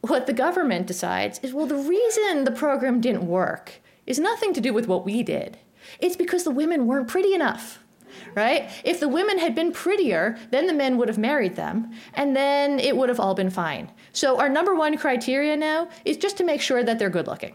what 0.00 0.26
the 0.26 0.32
government 0.32 0.86
decides 0.86 1.38
is 1.40 1.52
well, 1.52 1.66
the 1.66 1.76
reason 1.76 2.44
the 2.44 2.50
program 2.50 3.00
didn't 3.00 3.26
work 3.26 3.80
is 4.06 4.18
nothing 4.18 4.52
to 4.54 4.60
do 4.60 4.72
with 4.72 4.88
what 4.88 5.04
we 5.04 5.22
did. 5.22 5.58
It's 5.98 6.16
because 6.16 6.44
the 6.44 6.50
women 6.50 6.86
weren't 6.86 7.08
pretty 7.08 7.34
enough, 7.34 7.78
right? 8.34 8.70
If 8.84 8.98
the 8.98 9.08
women 9.08 9.38
had 9.38 9.54
been 9.54 9.72
prettier, 9.72 10.36
then 10.50 10.66
the 10.66 10.72
men 10.72 10.96
would 10.96 11.08
have 11.08 11.18
married 11.18 11.56
them, 11.56 11.92
and 12.14 12.34
then 12.34 12.80
it 12.80 12.96
would 12.96 13.08
have 13.08 13.20
all 13.20 13.34
been 13.34 13.50
fine. 13.50 13.90
So, 14.12 14.40
our 14.40 14.48
number 14.48 14.74
one 14.74 14.96
criteria 14.96 15.56
now 15.56 15.88
is 16.04 16.16
just 16.16 16.36
to 16.38 16.44
make 16.44 16.60
sure 16.60 16.82
that 16.82 16.98
they're 16.98 17.10
good 17.10 17.28
looking. 17.28 17.54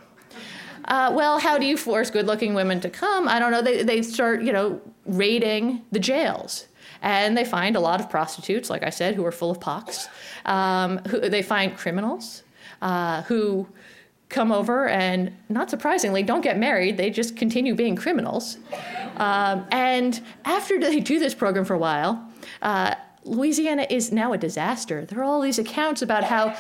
Uh, 0.86 1.12
well, 1.14 1.40
how 1.40 1.58
do 1.58 1.66
you 1.66 1.78
force 1.78 2.10
good 2.10 2.28
looking 2.28 2.54
women 2.54 2.80
to 2.82 2.90
come? 2.90 3.28
I 3.28 3.40
don't 3.40 3.52
know. 3.52 3.62
They, 3.62 3.84
they 3.84 4.02
start, 4.02 4.44
you 4.44 4.54
know, 4.54 4.82
raiding 5.06 5.84
the 5.92 6.00
jails. 6.00 6.68
And 7.02 7.38
they 7.38 7.46
find 7.46 7.76
a 7.76 7.80
lot 7.80 8.00
of 8.00 8.10
prostitutes, 8.10 8.70
like 8.70 8.84
I 8.84 8.90
said, 8.90 9.16
who 9.16 9.26
are 9.26 9.32
full 9.32 9.52
of 9.52 9.60
pox. 9.60 10.08
Um, 10.46 11.00
who, 11.00 11.20
they 11.30 11.42
find 11.42 11.76
criminals 11.76 12.44
uh, 12.82 13.24
who 13.24 13.68
come 14.30 14.52
over 14.52 14.88
and, 14.88 15.36
not 15.50 15.70
surprisingly, 15.70 16.24
don't 16.24 16.42
get 16.42 16.58
married. 16.58 16.98
They 16.98 17.10
just 17.10 17.36
continue 17.36 17.76
being 17.76 17.96
criminals. 17.96 18.58
Um, 19.18 19.68
and 19.72 20.22
after 20.46 20.80
they 20.80 21.00
do 21.00 21.20
this 21.20 21.34
program 21.34 21.64
for 21.64 21.76
a 21.76 21.78
while, 21.78 22.28
uh, 22.62 22.96
Louisiana 23.24 23.86
is 23.90 24.12
now 24.12 24.34
a 24.34 24.38
disaster. 24.38 25.06
There 25.06 25.20
are 25.20 25.24
all 25.24 25.42
these 25.42 25.60
accounts 25.60 26.02
about 26.02 26.24
how 26.24 26.56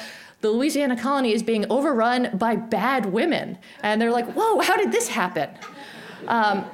the 0.45 0.51
Louisiana 0.51 0.95
colony 0.95 1.33
is 1.33 1.41
being 1.41 1.65
overrun 1.71 2.29
by 2.37 2.55
bad 2.55 3.07
women. 3.07 3.57
And 3.81 3.99
they're 3.99 4.11
like, 4.11 4.31
whoa, 4.33 4.59
how 4.59 4.77
did 4.77 4.91
this 4.91 5.07
happen? 5.07 5.49
Um, 6.27 6.65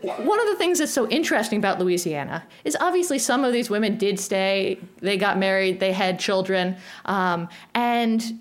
one 0.00 0.40
of 0.40 0.46
the 0.48 0.56
things 0.56 0.80
that's 0.80 0.92
so 0.92 1.08
interesting 1.08 1.60
about 1.60 1.78
Louisiana 1.78 2.42
is 2.64 2.76
obviously 2.80 3.20
some 3.20 3.44
of 3.44 3.52
these 3.52 3.70
women 3.70 3.96
did 3.96 4.18
stay, 4.18 4.80
they 4.98 5.16
got 5.16 5.38
married, 5.38 5.78
they 5.78 5.92
had 5.92 6.18
children, 6.18 6.76
um, 7.04 7.48
and 7.74 8.40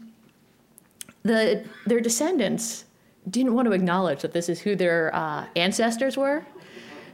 the, 1.22 1.64
their 1.86 2.00
descendants 2.00 2.86
didn't 3.30 3.54
want 3.54 3.68
to 3.68 3.72
acknowledge 3.72 4.24
that 4.24 4.32
this 4.34 4.50
is 4.50 4.60
who 4.60 4.76
their 4.76 5.16
uh, 5.16 5.46
ancestors 5.56 6.18
were. 6.18 6.44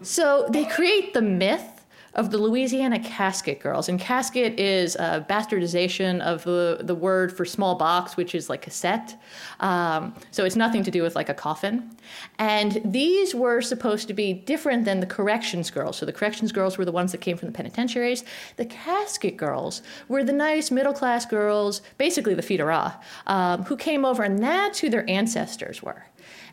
So 0.04 0.48
they 0.52 0.64
create 0.64 1.14
the 1.14 1.22
myth 1.22 1.77
of 2.18 2.32
the 2.32 2.38
Louisiana 2.40 3.00
Casket 3.00 3.60
Girls. 3.60 3.88
And 3.88 4.00
casket 4.00 4.60
is 4.60 4.96
a 4.96 5.26
bastardization 5.30 6.20
of 6.22 6.44
the, 6.44 6.80
the 6.82 6.96
word 6.96 7.36
for 7.36 7.46
small 7.46 7.76
box, 7.76 8.18
which 8.18 8.34
is 8.34 8.50
like 8.50 8.64
cassette. 8.64 9.16
Um, 9.60 10.16
so 10.32 10.44
it's 10.44 10.56
nothing 10.56 10.84
to 10.84 10.92
do 10.92 11.04
with 11.04 11.16
like 11.16 11.30
a 11.30 11.34
coffin. 11.36 11.96
And 12.40 12.82
these 12.84 13.36
were 13.36 13.62
supposed 13.62 14.08
to 14.08 14.16
be 14.16 14.34
different 14.34 14.84
than 14.84 15.00
the 15.00 15.06
corrections 15.06 15.70
girls. 15.70 15.98
So 15.98 16.08
the 16.08 16.14
corrections 16.14 16.52
girls 16.52 16.78
were 16.78 16.86
the 16.86 16.92
ones 16.92 17.12
that 17.12 17.22
came 17.22 17.38
from 17.38 17.50
the 17.50 17.54
penitentiaries. 17.54 18.24
The 18.56 18.66
casket 18.66 19.38
girls 19.38 19.84
were 20.08 20.24
the 20.24 20.34
nice 20.34 20.72
middle 20.72 20.94
class 20.94 21.26
girls, 21.26 21.82
basically 22.00 22.34
the 22.34 22.64
roi, 22.64 22.92
um, 23.28 23.64
who 23.64 23.78
came 23.78 24.04
over, 24.04 24.24
and 24.24 24.40
that's 24.40 24.80
who 24.80 24.90
their 24.90 25.08
ancestors 25.08 25.84
were. 25.84 26.06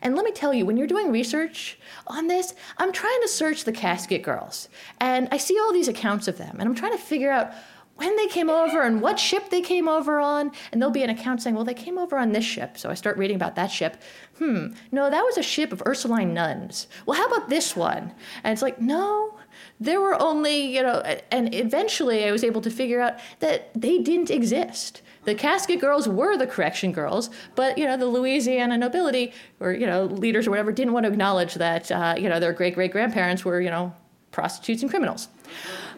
And 0.05 0.15
let 0.15 0.23
me 0.23 0.31
tell 0.31 0.53
you, 0.53 0.67
when 0.67 0.77
you're 0.77 0.85
doing 0.85 1.11
research 1.11 1.79
on 2.05 2.27
this, 2.27 2.53
I'm 2.77 2.93
trying 2.93 3.19
to 3.23 3.27
search 3.27 3.63
the 3.63 3.71
casket 3.71 4.21
girls. 4.21 4.69
And 4.99 5.27
I 5.31 5.37
see 5.37 5.57
all 5.59 5.73
these 5.73 5.87
accounts 5.87 6.27
of 6.27 6.37
them, 6.37 6.57
and 6.59 6.69
I'm 6.69 6.75
trying 6.75 6.91
to 6.91 7.03
figure 7.03 7.31
out 7.31 7.51
when 7.95 8.15
they 8.15 8.27
came 8.27 8.47
over 8.47 8.83
and 8.83 9.01
what 9.01 9.19
ship 9.19 9.49
they 9.49 9.61
came 9.61 9.87
over 9.87 10.19
on. 10.19 10.51
And 10.71 10.79
there'll 10.79 10.93
be 10.93 11.01
an 11.01 11.09
account 11.09 11.41
saying, 11.41 11.55
well, 11.55 11.65
they 11.65 11.73
came 11.73 11.97
over 11.97 12.19
on 12.19 12.33
this 12.33 12.45
ship. 12.45 12.77
So 12.77 12.91
I 12.91 12.93
start 12.93 13.17
reading 13.17 13.35
about 13.35 13.55
that 13.55 13.71
ship. 13.71 13.99
Hmm, 14.37 14.73
no, 14.91 15.09
that 15.09 15.23
was 15.23 15.39
a 15.39 15.43
ship 15.43 15.73
of 15.73 15.81
Ursuline 15.87 16.35
nuns. 16.35 16.85
Well, 17.07 17.17
how 17.17 17.25
about 17.25 17.49
this 17.49 17.75
one? 17.75 18.13
And 18.43 18.53
it's 18.53 18.61
like, 18.61 18.79
no, 18.79 19.34
there 19.79 19.99
were 19.99 20.19
only, 20.21 20.61
you 20.75 20.81
know, 20.81 21.01
and 21.31 21.53
eventually 21.53 22.25
I 22.25 22.31
was 22.31 22.43
able 22.43 22.61
to 22.61 22.69
figure 22.69 23.01
out 23.01 23.15
that 23.39 23.71
they 23.73 23.99
didn't 23.99 24.31
exist 24.31 25.01
the 25.25 25.35
casket 25.35 25.81
girls 25.81 26.07
were 26.07 26.37
the 26.37 26.47
correction 26.47 26.91
girls, 26.91 27.29
but 27.55 27.77
you 27.77 27.85
know 27.85 27.97
the 27.97 28.05
Louisiana 28.05 28.77
nobility 28.77 29.33
or 29.59 29.73
you 29.73 29.85
know 29.85 30.05
leaders 30.05 30.47
or 30.47 30.51
whatever 30.51 30.71
didn't 30.71 30.93
want 30.93 31.05
to 31.05 31.11
acknowledge 31.11 31.55
that 31.55 31.91
uh, 31.91 32.15
you 32.17 32.29
know 32.29 32.39
their 32.39 32.53
great 32.53 32.75
great 32.75 32.91
grandparents 32.91 33.43
were 33.43 33.59
you 33.59 33.69
know 33.69 33.93
prostitutes 34.31 34.81
and 34.81 34.89
criminals. 34.89 35.27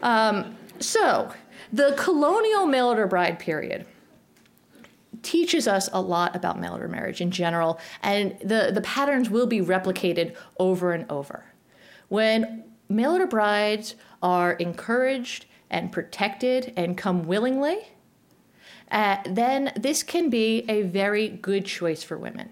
Um, 0.02 0.56
so 0.80 1.32
the 1.72 1.94
colonial 1.98 2.66
mail 2.66 2.88
order 2.88 3.06
bride 3.06 3.38
period 3.38 3.86
teaches 5.22 5.68
us 5.68 5.90
a 5.92 6.00
lot 6.00 6.34
about 6.34 6.58
mail 6.58 6.72
order 6.72 6.88
marriage 6.88 7.20
in 7.20 7.30
general, 7.30 7.78
and 8.02 8.38
the, 8.40 8.70
the 8.72 8.80
patterns 8.80 9.28
will 9.28 9.46
be 9.46 9.60
replicated 9.60 10.34
over 10.58 10.92
and 10.92 11.10
over. 11.10 11.44
When 12.08 12.64
mail 12.88 13.12
order 13.12 13.26
brides 13.26 13.94
are 14.22 14.52
encouraged 14.52 15.46
and 15.70 15.92
protected 15.92 16.72
and 16.76 16.96
come 16.96 17.26
willingly, 17.26 17.88
uh, 18.90 19.18
then 19.26 19.72
this 19.76 20.02
can 20.02 20.30
be 20.30 20.64
a 20.68 20.82
very 20.82 21.28
good 21.28 21.64
choice 21.64 22.02
for 22.02 22.16
women. 22.16 22.50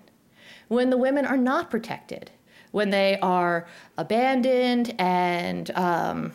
When 0.69 0.91
the 0.91 0.97
women 0.97 1.25
are 1.25 1.37
not 1.37 1.71
protected, 1.71 2.31
when 2.73 2.91
they 2.91 3.19
are 3.21 3.67
abandoned 3.97 4.95
and 4.99 5.71
um, 5.71 6.33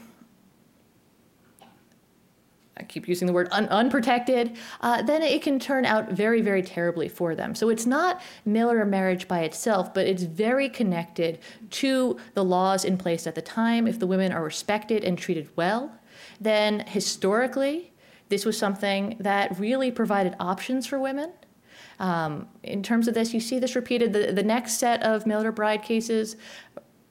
I 2.82 2.84
keep 2.86 3.08
using 3.08 3.28
the 3.28 3.34
word 3.34 3.48
un- 3.52 3.68
unprotected, 3.68 4.58
uh, 4.82 5.02
then 5.04 5.22
it 5.22 5.42
can 5.42 5.60
turn 5.60 5.86
out 5.86 6.12
very, 6.12 6.42
very 6.42 6.64
terribly 6.64 7.08
for 7.08 7.36
them. 7.36 7.54
So 7.54 7.70
it's 7.70 7.86
not 7.86 8.22
mail 8.44 8.70
order 8.70 8.86
marriage 8.86 9.28
by 9.28 9.42
itself, 9.42 9.94
but 9.94 10.08
it's 10.08 10.24
very 10.24 10.68
connected 10.68 11.40
to 11.82 12.18
the 12.34 12.44
laws 12.44 12.84
in 12.84 12.98
place 12.98 13.28
at 13.28 13.36
the 13.36 13.42
time. 13.42 13.88
If 13.88 14.00
the 14.00 14.08
women 14.08 14.32
are 14.32 14.44
respected 14.44 15.04
and 15.04 15.18
treated 15.18 15.50
well, 15.56 15.92
then 16.40 16.80
historically, 16.88 17.94
this 18.30 18.46
was 18.46 18.58
something 18.58 19.16
that 19.20 19.60
really 19.60 19.92
provided 19.92 20.36
options 20.40 20.88
for 20.88 21.00
women. 21.00 21.32
Um, 22.00 22.48
in 22.64 22.82
terms 22.82 23.08
of 23.08 23.14
this, 23.14 23.32
you 23.34 23.40
see 23.40 23.60
this 23.60 23.76
repeated. 23.76 24.12
The, 24.12 24.32
the 24.32 24.44
next 24.44 24.80
set 24.80 25.04
of 25.04 25.28
mail 25.28 25.38
order 25.38 25.52
Bride 25.52 25.84
cases, 25.84 26.36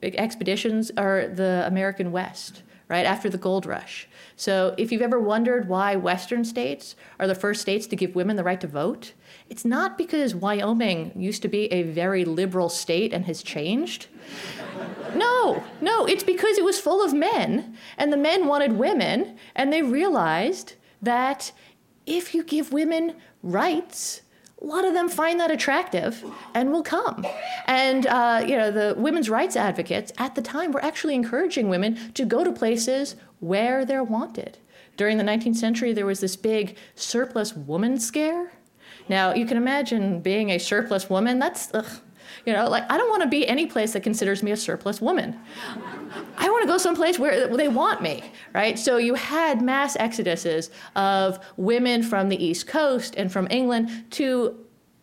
expeditions, 0.03 0.91
are 0.97 1.29
the 1.29 1.65
American 1.67 2.11
West, 2.11 2.65
right 2.91 3.07
after 3.07 3.31
the 3.31 3.39
gold 3.39 3.65
rush. 3.65 4.09
So, 4.37 4.75
if 4.77 4.91
you've 4.91 5.01
ever 5.01 5.21
wondered 5.21 5.69
why 5.69 5.97
Western 5.97 6.45
states 6.45 6.97
are 7.21 7.29
the 7.29 7.35
first 7.35 7.63
states 7.63 7.87
to 7.87 7.97
give 7.97 8.15
women 8.15 8.37
the 8.37 8.45
right 8.45 8.61
to 8.61 8.67
vote, 8.67 9.13
it's 9.49 9.65
not 9.65 9.97
because 9.97 10.35
Wyoming 10.35 11.13
used 11.15 11.41
to 11.43 11.49
be 11.49 11.73
a 11.73 11.85
very 11.85 12.25
liberal 12.25 12.69
state 12.69 13.15
and 13.15 13.25
has 13.25 13.43
changed. 13.43 14.09
No, 15.13 15.65
no, 15.81 16.07
it's 16.07 16.23
because 16.23 16.57
it 16.57 16.63
was 16.63 16.79
full 16.79 17.05
of 17.05 17.13
men, 17.13 17.77
and 17.99 18.13
the 18.13 18.17
men 18.17 18.47
wanted 18.47 18.75
women, 18.75 19.37
and 19.57 19.73
they 19.73 19.83
realized 19.83 20.75
that 21.03 21.51
if 22.07 22.33
you 22.33 22.45
give 22.45 22.73
women 22.73 23.17
rights, 23.43 24.23
a 24.61 24.67
lot 24.67 24.85
of 24.85 24.93
them 24.93 25.09
find 25.09 25.41
that 25.41 25.51
attractive 25.51 26.23
and 26.55 26.71
will 26.71 26.83
come. 26.83 27.25
And 27.67 28.07
uh, 28.07 28.45
you 28.47 28.57
know, 28.57 28.71
the 28.71 28.95
women's 28.97 29.31
rights 29.31 29.57
advocates 29.57 30.13
at 30.19 30.35
the 30.35 30.43
time 30.43 30.73
were 30.73 30.85
actually 30.85 31.15
encouraging 31.15 31.69
women 31.69 32.13
to 32.15 32.25
go 32.25 32.45
to 32.45 32.53
places 32.53 33.17
where 33.41 33.85
they're 33.85 34.05
wanted. 34.05 34.59
During 34.97 35.17
the 35.17 35.25
19th 35.25 35.57
century, 35.57 35.93
there 35.93 36.05
was 36.05 36.21
this 36.21 36.37
big 36.37 36.77
surplus 36.95 37.55
woman 37.55 37.99
scare. 37.99 38.53
Now, 39.09 39.33
you 39.35 39.47
can 39.47 39.57
imagine 39.57 40.21
being 40.21 40.51
a 40.51 40.59
surplus 40.59 41.09
woman. 41.09 41.39
That's 41.39 41.71
ugh, 41.73 42.01
you 42.45 42.53
know, 42.53 42.69
like 42.69 42.91
I 42.91 42.99
don't 42.99 43.09
want 43.09 43.23
to 43.23 43.29
be 43.29 43.49
any 43.49 43.67
place 43.67 43.95
that 43.95 44.03
considers 44.03 44.43
me 44.43 44.51
a 44.51 44.57
surplus 44.57 45.01
woman. 45.01 45.39
I 46.37 46.51
want 46.51 46.63
to 46.63 46.69
go 46.69 46.79
someplace 46.79 47.19
where 47.19 47.47
they 47.57 47.69
want 47.69 48.03
me, 48.03 48.23
right? 48.55 48.79
So 48.79 48.97
you 48.97 49.15
had 49.15 49.63
mass 49.63 49.97
exoduses 49.97 50.71
of 50.97 51.39
women 51.57 52.03
from 52.03 52.29
the 52.29 52.45
East 52.45 52.67
Coast 52.67 53.15
and 53.17 53.31
from 53.31 53.47
England 53.51 54.07
to 54.13 54.59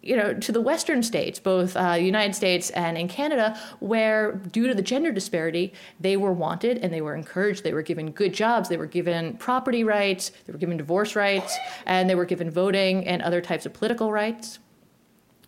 you 0.08 0.16
know, 0.16 0.34
to 0.34 0.54
the 0.54 0.62
Western 0.62 1.04
states, 1.04 1.38
both 1.38 1.76
uh, 1.76 1.98
United 2.00 2.34
States 2.34 2.70
and 2.70 2.98
in 2.98 3.10
Canada, 3.10 3.60
where 3.80 4.34
due 4.34 4.66
to 4.68 4.74
the 4.74 4.82
gender 4.82 5.12
disparity, 5.12 5.74
they 6.00 6.16
were 6.16 6.32
wanted 6.32 6.78
and 6.78 6.94
they 6.94 7.02
were 7.02 7.14
encouraged. 7.14 7.66
They 7.66 7.74
were 7.74 7.82
given 7.82 8.12
good 8.12 8.34
jobs. 8.34 8.70
They 8.70 8.78
were 8.78 8.86
given 8.86 9.36
property 9.36 9.84
rights. 9.84 10.32
They 10.46 10.54
were 10.54 10.60
given 10.60 10.78
divorce 10.78 11.14
rights, 11.14 11.58
and 11.86 12.10
they 12.10 12.16
were 12.16 12.26
given 12.26 12.50
voting 12.50 13.06
and 13.06 13.22
other 13.22 13.42
types 13.42 13.66
of 13.66 13.74
political 13.74 14.10
rights. 14.10 14.60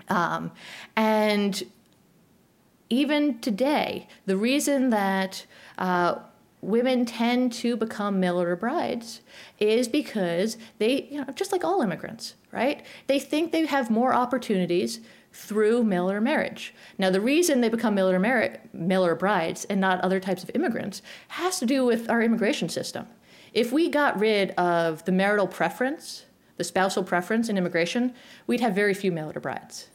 Um, 0.10 0.52
and 0.98 1.64
even 2.90 3.40
today, 3.40 4.08
the 4.26 4.38
reason 4.38 4.90
that 4.90 5.46
uh, 5.78 6.16
women 6.62 7.06
tend 7.06 7.54
to 7.54 7.78
become 7.78 8.20
mail 8.20 8.38
order 8.38 8.56
brides 8.56 9.22
is 9.60 9.88
because 9.88 10.58
they, 10.78 11.04
you 11.04 11.20
know, 11.20 11.28
just 11.36 11.52
like 11.52 11.64
all 11.64 11.82
immigrants, 11.82 12.36
right? 12.52 12.86
They 13.08 13.20
think 13.20 13.52
they 13.52 13.66
have 13.66 13.90
more 13.90 14.14
opportunities 14.14 15.00
through 15.32 15.84
mail 15.84 16.08
order 16.08 16.22
marriage. 16.22 16.74
Now, 16.98 17.10
the 17.12 17.22
reason 17.22 17.62
they 17.62 17.70
become 17.70 17.96
mail 17.96 18.08
order, 18.08 18.20
mar- 18.20 18.58
order 18.74 19.16
brides 19.16 19.66
and 19.66 19.80
not 19.80 20.02
other 20.02 20.20
types 20.20 20.44
of 20.44 20.52
immigrants 20.56 21.02
has 21.30 21.60
to 21.60 21.66
do 21.66 21.86
with 21.86 22.10
our 22.10 22.22
immigration 22.22 22.70
system. 22.70 23.08
If 23.54 23.72
we 23.72 23.90
got 23.90 24.20
rid 24.20 24.52
of 24.52 25.06
the 25.06 25.12
marital 25.12 25.48
preference, 25.48 26.26
the 26.58 26.64
spousal 26.64 27.04
preference 27.04 27.50
in 27.50 27.58
immigration, 27.58 28.14
we'd 28.48 28.60
have 28.60 28.76
very 28.76 28.94
few 28.94 29.12
mail 29.12 29.28
order 29.28 29.40
brides. 29.40 29.88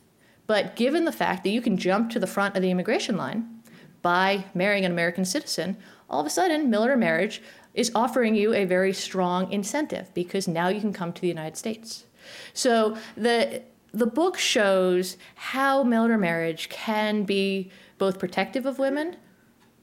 But 0.47 0.77
given 0.77 1.05
the 1.05 1.13
fact 1.13 1.43
that 1.45 1.51
you 1.51 1.61
can 1.61 1.77
jump 1.77 2.11
to 2.11 2.19
the 2.19 2.27
front 2.27 2.57
of 2.57 2.63
the 2.63 2.71
immigration 2.71 3.17
line 3.17 3.63
by 4.03 4.45
marrying 4.55 4.85
an 4.85 4.93
American 4.93 5.25
citizen, 5.25 5.77
all 6.11 6.21
of 6.21 6.27
a 6.27 6.31
sudden, 6.31 6.69
mail 6.71 6.83
order 6.83 6.97
marriage 6.97 7.43
is 7.73 7.91
offering 7.95 8.35
you 8.35 8.55
a 8.55 8.65
very 8.65 8.93
strong 8.93 9.51
incentive 9.51 10.13
because 10.15 10.47
now 10.47 10.69
you 10.69 10.81
can 10.81 10.93
come 10.93 11.13
to 11.13 11.21
the 11.21 11.29
United 11.29 11.57
States. 11.57 12.05
So 12.53 12.97
the 13.17 13.63
the 13.93 14.07
book 14.07 14.37
shows 14.37 15.17
how 15.37 15.85
mail 15.85 16.03
order 16.03 16.19
marriage 16.19 16.69
can 16.69 17.23
be 17.23 17.71
both 17.97 18.19
protective 18.19 18.67
of 18.67 18.79
women, 18.79 19.17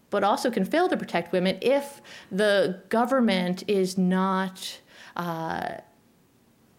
but 0.10 0.24
also 0.24 0.52
can 0.52 0.66
fail 0.66 0.90
to 0.90 0.98
protect 0.98 1.32
women 1.32 1.58
if 1.62 2.02
the 2.30 2.82
government 2.90 3.64
is 3.68 3.98
not 3.98 4.80
uh, 5.16 5.76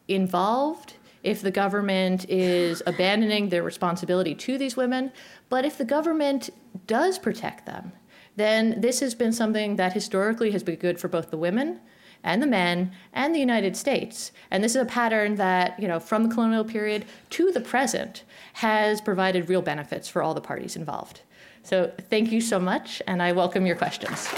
involved 0.09 0.95
if 1.23 1.43
the 1.43 1.51
government 1.51 2.29
is 2.29 2.83
abandoning 2.87 3.49
their 3.49 3.63
responsibility 3.63 4.35
to 4.35 4.59
these 4.59 4.77
women. 4.77 5.13
But 5.49 5.65
if 5.65 5.79
the 5.79 5.85
government 5.85 6.51
does 6.87 7.19
protect 7.19 7.67
them, 7.67 7.93
then 8.37 8.81
this 8.81 9.01
has 9.01 9.15
been 9.15 9.33
something 9.33 9.77
that 9.77 9.93
historically 9.93 10.51
has 10.53 10.63
been 10.63 10.77
good 10.77 10.99
for 10.99 11.09
both 11.09 11.31
the 11.31 11.37
women 11.37 11.81
and 12.25 12.41
the 12.43 12.47
men 12.47 12.93
and 13.13 13.35
the 13.35 13.41
United 13.41 13.77
States. 13.77 14.33
And 14.51 14.63
this 14.63 14.75
is 14.75 14.83
a 14.83 14.87
pattern 14.87 15.35
that, 15.37 15.79
you 15.79 15.89
know, 15.89 16.01
from 16.01 16.29
the 16.29 16.35
colonial 16.35 16.65
period 16.65 17.05
to 17.31 17.53
the 17.53 17.61
present 17.61 18.23
has 18.55 19.01
provided 19.01 19.49
real 19.49 19.63
benefits 19.63 20.09
for 20.09 20.23
all 20.23 20.35
the 20.35 20.41
parties 20.41 20.77
involved. 20.77 21.23
So 21.63 21.93
thank 22.11 22.33
you 22.33 22.41
so 22.41 22.59
much, 22.59 23.03
and 23.07 23.23
I 23.23 23.33
welcome 23.33 23.67
your 23.67 23.77
questions. 23.77 24.29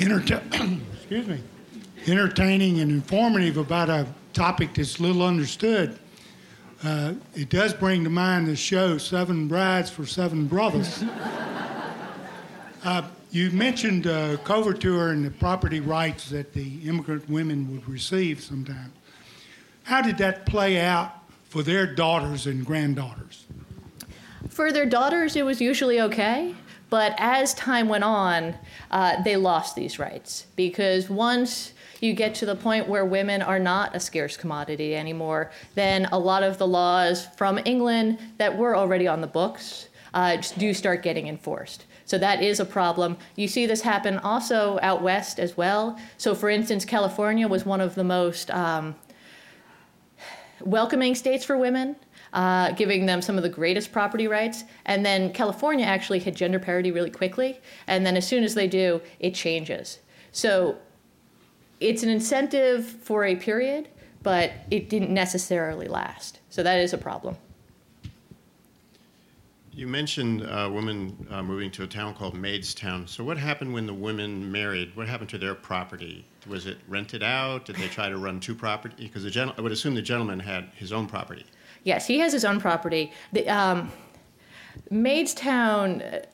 entertaining 2.06 2.80
and 2.80 2.90
informative 2.90 3.58
about 3.58 3.90
a 3.90 4.06
topic 4.32 4.72
that's 4.72 4.98
little 4.98 5.22
understood. 5.22 5.98
Uh, 6.82 7.12
it 7.34 7.50
does 7.50 7.74
bring 7.74 8.02
to 8.04 8.08
mind 8.08 8.46
the 8.46 8.56
show 8.56 8.96
Seven 8.96 9.46
Brides 9.46 9.90
for 9.90 10.06
Seven 10.06 10.46
Brothers. 10.46 11.04
uh, 12.84 13.02
you 13.30 13.50
mentioned 13.50 14.06
uh, 14.06 14.38
coverture 14.38 15.10
and 15.10 15.22
the 15.22 15.32
property 15.32 15.80
rights 15.80 16.30
that 16.30 16.54
the 16.54 16.78
immigrant 16.88 17.28
women 17.28 17.70
would 17.70 17.86
receive 17.86 18.40
sometimes. 18.40 18.94
How 19.82 20.00
did 20.00 20.16
that 20.18 20.46
play 20.46 20.80
out 20.80 21.12
for 21.44 21.62
their 21.62 21.86
daughters 21.86 22.46
and 22.46 22.64
granddaughters? 22.64 23.44
For 24.48 24.72
their 24.72 24.86
daughters, 24.86 25.36
it 25.36 25.44
was 25.44 25.60
usually 25.60 26.00
okay. 26.00 26.54
But 26.90 27.14
as 27.18 27.54
time 27.54 27.88
went 27.88 28.04
on, 28.04 28.56
uh, 28.90 29.22
they 29.22 29.36
lost 29.36 29.76
these 29.76 29.98
rights 29.98 30.46
because 30.56 31.08
once 31.08 31.72
you 32.00 32.12
get 32.12 32.34
to 32.36 32.46
the 32.46 32.56
point 32.56 32.88
where 32.88 33.04
women 33.04 33.42
are 33.42 33.60
not 33.60 33.94
a 33.94 34.00
scarce 34.00 34.36
commodity 34.36 34.96
anymore, 34.96 35.52
then 35.74 36.06
a 36.06 36.18
lot 36.18 36.42
of 36.42 36.58
the 36.58 36.66
laws 36.66 37.26
from 37.36 37.60
England 37.64 38.18
that 38.38 38.56
were 38.56 38.76
already 38.76 39.06
on 39.06 39.20
the 39.20 39.26
books 39.26 39.88
uh, 40.14 40.36
do 40.58 40.74
start 40.74 41.02
getting 41.02 41.28
enforced. 41.28 41.84
So 42.04 42.18
that 42.18 42.42
is 42.42 42.58
a 42.58 42.64
problem. 42.64 43.16
You 43.36 43.46
see 43.46 43.66
this 43.66 43.82
happen 43.82 44.18
also 44.18 44.80
out 44.82 45.00
west 45.00 45.38
as 45.38 45.56
well. 45.56 45.96
So, 46.18 46.34
for 46.34 46.50
instance, 46.50 46.84
California 46.84 47.46
was 47.46 47.64
one 47.64 47.80
of 47.80 47.94
the 47.94 48.02
most 48.02 48.50
um, 48.50 48.96
welcoming 50.60 51.14
states 51.14 51.44
for 51.44 51.56
women 51.56 51.94
uh, 52.32 52.72
giving 52.72 53.06
them 53.06 53.22
some 53.22 53.36
of 53.36 53.42
the 53.42 53.48
greatest 53.48 53.92
property 53.92 54.26
rights. 54.26 54.64
And 54.84 55.04
then 55.04 55.32
California 55.32 55.84
actually 55.84 56.20
hit 56.20 56.36
gender 56.36 56.58
parity 56.58 56.92
really 56.92 57.10
quickly. 57.10 57.60
And 57.86 58.04
then 58.06 58.16
as 58.16 58.26
soon 58.26 58.44
as 58.44 58.54
they 58.54 58.66
do, 58.66 59.00
it 59.18 59.34
changes. 59.34 59.98
So 60.32 60.78
it's 61.80 62.02
an 62.02 62.08
incentive 62.08 62.84
for 62.86 63.24
a 63.24 63.36
period, 63.36 63.88
but 64.22 64.52
it 64.70 64.88
didn't 64.88 65.12
necessarily 65.12 65.88
last. 65.88 66.40
So 66.50 66.62
that 66.62 66.78
is 66.78 66.92
a 66.92 66.98
problem. 66.98 67.36
You 69.72 69.86
mentioned 69.86 70.42
uh, 70.42 70.68
women 70.70 71.26
uh, 71.30 71.42
moving 71.42 71.70
to 71.70 71.84
a 71.84 71.86
town 71.86 72.14
called 72.14 72.34
Maidstown. 72.34 73.08
So, 73.08 73.22
what 73.22 73.38
happened 73.38 73.72
when 73.72 73.86
the 73.86 73.94
women 73.94 74.50
married? 74.50 74.94
What 74.96 75.06
happened 75.06 75.30
to 75.30 75.38
their 75.38 75.54
property? 75.54 76.26
Was 76.48 76.66
it 76.66 76.78
rented 76.88 77.22
out? 77.22 77.66
Did 77.66 77.76
they 77.76 77.86
try 77.86 78.08
to 78.08 78.18
run 78.18 78.40
two 78.40 78.54
properties? 78.54 79.08
Because 79.08 79.30
gen- 79.32 79.52
I 79.56 79.60
would 79.60 79.70
assume 79.70 79.94
the 79.94 80.02
gentleman 80.02 80.40
had 80.40 80.64
his 80.74 80.92
own 80.92 81.06
property. 81.06 81.46
Yes, 81.84 82.06
he 82.06 82.18
has 82.18 82.32
his 82.32 82.44
own 82.44 82.60
property. 82.60 83.12
The, 83.32 83.48
um, 83.48 83.90
Maidstone, 84.90 86.02
uh, 86.02 86.24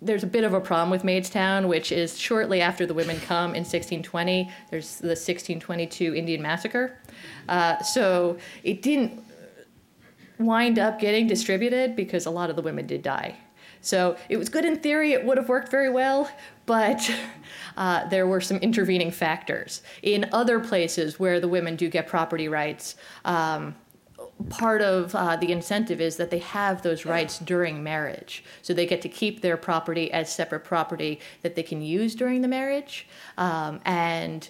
there's 0.00 0.22
a 0.24 0.26
bit 0.26 0.44
of 0.44 0.52
a 0.52 0.60
problem 0.60 0.90
with 0.90 1.02
Maidstown, 1.02 1.68
which 1.68 1.92
is 1.92 2.18
shortly 2.18 2.60
after 2.60 2.86
the 2.86 2.94
women 2.94 3.20
come 3.20 3.50
in 3.54 3.62
1620. 3.62 4.50
There's 4.70 4.98
the 4.98 5.08
1622 5.08 6.14
Indian 6.14 6.42
Massacre. 6.42 6.98
Uh, 7.48 7.80
so 7.82 8.36
it 8.64 8.82
didn't 8.82 9.22
wind 10.38 10.78
up 10.78 10.98
getting 10.98 11.26
distributed 11.26 11.94
because 11.94 12.26
a 12.26 12.30
lot 12.30 12.50
of 12.50 12.56
the 12.56 12.62
women 12.62 12.86
did 12.86 13.02
die. 13.02 13.36
So 13.80 14.16
it 14.28 14.36
was 14.36 14.48
good 14.48 14.64
in 14.64 14.78
theory, 14.78 15.12
it 15.12 15.24
would 15.24 15.36
have 15.38 15.48
worked 15.48 15.70
very 15.70 15.90
well, 15.90 16.30
but 16.66 17.10
uh, 17.76 18.08
there 18.08 18.26
were 18.26 18.40
some 18.40 18.58
intervening 18.58 19.10
factors. 19.10 19.82
In 20.02 20.28
other 20.32 20.60
places 20.60 21.18
where 21.18 21.40
the 21.40 21.48
women 21.48 21.76
do 21.76 21.88
get 21.88 22.06
property 22.06 22.48
rights, 22.48 22.96
um, 23.24 23.74
part 24.50 24.82
of 24.82 25.14
uh, 25.14 25.36
the 25.36 25.52
incentive 25.52 26.00
is 26.00 26.16
that 26.16 26.30
they 26.30 26.38
have 26.38 26.82
those 26.82 27.04
rights 27.04 27.38
during 27.38 27.82
marriage. 27.82 28.44
So 28.62 28.74
they 28.74 28.86
get 28.86 29.02
to 29.02 29.08
keep 29.08 29.40
their 29.40 29.56
property 29.56 30.12
as 30.12 30.32
separate 30.32 30.64
property 30.64 31.20
that 31.42 31.54
they 31.54 31.62
can 31.62 31.82
use 31.82 32.14
during 32.14 32.42
the 32.42 32.48
marriage. 32.48 33.06
Um, 33.38 33.80
and 33.84 34.48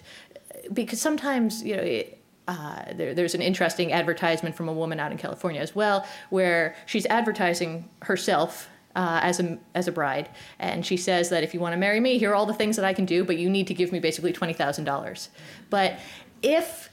because 0.71 1.01
sometimes, 1.01 1.63
you 1.63 1.75
know, 1.75 1.83
it, 1.83 2.19
uh, 2.47 2.83
there, 2.93 3.13
there's 3.13 3.35
an 3.35 3.41
interesting 3.41 3.93
advertisement 3.93 4.55
from 4.55 4.67
a 4.67 4.73
woman 4.73 4.99
out 4.99 5.11
in 5.11 5.17
California 5.17 5.61
as 5.61 5.75
well, 5.75 6.05
where 6.29 6.75
she's 6.85 7.05
advertising 7.05 7.89
herself 8.01 8.69
uh, 8.95 9.19
as 9.23 9.39
a 9.39 9.57
as 9.73 9.87
a 9.87 9.91
bride, 9.91 10.29
and 10.59 10.85
she 10.85 10.97
says 10.97 11.29
that 11.29 11.43
if 11.43 11.53
you 11.53 11.59
want 11.59 11.73
to 11.73 11.77
marry 11.77 11.99
me, 11.99 12.17
here 12.19 12.31
are 12.31 12.35
all 12.35 12.45
the 12.45 12.53
things 12.53 12.75
that 12.75 12.85
I 12.85 12.93
can 12.93 13.05
do, 13.05 13.23
but 13.23 13.37
you 13.37 13.49
need 13.49 13.65
to 13.67 13.73
give 13.73 13.91
me 13.91 13.99
basically 13.99 14.31
twenty 14.31 14.53
thousand 14.53 14.83
dollars. 14.83 15.29
But 15.69 15.99
if 16.43 16.89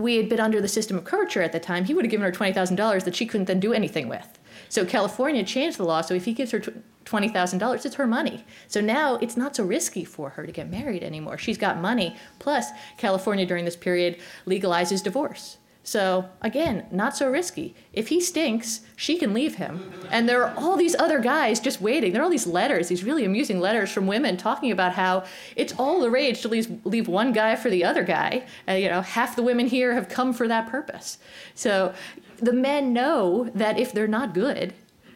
we 0.00 0.16
had 0.16 0.28
been 0.28 0.40
under 0.40 0.60
the 0.60 0.68
system 0.68 0.96
of 0.96 1.04
coverture 1.04 1.42
at 1.42 1.52
the 1.52 1.60
time, 1.60 1.84
he 1.84 1.94
would 1.94 2.04
have 2.04 2.10
given 2.10 2.24
her 2.24 2.32
$20,000 2.32 3.04
that 3.04 3.16
she 3.16 3.26
couldn't 3.26 3.46
then 3.46 3.60
do 3.60 3.72
anything 3.72 4.08
with. 4.08 4.38
So 4.68 4.84
California 4.84 5.44
changed 5.44 5.78
the 5.78 5.84
law, 5.84 6.00
so 6.00 6.14
if 6.14 6.24
he 6.24 6.32
gives 6.32 6.50
her 6.50 6.60
$20,000, 6.60 7.86
it's 7.86 7.94
her 7.94 8.06
money. 8.06 8.44
So 8.66 8.80
now 8.80 9.16
it's 9.16 9.36
not 9.36 9.56
so 9.56 9.64
risky 9.64 10.04
for 10.04 10.30
her 10.30 10.44
to 10.44 10.52
get 10.52 10.70
married 10.70 11.02
anymore. 11.02 11.38
She's 11.38 11.58
got 11.58 11.80
money. 11.80 12.16
Plus, 12.38 12.70
California 12.98 13.46
during 13.46 13.64
this 13.64 13.76
period 13.76 14.18
legalizes 14.46 15.02
divorce. 15.02 15.58
So 15.88 16.28
again, 16.42 16.84
not 16.90 17.16
so 17.16 17.30
risky. 17.30 17.74
If 17.94 18.08
he 18.08 18.20
stinks, 18.20 18.82
she 18.94 19.16
can 19.16 19.32
leave 19.32 19.54
him. 19.54 19.90
And 20.10 20.28
there 20.28 20.44
are 20.44 20.52
all 20.54 20.76
these 20.76 20.94
other 20.94 21.18
guys 21.18 21.60
just 21.60 21.80
waiting. 21.80 22.12
There 22.12 22.20
are 22.20 22.24
all 22.24 22.30
these 22.30 22.46
letters, 22.46 22.88
these 22.88 23.02
really 23.02 23.24
amusing 23.24 23.58
letters 23.58 23.90
from 23.90 24.06
women 24.06 24.36
talking 24.36 24.70
about 24.70 24.92
how 24.92 25.24
it's 25.56 25.72
all 25.78 26.00
the 26.00 26.10
rage 26.10 26.42
to 26.42 26.48
leave, 26.48 26.84
leave 26.84 27.08
one 27.08 27.32
guy 27.32 27.56
for 27.56 27.70
the 27.70 27.86
other 27.86 28.04
guy. 28.04 28.44
Uh, 28.68 28.72
you 28.72 28.90
know, 28.90 29.00
half 29.00 29.34
the 29.34 29.42
women 29.42 29.66
here 29.66 29.94
have 29.94 30.10
come 30.10 30.34
for 30.34 30.46
that 30.46 30.68
purpose. 30.68 31.16
So 31.54 31.94
the 32.36 32.52
men 32.52 32.92
know 32.92 33.50
that 33.54 33.78
if 33.78 33.90
they're 33.90 34.06
not 34.06 34.34
good, 34.34 34.74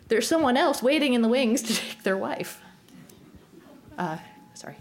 there's 0.08 0.26
someone 0.26 0.56
else 0.56 0.82
waiting 0.82 1.12
in 1.12 1.20
the 1.20 1.28
wings 1.28 1.60
to 1.60 1.74
take 1.82 2.02
their 2.02 2.16
wife. 2.16 2.62
Uh, 3.98 4.16
sorry. 4.54 4.76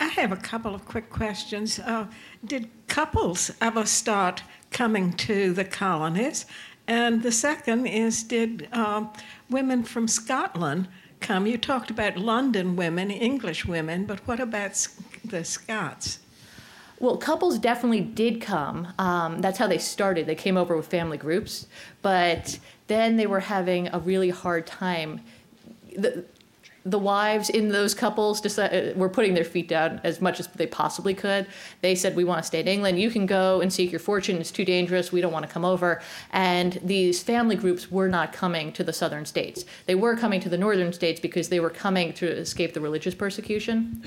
I 0.00 0.06
have 0.06 0.32
a 0.32 0.36
couple 0.36 0.74
of 0.74 0.84
quick 0.84 1.10
questions. 1.10 1.78
Uh, 1.78 2.06
did 2.44 2.68
couples 2.88 3.50
ever 3.60 3.86
start 3.86 4.42
coming 4.70 5.12
to 5.12 5.52
the 5.52 5.64
colonies? 5.64 6.46
And 6.86 7.22
the 7.22 7.32
second 7.32 7.86
is 7.86 8.22
Did 8.22 8.68
uh, 8.72 9.06
women 9.48 9.84
from 9.84 10.06
Scotland 10.06 10.88
come? 11.20 11.46
You 11.46 11.56
talked 11.56 11.90
about 11.90 12.18
London 12.18 12.76
women, 12.76 13.10
English 13.10 13.64
women, 13.64 14.04
but 14.04 14.26
what 14.26 14.40
about 14.40 14.86
the 15.24 15.44
Scots? 15.44 16.18
Well, 17.00 17.16
couples 17.16 17.58
definitely 17.58 18.02
did 18.02 18.40
come. 18.40 18.92
Um, 18.98 19.40
that's 19.40 19.58
how 19.58 19.66
they 19.66 19.78
started. 19.78 20.26
They 20.26 20.34
came 20.34 20.56
over 20.56 20.76
with 20.76 20.86
family 20.86 21.18
groups, 21.18 21.66
but 22.02 22.58
then 22.86 23.16
they 23.16 23.26
were 23.26 23.40
having 23.40 23.88
a 23.88 23.98
really 23.98 24.30
hard 24.30 24.66
time. 24.66 25.20
The, 25.96 26.24
the 26.86 26.98
wives 26.98 27.48
in 27.48 27.70
those 27.70 27.94
couples 27.94 28.40
decided, 28.40 28.94
uh, 28.94 28.98
were 28.98 29.08
putting 29.08 29.32
their 29.32 29.44
feet 29.44 29.68
down 29.68 30.00
as 30.04 30.20
much 30.20 30.38
as 30.38 30.46
they 30.48 30.66
possibly 30.66 31.14
could. 31.14 31.46
They 31.80 31.94
said, 31.94 32.14
We 32.14 32.24
want 32.24 32.42
to 32.42 32.46
stay 32.46 32.60
in 32.60 32.68
England. 32.68 33.00
You 33.00 33.10
can 33.10 33.24
go 33.24 33.62
and 33.62 33.72
seek 33.72 33.90
your 33.90 34.00
fortune. 34.00 34.36
It's 34.36 34.50
too 34.50 34.66
dangerous. 34.66 35.10
We 35.10 35.22
don't 35.22 35.32
want 35.32 35.46
to 35.46 35.52
come 35.52 35.64
over. 35.64 36.02
And 36.32 36.78
these 36.82 37.22
family 37.22 37.56
groups 37.56 37.90
were 37.90 38.08
not 38.08 38.34
coming 38.34 38.70
to 38.74 38.84
the 38.84 38.92
southern 38.92 39.24
states. 39.24 39.64
They 39.86 39.94
were 39.94 40.14
coming 40.14 40.40
to 40.40 40.50
the 40.50 40.58
northern 40.58 40.92
states 40.92 41.20
because 41.20 41.48
they 41.48 41.60
were 41.60 41.70
coming 41.70 42.12
to 42.14 42.26
escape 42.26 42.74
the 42.74 42.80
religious 42.82 43.14
persecution. 43.14 44.02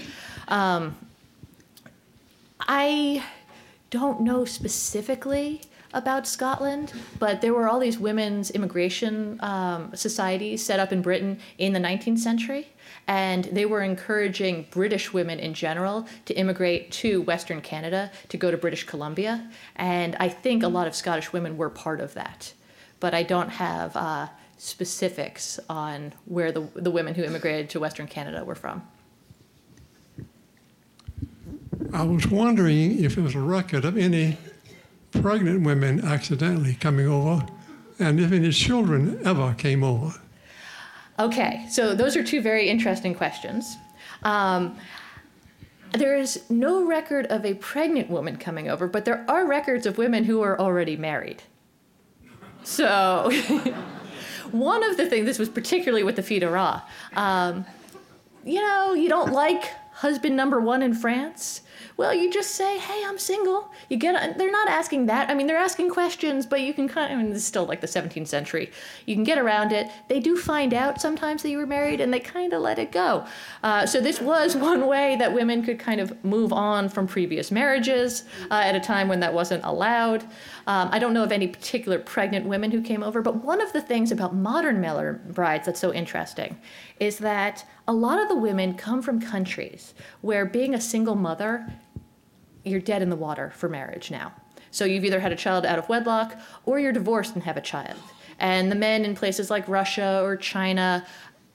Um, 0.48 0.96
I 2.60 3.24
don't 3.90 4.22
know 4.22 4.46
specifically 4.46 5.62
about 5.98 6.28
Scotland, 6.28 6.94
but 7.18 7.42
there 7.42 7.54
were 7.54 7.68
all 7.68 7.80
these 7.80 7.98
women's 7.98 8.52
immigration 8.52 9.40
um, 9.42 9.96
societies 9.96 10.64
set 10.64 10.80
up 10.80 10.92
in 10.92 11.02
Britain 11.02 11.40
in 11.58 11.74
the 11.74 11.80
19th 11.80 12.20
century, 12.20 12.68
and 13.08 13.46
they 13.46 13.66
were 13.66 13.82
encouraging 13.82 14.68
British 14.70 15.12
women 15.12 15.40
in 15.40 15.56
general 15.56 16.08
to 16.26 16.36
immigrate 16.36 16.92
to 16.92 17.24
Western 17.24 17.62
Canada 17.62 18.12
to 18.30 18.38
go 18.38 18.52
to 18.52 18.58
British 18.58 18.84
Columbia, 18.84 19.50
and 19.76 20.16
I 20.20 20.30
think 20.30 20.62
a 20.62 20.68
lot 20.68 20.86
of 20.86 20.96
Scottish 20.96 21.34
women 21.34 21.58
were 21.58 21.70
part 21.70 22.00
of 22.00 22.14
that, 22.14 22.54
but 23.00 23.16
I 23.16 23.24
don't 23.24 23.50
have 23.50 23.96
uh, 23.96 24.28
specifics 24.58 25.60
on 25.68 26.14
where 26.26 26.52
the, 26.52 26.62
the 26.76 26.92
women 26.92 27.16
who 27.16 27.24
immigrated 27.24 27.72
to 27.72 27.80
Western 27.80 28.06
Canada 28.06 28.46
were 28.46 28.56
from. 28.56 28.84
I 31.92 32.04
was 32.04 32.28
wondering 32.28 33.04
if 33.04 33.16
there 33.16 33.24
was 33.24 33.34
a 33.34 33.40
record 33.40 33.86
of 33.86 33.98
any 33.98 34.38
pregnant 35.12 35.64
women 35.64 36.04
accidentally 36.04 36.76
coming 36.76 37.08
over, 37.08 37.46
and 38.00 38.20
if 38.20 38.32
any 38.32 38.52
children 38.52 39.20
ever 39.26 39.54
came 39.58 39.84
over? 39.84 40.20
Okay, 41.20 41.66
so 41.70 41.96
those 41.96 42.16
are 42.16 42.24
two 42.24 42.42
very 42.42 42.70
interesting 42.70 43.16
questions. 43.16 43.76
Um, 44.24 44.78
there 45.94 46.16
is 46.18 46.44
no 46.50 46.86
record 46.86 47.26
of 47.28 47.46
a 47.46 47.56
pregnant 47.56 48.10
woman 48.10 48.38
coming 48.38 48.70
over, 48.70 48.88
but 48.88 49.06
there 49.06 49.26
are 49.28 49.46
records 49.46 49.86
of 49.86 49.98
women 49.98 50.26
who 50.26 50.42
are 50.42 50.60
already 50.60 50.96
married. 50.96 51.44
So, 52.64 53.32
one 54.52 54.84
of 54.84 54.98
the 54.98 55.08
things, 55.08 55.26
this 55.26 55.40
was 55.40 55.50
particularly 55.50 56.04
with 56.04 56.18
the 56.18 56.40
du 56.40 56.50
Roi, 56.50 56.80
um, 57.16 57.66
you 58.44 58.62
know, 58.62 58.94
you 58.94 59.10
don't 59.10 59.32
like 59.32 59.64
husband 59.94 60.36
number 60.36 60.60
one 60.60 60.84
in 60.84 60.94
France, 60.94 61.62
Well, 61.98 62.14
you 62.14 62.32
just 62.32 62.52
say, 62.52 62.78
"Hey, 62.78 63.04
I'm 63.04 63.18
single." 63.18 63.72
You 63.90 63.98
get. 63.98 64.38
They're 64.38 64.52
not 64.52 64.70
asking 64.70 65.08
that. 65.08 65.32
I 65.32 65.34
mean, 65.34 65.48
they're 65.48 65.58
asking 65.58 65.90
questions, 65.90 66.46
but 66.46 66.62
you 66.62 66.72
can 66.72 66.88
kind. 66.88 67.12
Of, 67.12 67.18
I 67.18 67.22
mean, 67.22 67.34
this 67.34 67.42
is 67.42 67.48
still 67.48 67.66
like 67.66 67.82
the 67.82 67.88
17th 67.88 68.28
century. 68.28 68.72
You 69.08 69.16
can 69.16 69.24
get 69.24 69.40
around 69.40 69.72
it. 69.72 69.90
They 70.08 70.20
do 70.20 70.38
find 70.38 70.76
out 70.76 71.02
sometimes 71.02 71.42
that 71.42 71.50
you 71.50 71.58
were 71.58 71.66
married, 71.66 72.00
and 72.00 72.14
they 72.14 72.20
kind 72.20 72.54
of 72.54 72.62
let 72.62 72.78
it 72.78 72.92
go. 72.92 73.26
Uh, 73.64 73.88
so 73.88 74.00
this 74.00 74.22
was 74.22 74.56
one 74.72 74.86
way 74.86 75.16
that 75.16 75.34
women 75.34 75.64
could 75.64 75.80
kind 75.80 76.00
of 76.00 76.24
move 76.24 76.54
on 76.54 76.88
from 76.88 77.08
previous 77.08 77.52
marriages 77.52 78.26
uh, 78.52 78.62
at 78.64 78.76
a 78.76 78.80
time 78.80 79.08
when 79.08 79.20
that 79.22 79.34
wasn't 79.34 79.64
allowed. 79.66 80.24
Um, 80.68 80.90
I 80.92 81.00
don't 81.00 81.14
know 81.14 81.24
of 81.24 81.32
any 81.32 81.48
particular 81.48 81.98
pregnant 81.98 82.46
women 82.46 82.70
who 82.70 82.82
came 82.82 83.02
over, 83.02 83.24
but 83.24 83.44
one 83.44 83.60
of 83.60 83.74
the 83.74 83.82
things 83.82 84.12
about 84.12 84.36
modern 84.36 84.80
mail 84.80 84.98
order 84.98 85.14
brides 85.14 85.66
that's 85.66 85.80
so 85.80 85.92
interesting 85.94 86.60
is 87.00 87.18
that 87.20 87.66
a 87.88 87.94
lot 87.94 88.20
of 88.22 88.28
the 88.28 88.36
women 88.36 88.74
come 88.74 89.02
from 89.02 89.22
countries 89.22 89.94
where 90.22 90.46
being 90.46 90.74
a 90.74 90.82
single 90.82 91.16
mother 91.16 91.68
you're 92.68 92.80
dead 92.80 93.02
in 93.02 93.10
the 93.10 93.16
water 93.16 93.52
for 93.56 93.70
marriage 93.70 94.12
now. 94.12 94.34
So 94.72 94.86
you've 94.86 95.06
either 95.06 95.20
had 95.20 95.32
a 95.32 95.36
child 95.36 95.66
out 95.66 95.80
of 95.80 95.90
wedlock 95.90 96.40
or 96.66 96.80
you're 96.80 96.92
divorced 96.92 97.34
and 97.36 97.44
have 97.44 97.58
a 97.58 97.62
child. 97.62 97.98
And 98.40 98.72
the 98.72 98.76
men 98.76 99.06
in 99.06 99.16
places 99.16 99.50
like 99.50 99.68
Russia 99.68 100.22
or 100.24 100.36
China, 100.36 101.06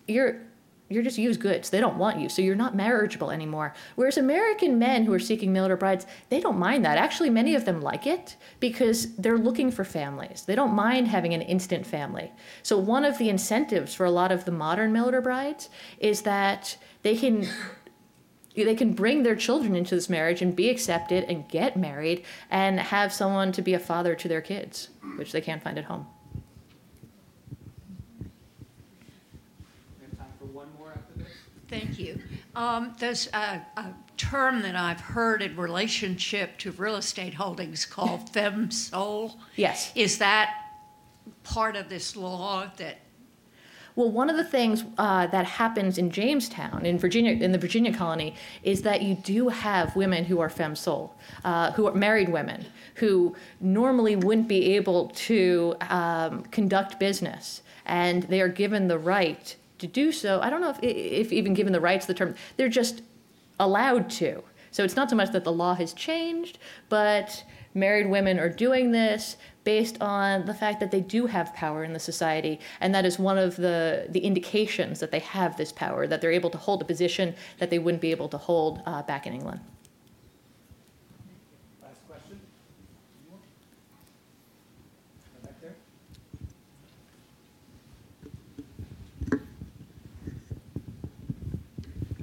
you're 0.09 0.41
you're 0.93 1.03
just 1.03 1.19
used 1.19 1.41
goods. 1.41 1.71
They 1.71 1.81
don't 1.81 1.97
want 1.97 2.21
you, 2.21 2.29
so 2.29 2.43
you're 2.43 2.55
not 2.55 2.77
marriageable 2.77 3.31
anymore. 3.31 3.73
Whereas 3.95 4.19
American 4.19 4.79
men 4.79 5.05
who 5.05 5.13
are 5.13 5.19
seeking 5.19 5.53
mail 5.53 5.65
order 5.65 5.77
brides, 5.77 6.07
they 6.29 6.39
don't 6.39 6.59
mind 6.59 6.85
that. 6.85 6.99
Actually, 6.99 7.31
many 7.31 7.55
of 7.55 7.65
them 7.65 7.81
like 7.81 8.07
it 8.07 8.37
because 8.61 9.15
they're 9.17 9.39
looking 9.39 9.71
for 9.71 9.85
families. 9.85 10.45
They 10.47 10.55
don't 10.55 10.75
mind 10.75 11.09
having 11.09 11.33
an 11.33 11.43
instant 11.43 11.87
family. 11.87 12.31
So 12.63 12.77
one 12.77 13.05
of 13.05 13.19
the 13.19 13.31
incentives 13.31 13.95
for 13.95 14.05
a 14.05 14.11
lot 14.11 14.33
of 14.33 14.45
the 14.45 14.53
modern 14.53 14.93
mail 14.93 15.07
order 15.07 15.23
brides 15.23 15.71
is 15.99 16.23
that 16.23 16.77
they 17.03 17.17
can 17.17 17.49
they 18.55 18.75
can 18.75 18.93
bring 18.93 19.23
their 19.23 19.37
children 19.37 19.75
into 19.75 19.95
this 19.95 20.09
marriage 20.09 20.43
and 20.43 20.55
be 20.55 20.69
accepted 20.69 21.25
and 21.25 21.49
get 21.49 21.77
married 21.77 22.25
and 22.51 22.79
have 22.79 23.13
someone 23.13 23.53
to 23.53 23.63
be 23.63 23.75
a 23.75 23.79
father 23.79 24.15
to 24.15 24.29
their 24.29 24.43
kids, 24.43 24.89
which 25.17 25.33
they 25.33 25.41
can't 25.41 25.63
find 25.63 25.79
at 25.79 25.85
home. 25.85 26.07
Thank 31.73 31.99
you. 31.99 32.21
Um, 32.55 32.95
there's 32.99 33.29
a, 33.33 33.65
a, 33.79 33.95
term 34.19 34.61
that 34.61 34.77
I've 34.77 35.01
heard 35.01 35.41
in 35.41 35.57
relationship 35.57 36.59
to 36.59 36.71
real 36.73 36.97
estate 36.97 37.33
holdings 37.33 37.87
called 37.87 38.29
femme 38.35 38.71
sole. 38.71 39.39
Yes. 39.57 39.91
Is 39.95 40.19
that 40.19 40.55
part 41.45 41.77
of 41.77 41.89
this 41.89 42.15
law 42.15 42.71
that 42.77 42.99
well, 43.95 44.11
one 44.11 44.31
of 44.31 44.37
the 44.37 44.45
things 44.45 44.85
uh, 44.97 45.27
that 45.27 45.45
happens 45.45 45.99
in 45.99 46.11
Jamestown, 46.11 46.87
in 46.87 46.99
Virginia, 46.99 47.33
in 47.33 47.53
the 47.53 47.59
Virginia 47.59 47.95
colony, 47.95 48.35
is 48.63 48.83
that 48.83 49.03
you 49.03 49.15
do 49.15 49.49
have 49.49 49.95
women 49.95 50.25
who 50.25 50.41
are 50.41 50.49
femme 50.49 50.77
sole, 50.77 51.15
uh, 51.45 51.73
who 51.73 51.87
are 51.87 51.95
married 51.95 52.31
women, 52.31 52.65
who 52.97 53.37
normally 53.61 54.17
wouldn't 54.17 54.49
be 54.49 54.75
able 54.75 55.09
to 55.09 55.75
um, 55.91 56.43
conduct 56.45 56.99
business, 56.99 57.63
and 57.85 58.23
they 58.25 58.41
are 58.41 58.49
given 58.49 58.89
the 58.89 58.99
right 58.99 59.57
to 59.79 59.87
do 59.87 60.11
so. 60.11 60.41
I 60.41 60.49
don't 60.49 60.61
know 60.61 60.71
if, 60.71 60.79
if 60.83 61.33
even 61.33 61.53
given 61.53 61.73
the 61.73 61.81
rights, 61.81 62.07
the 62.07 62.15
term, 62.15 62.35
they're 62.57 62.69
just 62.69 63.03
allowed 63.61 64.09
to. 64.11 64.43
So 64.71 64.85
it's 64.85 64.97
not 64.97 65.11
so 65.11 65.17
much 65.17 65.33
that 65.33 65.45
the 65.45 65.53
law 65.53 65.75
has 65.75 65.93
changed, 65.93 66.59
but 66.89 67.45
married 67.75 68.09
women 68.09 68.39
are 68.39 68.49
doing 68.49 68.93
this 68.93 69.37
based 69.65 70.01
on 70.01 70.45
the 70.47 70.55
fact 70.55 70.81
that 70.81 70.91
they 70.91 71.01
do 71.01 71.27
have 71.27 71.55
power 71.55 71.85
in 71.85 71.93
the 71.93 71.99
society 71.99 72.59
and 72.81 72.95
that 72.95 73.05
is 73.05 73.19
one 73.19 73.39
of 73.39 73.57
the, 73.57 74.07
the 74.11 74.21
indications 74.21 75.01
that 75.01 75.11
they 75.11 75.21
have 75.21 75.57
this 75.57 75.73
power 75.73 76.07
that 76.07 76.21
they're 76.21 76.33
able 76.33 76.51
to 76.51 76.59
hold 76.59 76.83
a 76.83 76.85
position 76.85 77.35
that 77.59 77.71
they 77.71 77.79
wouldn't 77.79 78.03
be 78.03 78.11
able 78.11 78.29
to 78.29 78.39
hold 78.39 78.83
uh, 78.87 79.03
back 79.03 79.27
in 79.27 79.33
england 79.33 79.61
last 81.83 82.07
question 82.09 82.41
back 85.43 85.61
there 85.61 85.75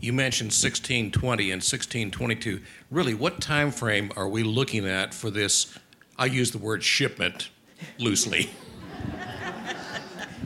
You 0.02 0.14
mentioned 0.14 0.48
1620 0.48 1.52
and 1.52 1.60
1622. 1.60 2.62
Really, 2.90 3.14
what 3.14 3.42
time 3.42 3.70
frame 3.70 4.12
are 4.16 4.30
we 4.30 4.44
looking 4.44 4.88
at 4.88 5.14
for 5.14 5.30
this? 5.30 5.78
I 6.18 6.26
use 6.26 6.52
the 6.52 6.58
word 6.58 6.84
shipment 6.84 7.50
loosely. 7.98 8.50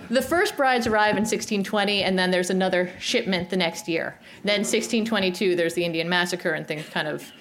the 0.09 0.23
first 0.23 0.57
brides 0.57 0.87
arrive 0.87 1.17
in 1.17 1.23
1620, 1.23 2.03
and 2.03 2.17
then 2.17 2.31
there's 2.31 2.49
another 2.49 2.91
shipment 2.99 3.51
the 3.51 3.57
next 3.57 3.87
year. 3.87 4.19
Then 4.43 4.61
1622, 4.61 5.55
there's 5.55 5.75
the 5.75 5.85
Indian 5.85 6.09
massacre, 6.09 6.53
and 6.53 6.67
things 6.67 6.89
kind 6.89 7.07
of 7.07 7.31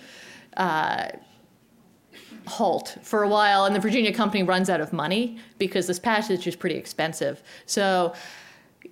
uh, 0.59 1.09
halt 2.47 2.99
for 3.03 3.23
a 3.23 3.29
while. 3.29 3.65
And 3.65 3.75
the 3.75 3.81
Virginia 3.81 4.13
Company 4.13 4.43
runs 4.43 4.69
out 4.69 4.83
of 4.83 4.93
money 4.93 5.39
because 5.57 5.87
this 5.87 5.99
passage 5.99 6.47
is 6.47 6.57
pretty 6.57 6.77
expensive. 6.77 7.43
So 7.65 8.13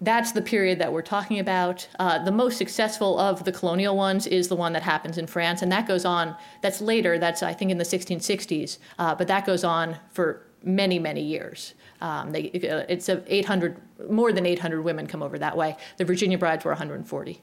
that's 0.01 0.33
the 0.33 0.43
period 0.43 0.79
that 0.79 0.93
we're 0.93 1.03
talking 1.03 1.39
about. 1.39 1.89
Uh, 1.99 2.23
the 2.23 2.33
most 2.33 2.57
successful 2.57 3.19
of 3.19 3.45
the 3.45 3.53
colonial 3.53 3.97
ones 3.97 4.27
is 4.27 4.49
the 4.49 4.57
one 4.57 4.73
that 4.73 4.83
happens 4.83 5.19
in 5.19 5.27
France, 5.27 5.63
and 5.63 5.71
that 5.73 5.87
goes 5.87 6.05
on. 6.05 6.37
That's 6.63 6.81
later. 6.81 7.19
That's 7.19 7.43
I 7.43 7.53
think 7.53 7.71
in 7.71 7.79
the 7.79 7.85
1660s, 7.85 8.79
uh, 8.99 9.15
but 9.15 9.29
that 9.29 9.47
goes 9.47 9.65
on 9.65 9.97
for 10.11 10.47
many 10.63 10.99
many 10.99 11.23
years. 11.23 11.75
Um, 12.01 12.33
they, 12.33 12.43
it's 12.43 13.09
a 13.09 13.23
800 13.27 13.81
more 14.11 14.33
than 14.33 14.47
800 14.47 14.83
women 14.83 15.07
come 15.07 15.23
over 15.23 15.39
that 15.39 15.57
way. 15.57 15.77
The 15.99 16.05
Virginia 16.05 16.39
brides 16.39 16.65
were 16.65 16.71
140. 16.71 17.43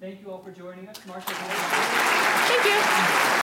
Thank 0.00 0.22
you 0.22 0.30
all 0.30 0.42
for 0.42 0.50
joining 0.50 0.88
us, 0.88 0.96
Marcia. 1.06 1.30
Thank 1.30 2.64
you. 3.24 3.30